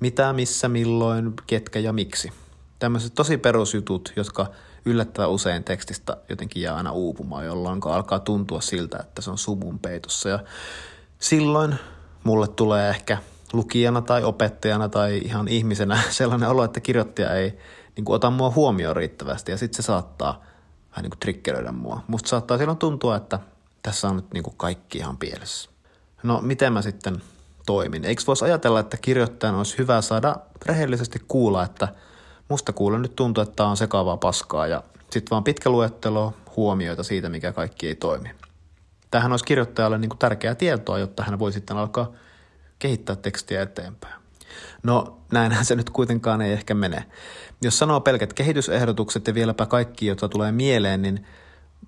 mitä, 0.00 0.32
missä, 0.32 0.68
milloin, 0.68 1.32
ketkä 1.46 1.78
ja 1.78 1.92
miksi. 1.92 2.32
Tämmöiset 2.78 3.14
tosi 3.14 3.38
perusjutut, 3.38 4.12
jotka 4.16 4.46
yllättävän 4.84 5.30
usein 5.30 5.64
tekstistä 5.64 6.16
jotenkin 6.28 6.62
jää 6.62 6.76
aina 6.76 6.92
uupumaan, 6.92 7.46
jolloin 7.46 7.80
alkaa 7.84 8.18
tuntua 8.18 8.60
siltä, 8.60 8.98
että 9.00 9.22
se 9.22 9.30
on 9.30 9.38
sumun 9.38 9.78
peitossa. 9.78 10.28
Ja 10.28 10.38
silloin 11.18 11.74
mulle 12.24 12.48
tulee 12.48 12.90
ehkä 12.90 13.18
lukijana 13.52 14.02
tai 14.02 14.24
opettajana 14.24 14.88
tai 14.88 15.18
ihan 15.24 15.48
ihmisenä 15.48 16.00
sellainen 16.10 16.48
olo, 16.48 16.64
että 16.64 16.80
kirjoittaja 16.80 17.34
ei 17.34 17.58
niin 17.96 18.04
kuin, 18.04 18.16
ota 18.16 18.30
mua 18.30 18.50
huomioon 18.50 18.96
riittävästi 18.96 19.52
ja 19.52 19.58
sitten 19.58 19.82
se 19.82 19.86
saattaa– 19.86 20.42
vähän 20.96 21.02
niin 21.02 21.10
kuin 21.10 21.20
triggeröidä 21.20 21.72
mua. 21.72 22.04
Musta 22.08 22.28
saattaa 22.28 22.58
silloin 22.58 22.78
tuntua, 22.78 23.16
että 23.16 23.38
tässä 23.82 24.08
on 24.08 24.16
nyt 24.16 24.32
niin 24.32 24.42
kuin 24.42 24.56
kaikki 24.56 24.98
ihan 24.98 25.16
pielessä. 25.16 25.70
No, 26.22 26.40
miten 26.40 26.72
mä 26.72 26.82
sitten 26.82 27.22
toimin? 27.66 28.04
Eikö 28.04 28.22
voisi 28.26 28.44
ajatella, 28.44 28.80
että 28.80 28.96
kirjoittajan 28.96 29.54
olisi 29.54 29.78
hyvä 29.78 30.00
saada 30.00 30.36
rehellisesti 30.66 31.22
kuulla, 31.28 31.64
että 31.64 31.88
musta 32.48 32.72
kuulen 32.72 33.02
nyt 33.02 33.16
tuntuu, 33.16 33.42
että 33.42 33.56
tämä 33.56 33.68
on 33.68 33.76
sekaavaa 33.76 34.16
paskaa 34.16 34.66
ja 34.66 34.82
sitten 35.10 35.30
vaan 35.30 35.44
pitkä 35.44 35.70
luettelo 35.70 36.34
huomioita 36.56 37.02
siitä, 37.02 37.28
mikä 37.28 37.52
kaikki 37.52 37.88
ei 37.88 37.94
toimi. 37.94 38.30
Tähän 39.10 39.32
olisi 39.32 39.44
kirjoittajalle 39.44 39.98
niin 39.98 40.08
kuin 40.08 40.18
tärkeää 40.18 40.54
tietoa, 40.54 40.98
jotta 40.98 41.22
hän 41.22 41.38
voi 41.38 41.52
sitten 41.52 41.76
alkaa 41.76 42.12
kehittää 42.78 43.16
tekstiä 43.16 43.62
eteenpäin. 43.62 44.25
No 44.82 45.18
näinhän 45.32 45.64
se 45.64 45.74
nyt 45.74 45.90
kuitenkaan 45.90 46.40
ei 46.40 46.52
ehkä 46.52 46.74
mene. 46.74 47.04
Jos 47.62 47.78
sanoo 47.78 48.00
pelkät 48.00 48.32
kehitysehdotukset 48.32 49.26
ja 49.26 49.34
vieläpä 49.34 49.66
kaikki, 49.66 50.06
jotka 50.06 50.28
tulee 50.28 50.52
mieleen, 50.52 51.02
niin 51.02 51.26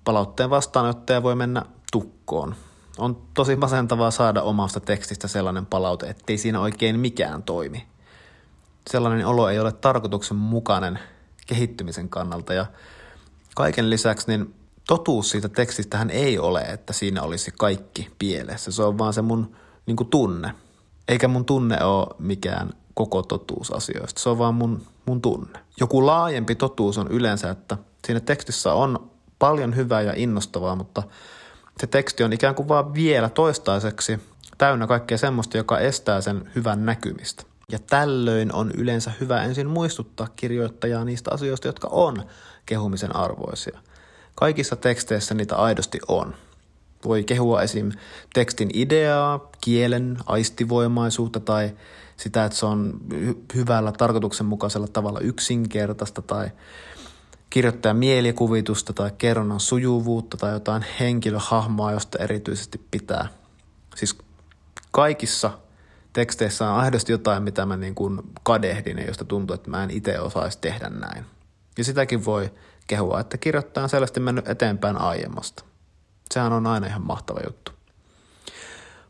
palautteen 0.03 0.49
vastaanottaja 0.49 1.23
voi 1.23 1.35
mennä 1.35 1.65
tukkoon. 1.91 2.55
On 2.97 3.21
tosi 3.33 3.55
masentavaa 3.55 4.11
saada 4.11 4.41
omasta 4.41 4.79
tekstistä 4.79 5.27
sellainen 5.27 5.65
palaute, 5.65 6.09
ettei 6.09 6.37
siinä 6.37 6.59
oikein 6.59 6.99
mikään 6.99 7.43
toimi. 7.43 7.87
Sellainen 8.89 9.27
olo 9.27 9.49
ei 9.49 9.59
ole 9.59 9.71
tarkoituksenmukainen 9.71 10.99
kehittymisen 11.47 12.09
kannalta 12.09 12.53
ja 12.53 12.65
kaiken 13.55 13.89
lisäksi 13.89 14.27
niin 14.27 14.55
totuus 14.87 15.29
siitä 15.29 15.49
tekstistähän 15.49 16.09
ei 16.09 16.39
ole, 16.39 16.61
että 16.61 16.93
siinä 16.93 17.21
olisi 17.21 17.51
kaikki 17.57 18.09
pielessä. 18.19 18.71
Se 18.71 18.83
on 18.83 18.97
vaan 18.97 19.13
se 19.13 19.21
mun 19.21 19.55
niin 19.85 20.09
tunne. 20.09 20.53
Eikä 21.09 21.27
mun 21.27 21.45
tunne 21.45 21.83
ole 21.83 22.07
mikään 22.19 22.69
koko 22.93 23.21
totuus 23.21 23.71
asioista. 23.71 24.21
Se 24.21 24.29
on 24.29 24.37
vaan 24.37 24.55
mun, 24.55 24.81
mun 25.05 25.21
tunne. 25.21 25.59
Joku 25.79 26.05
laajempi 26.05 26.55
totuus 26.55 26.97
on 26.97 27.07
yleensä, 27.07 27.49
että 27.49 27.77
siinä 28.07 28.19
tekstissä 28.19 28.73
on 28.73 29.09
paljon 29.39 29.75
hyvää 29.75 30.01
ja 30.01 30.13
innostavaa, 30.15 30.75
mutta 30.75 31.03
se 31.79 31.87
teksti 31.87 32.23
on 32.23 32.33
ikään 32.33 32.55
kuin 32.55 32.67
vaan 32.67 32.93
vielä 32.93 33.29
toistaiseksi 33.29 34.19
täynnä 34.57 34.87
kaikkea 34.87 35.17
semmoista, 35.17 35.57
joka 35.57 35.79
estää 35.79 36.21
sen 36.21 36.51
hyvän 36.55 36.85
näkymistä. 36.85 37.43
Ja 37.71 37.79
tällöin 37.79 38.53
on 38.53 38.71
yleensä 38.71 39.11
hyvä 39.19 39.43
ensin 39.43 39.67
muistuttaa 39.67 40.27
kirjoittajaa 40.35 41.05
niistä 41.05 41.31
asioista, 41.33 41.67
jotka 41.67 41.87
on 41.91 42.23
kehumisen 42.65 43.15
arvoisia. 43.15 43.79
Kaikissa 44.35 44.75
teksteissä 44.75 45.33
niitä 45.33 45.55
aidosti 45.55 45.99
on. 46.07 46.35
Voi 47.05 47.23
kehua 47.23 47.61
esim. 47.61 47.91
tekstin 48.33 48.69
ideaa, 48.73 49.49
kielen 49.61 50.17
aistivoimaisuutta 50.25 51.39
tai 51.39 51.71
sitä, 52.17 52.45
että 52.45 52.57
se 52.57 52.65
on 52.65 52.99
hyvällä 53.55 53.91
tarkoituksenmukaisella 53.91 54.87
tavalla 54.87 55.19
yksinkertaista 55.19 56.21
tai 56.21 56.51
kirjoittajan 57.49 57.97
mielikuvitusta 57.97 58.93
tai 58.93 59.11
kerronnan 59.17 59.59
sujuvuutta 59.59 60.37
tai 60.37 60.53
jotain 60.53 60.85
henkilöhahmoa, 60.99 61.91
josta 61.91 62.23
erityisesti 62.23 62.81
pitää. 62.91 63.27
Siis 63.95 64.17
kaikissa 64.91 65.51
teksteissä 66.13 66.71
on 66.71 66.79
aidosti 66.79 67.11
jotain, 67.11 67.43
mitä 67.43 67.65
mä 67.65 67.77
niin 67.77 67.95
kuin 67.95 68.21
kadehdin 68.43 68.97
ja 68.97 69.05
josta 69.05 69.25
tuntuu, 69.25 69.53
että 69.53 69.69
mä 69.69 69.83
en 69.83 69.91
itse 69.91 70.19
osaisi 70.19 70.57
tehdä 70.61 70.89
näin. 70.89 71.25
Ja 71.77 71.83
sitäkin 71.83 72.25
voi 72.25 72.51
kehua, 72.87 73.19
että 73.19 73.37
kirjoittaja 73.37 73.83
on 73.83 73.89
selvästi 73.89 74.19
mennyt 74.19 74.47
eteenpäin 74.47 74.97
aiemmasta. 74.97 75.63
Sehän 76.33 76.53
on 76.53 76.67
aina 76.67 76.87
ihan 76.87 77.01
mahtava 77.01 77.39
juttu. 77.47 77.71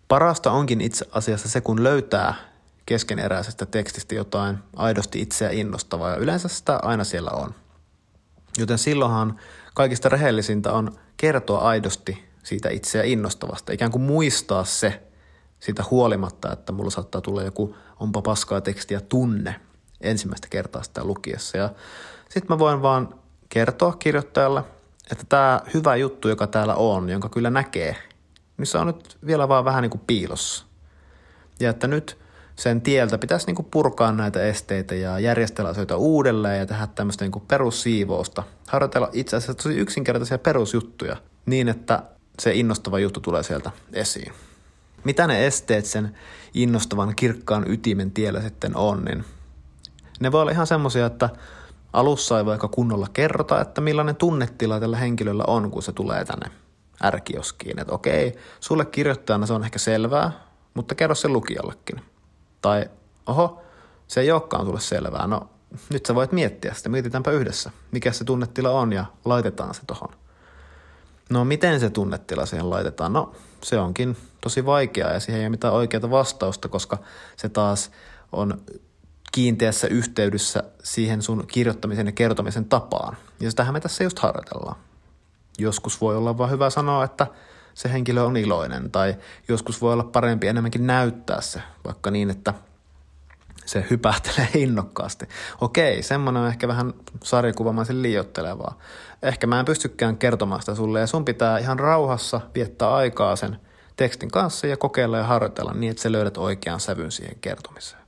Parasta 0.07 0.51
onkin 0.51 0.82
itse 0.82 1.05
asiassa 1.11 1.49
se, 1.49 1.61
kun 1.61 1.84
löytää 1.84 2.34
keskeneräisestä 2.86 3.65
tekstistä 3.65 4.15
jotain 4.15 4.57
aidosti 4.76 5.22
itseä 5.22 5.49
innostavaa, 5.49 6.09
ja 6.09 6.15
yleensä 6.15 6.47
sitä 6.47 6.80
aina 6.82 7.03
siellä 7.03 7.32
on. 7.32 7.55
Joten 8.57 8.78
silloinhan 8.78 9.39
kaikista 9.74 10.09
rehellisintä 10.09 10.74
on 10.74 10.99
kertoa 11.17 11.59
aidosti 11.59 12.30
siitä 12.43 12.70
itseä 12.70 13.03
innostavasta, 13.03 13.74
ikään 13.74 13.91
kuin 13.91 14.01
muistaa 14.01 14.63
se 14.63 15.01
siitä 15.59 15.84
huolimatta, 15.91 16.53
että 16.53 16.72
mulla 16.72 16.89
saattaa 16.89 17.22
tulla 17.22 17.43
joku 17.43 17.76
onpa 17.99 18.22
paskaa 18.22 18.61
tekstiä 18.61 19.01
tunne 19.01 19.55
ensimmäistä 20.01 20.47
kertaa 20.49 20.84
sitä 20.84 21.03
lukiessa. 21.03 21.57
Ja 21.57 21.70
sitten 22.30 22.55
mä 22.55 22.59
voin 22.59 22.82
vaan 22.82 23.15
kertoa 23.49 23.93
kirjoittajalle, 23.93 24.63
että 25.12 25.24
tämä 25.30 25.62
hyvä 25.74 25.95
juttu, 25.95 26.30
joka 26.30 26.47
täällä 26.47 26.76
on, 26.76 27.10
jonka 27.10 27.30
kyllä 27.30 27.49
näkee, 27.49 27.95
niin 28.57 28.68
se 28.68 28.78
on 28.78 28.88
nyt 28.88 29.18
vielä 29.26 29.47
vaan 29.47 29.66
vähän 29.66 29.82
niin 29.82 29.89
kuin 29.89 30.01
piilossa. 30.07 30.66
Ja 31.60 31.70
että 31.70 31.88
nyt 31.88 32.18
sen 32.55 32.82
tieltä 32.82 33.18
pitäisi 33.18 33.45
niin 33.45 33.55
kuin 33.55 33.68
purkaa 33.72 34.12
näitä 34.12 34.43
esteitä 34.43 34.95
ja 34.95 35.20
järjestellä 35.20 35.70
asioita 35.70 35.97
uudelleen 35.97 36.60
ja 36.60 36.66
tehdä 36.66 36.88
tämmöistä 36.95 37.26
niin 37.26 37.32
kuin 37.32 37.45
perussiivousta. 37.47 38.43
Harjoitella 38.68 39.10
itse 39.14 39.36
asiassa 39.36 39.53
tosi 39.53 39.76
yksinkertaisia 39.76 40.38
perusjuttuja 40.38 41.18
niin, 41.45 41.70
että 41.70 42.03
se 42.39 42.53
innostava 42.53 42.99
juttu 42.99 43.20
tulee 43.20 43.43
sieltä 43.43 43.72
esiin. 43.93 44.34
Mitä 45.03 45.28
ne 45.28 45.47
esteet 45.47 45.86
sen 45.86 46.18
innostavan 46.53 47.16
kirkkaan 47.16 47.72
ytimen 47.72 48.12
tiellä 48.12 48.41
sitten 48.41 48.76
on, 48.76 49.05
niin 49.05 49.26
ne 50.20 50.32
voi 50.32 50.41
olla 50.41 50.51
ihan 50.51 50.68
semmoisia, 50.68 51.05
että 51.05 51.30
alussa 51.94 52.38
ei 52.38 52.46
vaikka 52.46 52.68
kunnolla 52.68 53.08
kerrota, 53.14 53.62
että 53.62 53.82
millainen 53.82 54.16
tunnetila 54.16 54.80
tällä 54.80 54.98
henkilöllä 54.98 55.44
on, 55.48 55.72
kun 55.72 55.84
se 55.84 55.92
tulee 55.92 56.26
tänne 56.26 56.52
ärkioskiin. 57.04 57.80
Että 57.80 57.94
okei, 57.94 58.38
sulle 58.60 58.86
kirjoittajana 58.86 59.46
se 59.46 59.54
on 59.54 59.64
ehkä 59.64 59.80
selvää, 59.80 60.32
mutta 60.74 60.96
kerro 60.96 61.16
se 61.16 61.28
lukijallekin. 61.28 62.02
Tai 62.62 62.90
oho, 63.26 63.62
se 64.08 64.22
ei 64.22 64.32
olekaan 64.32 64.66
sulle 64.66 64.80
selvää. 64.80 65.28
No 65.28 65.50
nyt 65.90 66.06
sä 66.06 66.16
voit 66.16 66.32
miettiä 66.32 66.74
sitä, 66.74 66.90
mietitäänpä 66.90 67.32
yhdessä, 67.32 67.72
mikä 67.92 68.12
se 68.12 68.24
tunnetila 68.24 68.70
on 68.70 68.94
ja 68.94 69.06
laitetaan 69.26 69.74
se 69.74 69.82
tohon. 69.88 70.10
No 71.30 71.46
miten 71.46 71.80
se 71.80 71.90
tunnetila 71.90 72.46
siihen 72.46 72.70
laitetaan? 72.70 73.14
No 73.14 73.32
se 73.64 73.80
onkin 73.80 74.18
tosi 74.42 74.66
vaikeaa 74.66 75.12
ja 75.12 75.20
siihen 75.20 75.40
ei 75.40 75.46
ole 75.46 75.50
mitään 75.50 75.74
oikeaa 75.74 76.10
vastausta, 76.10 76.68
koska 76.68 76.98
se 77.38 77.50
taas 77.50 77.92
on 78.32 78.62
kiinteässä 79.32 79.88
yhteydessä 79.88 80.64
siihen 80.84 81.22
sun 81.22 81.48
kirjoittamisen 81.48 82.06
ja 82.06 82.12
kertomisen 82.12 82.66
tapaan. 82.66 83.18
Ja 83.40 83.50
sitähän 83.50 83.74
me 83.74 83.80
tässä 83.80 84.04
just 84.04 84.20
harjoitellaan. 84.20 84.76
Joskus 85.58 86.02
voi 86.02 86.16
olla 86.18 86.38
vaan 86.38 86.52
hyvä 86.52 86.70
sanoa, 86.70 87.04
että 87.04 87.28
se 87.74 87.92
henkilö 87.92 88.24
on 88.24 88.38
iloinen, 88.38 88.92
tai 88.92 89.16
joskus 89.48 89.82
voi 89.82 89.94
olla 89.94 90.04
parempi 90.04 90.48
enemmänkin 90.48 90.88
näyttää 90.88 91.42
se, 91.42 91.62
vaikka 91.86 92.12
niin, 92.12 92.30
että 92.30 92.54
se 93.66 93.86
hypähtelee 93.90 94.50
innokkaasti. 94.64 95.28
Okei, 95.62 96.04
semmoinen 96.04 96.44
on 96.44 96.50
ehkä 96.50 96.68
vähän 96.68 96.94
sarjakuvamaisen 97.24 98.02
liiottelevaa. 98.02 98.78
Ehkä 99.22 99.48
mä 99.48 99.60
en 99.60 99.66
pystykään 99.66 100.18
kertomaan 100.18 100.62
sitä 100.62 100.76
sulle, 100.76 101.00
ja 101.00 101.08
sun 101.08 101.26
pitää 101.26 101.58
ihan 101.58 101.80
rauhassa 101.80 102.42
viettää 102.56 102.94
aikaa 102.94 103.36
sen 103.36 103.60
tekstin 103.96 104.32
kanssa 104.32 104.68
ja 104.68 104.78
kokeilla 104.78 105.18
ja 105.18 105.24
harjoitella 105.24 105.74
niin, 105.74 105.92
että 105.92 106.04
sä 106.04 106.12
löydät 106.12 106.38
oikean 106.38 106.80
sävyn 106.80 107.12
siihen 107.12 107.38
kertomiseen. 107.42 107.99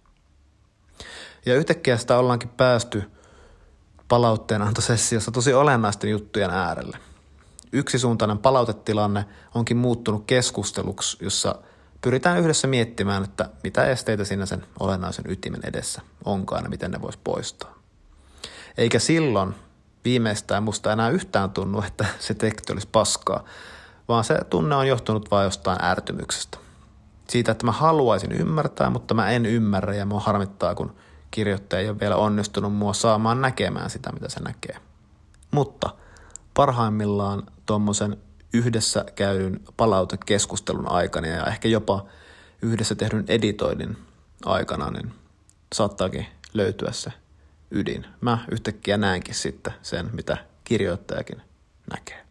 Ja 1.46 1.56
yhtäkkiä 1.56 1.98
sitä 1.98 2.18
ollaankin 2.18 2.50
päästy 2.50 3.12
palautteenantosessiossa 4.08 5.32
tosi 5.32 5.54
olennaisten 5.54 6.10
juttujen 6.10 6.50
äärelle. 6.50 6.98
Yksisuuntainen 7.72 8.38
palautetilanne 8.38 9.26
onkin 9.56 9.78
muuttunut 9.78 10.24
keskusteluksi, 10.28 11.18
jossa 11.22 11.56
pyritään 12.02 12.40
yhdessä 12.40 12.68
miettimään, 12.68 13.24
että 13.24 13.50
mitä 13.64 13.86
esteitä 13.86 14.26
siinä 14.26 14.46
sen 14.46 14.66
olennaisen 14.80 15.26
ytimen 15.28 15.62
edessä 15.64 16.02
onkaan 16.26 16.64
ja 16.64 16.70
miten 16.70 16.92
ne 16.92 17.02
voisi 17.02 17.20
poistaa. 17.24 17.76
Eikä 18.78 19.00
silloin 19.00 19.56
viimeistään 20.06 20.64
musta 20.64 20.94
enää 20.94 21.10
yhtään 21.10 21.50
tunnu, 21.50 21.82
että 21.82 22.06
se 22.20 22.34
teksti 22.34 22.74
olisi 22.74 22.88
paskaa, 22.92 23.44
vaan 24.08 24.24
se 24.24 24.38
tunne 24.50 24.76
on 24.76 24.88
johtunut 24.88 25.32
vain 25.32 25.46
jostain 25.46 25.84
ärtymyksestä. 25.84 26.58
Siitä, 27.30 27.52
että 27.52 27.66
mä 27.66 27.72
haluaisin 27.72 28.32
ymmärtää, 28.32 28.90
mutta 28.90 29.14
mä 29.14 29.30
en 29.30 29.46
ymmärrä 29.46 29.96
ja 29.96 30.06
mua 30.06 30.20
harmittaa, 30.20 30.76
kun 30.76 30.96
kirjoittaja 31.32 31.80
ei 31.82 31.90
ole 31.90 32.00
vielä 32.00 32.16
onnistunut 32.16 32.74
mua 32.74 32.94
saamaan 32.94 33.42
näkemään 33.42 33.90
sitä, 33.90 34.12
mitä 34.12 34.30
se 34.30 34.40
näkee. 34.40 34.78
Mutta 35.52 35.90
parhaimmillaan 36.54 37.44
tuommoisen 37.66 38.18
yhdessä 38.54 39.06
käydyn 39.16 39.60
palautekeskustelun 39.78 40.92
aikana 40.92 41.28
ja 41.28 41.46
ehkä 41.46 41.68
jopa 41.68 42.06
yhdessä 42.62 42.96
tehdyn 42.96 43.26
editoinnin 43.28 43.98
aikana, 44.46 44.92
niin 44.92 45.14
saattaakin 45.74 46.28
löytyä 46.54 46.92
se 46.92 47.12
ydin. 47.72 48.06
Mä 48.22 48.38
yhtäkkiä 48.52 48.98
näenkin 48.98 49.36
sitten 49.36 49.74
sen, 49.82 50.10
mitä 50.14 50.38
kirjoittajakin 50.64 51.42
näkee. 51.92 52.26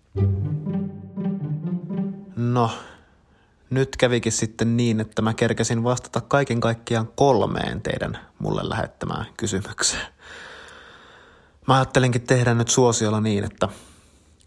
No, 2.36 2.70
nyt 3.70 3.96
kävikin 3.96 4.32
sitten 4.32 4.76
niin, 4.76 5.00
että 5.00 5.22
mä 5.22 5.34
kerkesin 5.34 5.84
vastata 5.84 6.20
kaiken 6.20 6.60
kaikkiaan 6.60 7.08
kolmeen 7.16 7.82
teidän 7.82 8.18
mulle 8.38 8.68
lähettämään 8.68 9.26
kysymykseen. 9.36 10.06
Mä 11.68 11.74
ajattelinkin 11.74 12.22
tehdä 12.22 12.54
nyt 12.54 12.68
suosiolla 12.68 13.20
niin, 13.20 13.44
että 13.44 13.68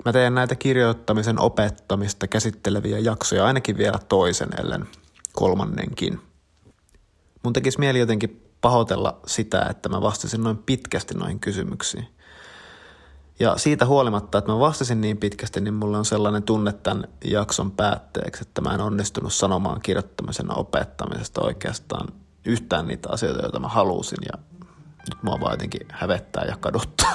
mä 0.05 0.13
teen 0.13 0.35
näitä 0.35 0.55
kirjoittamisen 0.55 1.39
opettamista 1.39 2.27
käsitteleviä 2.27 2.99
jaksoja 2.99 3.45
ainakin 3.45 3.77
vielä 3.77 3.99
toisen, 4.09 4.49
ellen 4.59 4.87
kolmannenkin. 5.33 6.19
Mun 7.43 7.53
tekisi 7.53 7.79
mieli 7.79 7.99
jotenkin 7.99 8.49
pahoitella 8.61 9.19
sitä, 9.27 9.67
että 9.69 9.89
mä 9.89 10.01
vastasin 10.01 10.43
noin 10.43 10.57
pitkästi 10.57 11.13
noihin 11.13 11.39
kysymyksiin. 11.39 12.07
Ja 13.39 13.57
siitä 13.57 13.85
huolimatta, 13.85 14.37
että 14.37 14.51
mä 14.51 14.59
vastasin 14.59 15.01
niin 15.01 15.17
pitkästi, 15.17 15.61
niin 15.61 15.73
mulla 15.73 15.97
on 15.97 16.05
sellainen 16.05 16.43
tunne 16.43 16.73
tämän 16.73 17.03
jakson 17.25 17.71
päätteeksi, 17.71 18.41
että 18.41 18.61
mä 18.61 18.73
en 18.73 18.81
onnistunut 18.81 19.33
sanomaan 19.33 19.81
kirjoittamisen 19.81 20.57
opettamisesta 20.57 21.41
oikeastaan 21.41 22.07
yhtään 22.45 22.87
niitä 22.87 23.09
asioita, 23.11 23.41
joita 23.41 23.59
mä 23.59 23.67
halusin. 23.67 24.17
Ja 24.31 24.39
nyt 25.09 25.23
mua 25.23 25.39
vaan 25.39 25.53
jotenkin 25.53 25.87
hävettää 25.91 26.45
ja 26.45 26.57
kaduttaa. 26.59 27.13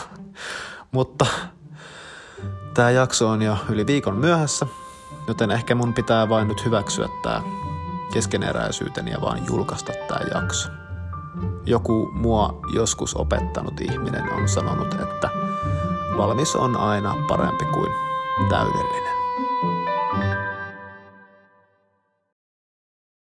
Mutta 0.93 1.27
tämä 2.75 2.91
jakso 2.91 3.29
on 3.29 3.43
jo 3.43 3.57
yli 3.69 3.87
viikon 3.87 4.17
myöhässä, 4.17 4.67
joten 5.29 5.51
ehkä 5.51 5.75
mun 5.75 5.95
pitää 5.95 6.29
vain 6.29 6.49
nyt 6.49 6.65
hyväksyä 6.65 7.09
tämä 7.23 7.43
keskeneräisyyteni 8.13 9.11
ja 9.11 9.21
vaan 9.21 9.47
julkaista 9.47 9.93
tämä 10.09 10.21
jakso. 10.35 10.69
Joku 11.67 12.11
mua 12.13 12.61
joskus 12.75 13.15
opettanut 13.15 13.81
ihminen 13.81 14.33
on 14.33 14.49
sanonut, 14.49 14.95
että 14.95 15.31
valmis 16.19 16.57
on 16.57 16.77
aina 16.77 17.17
parempi 17.27 17.65
kuin 17.65 17.93
täydellinen. 18.49 19.18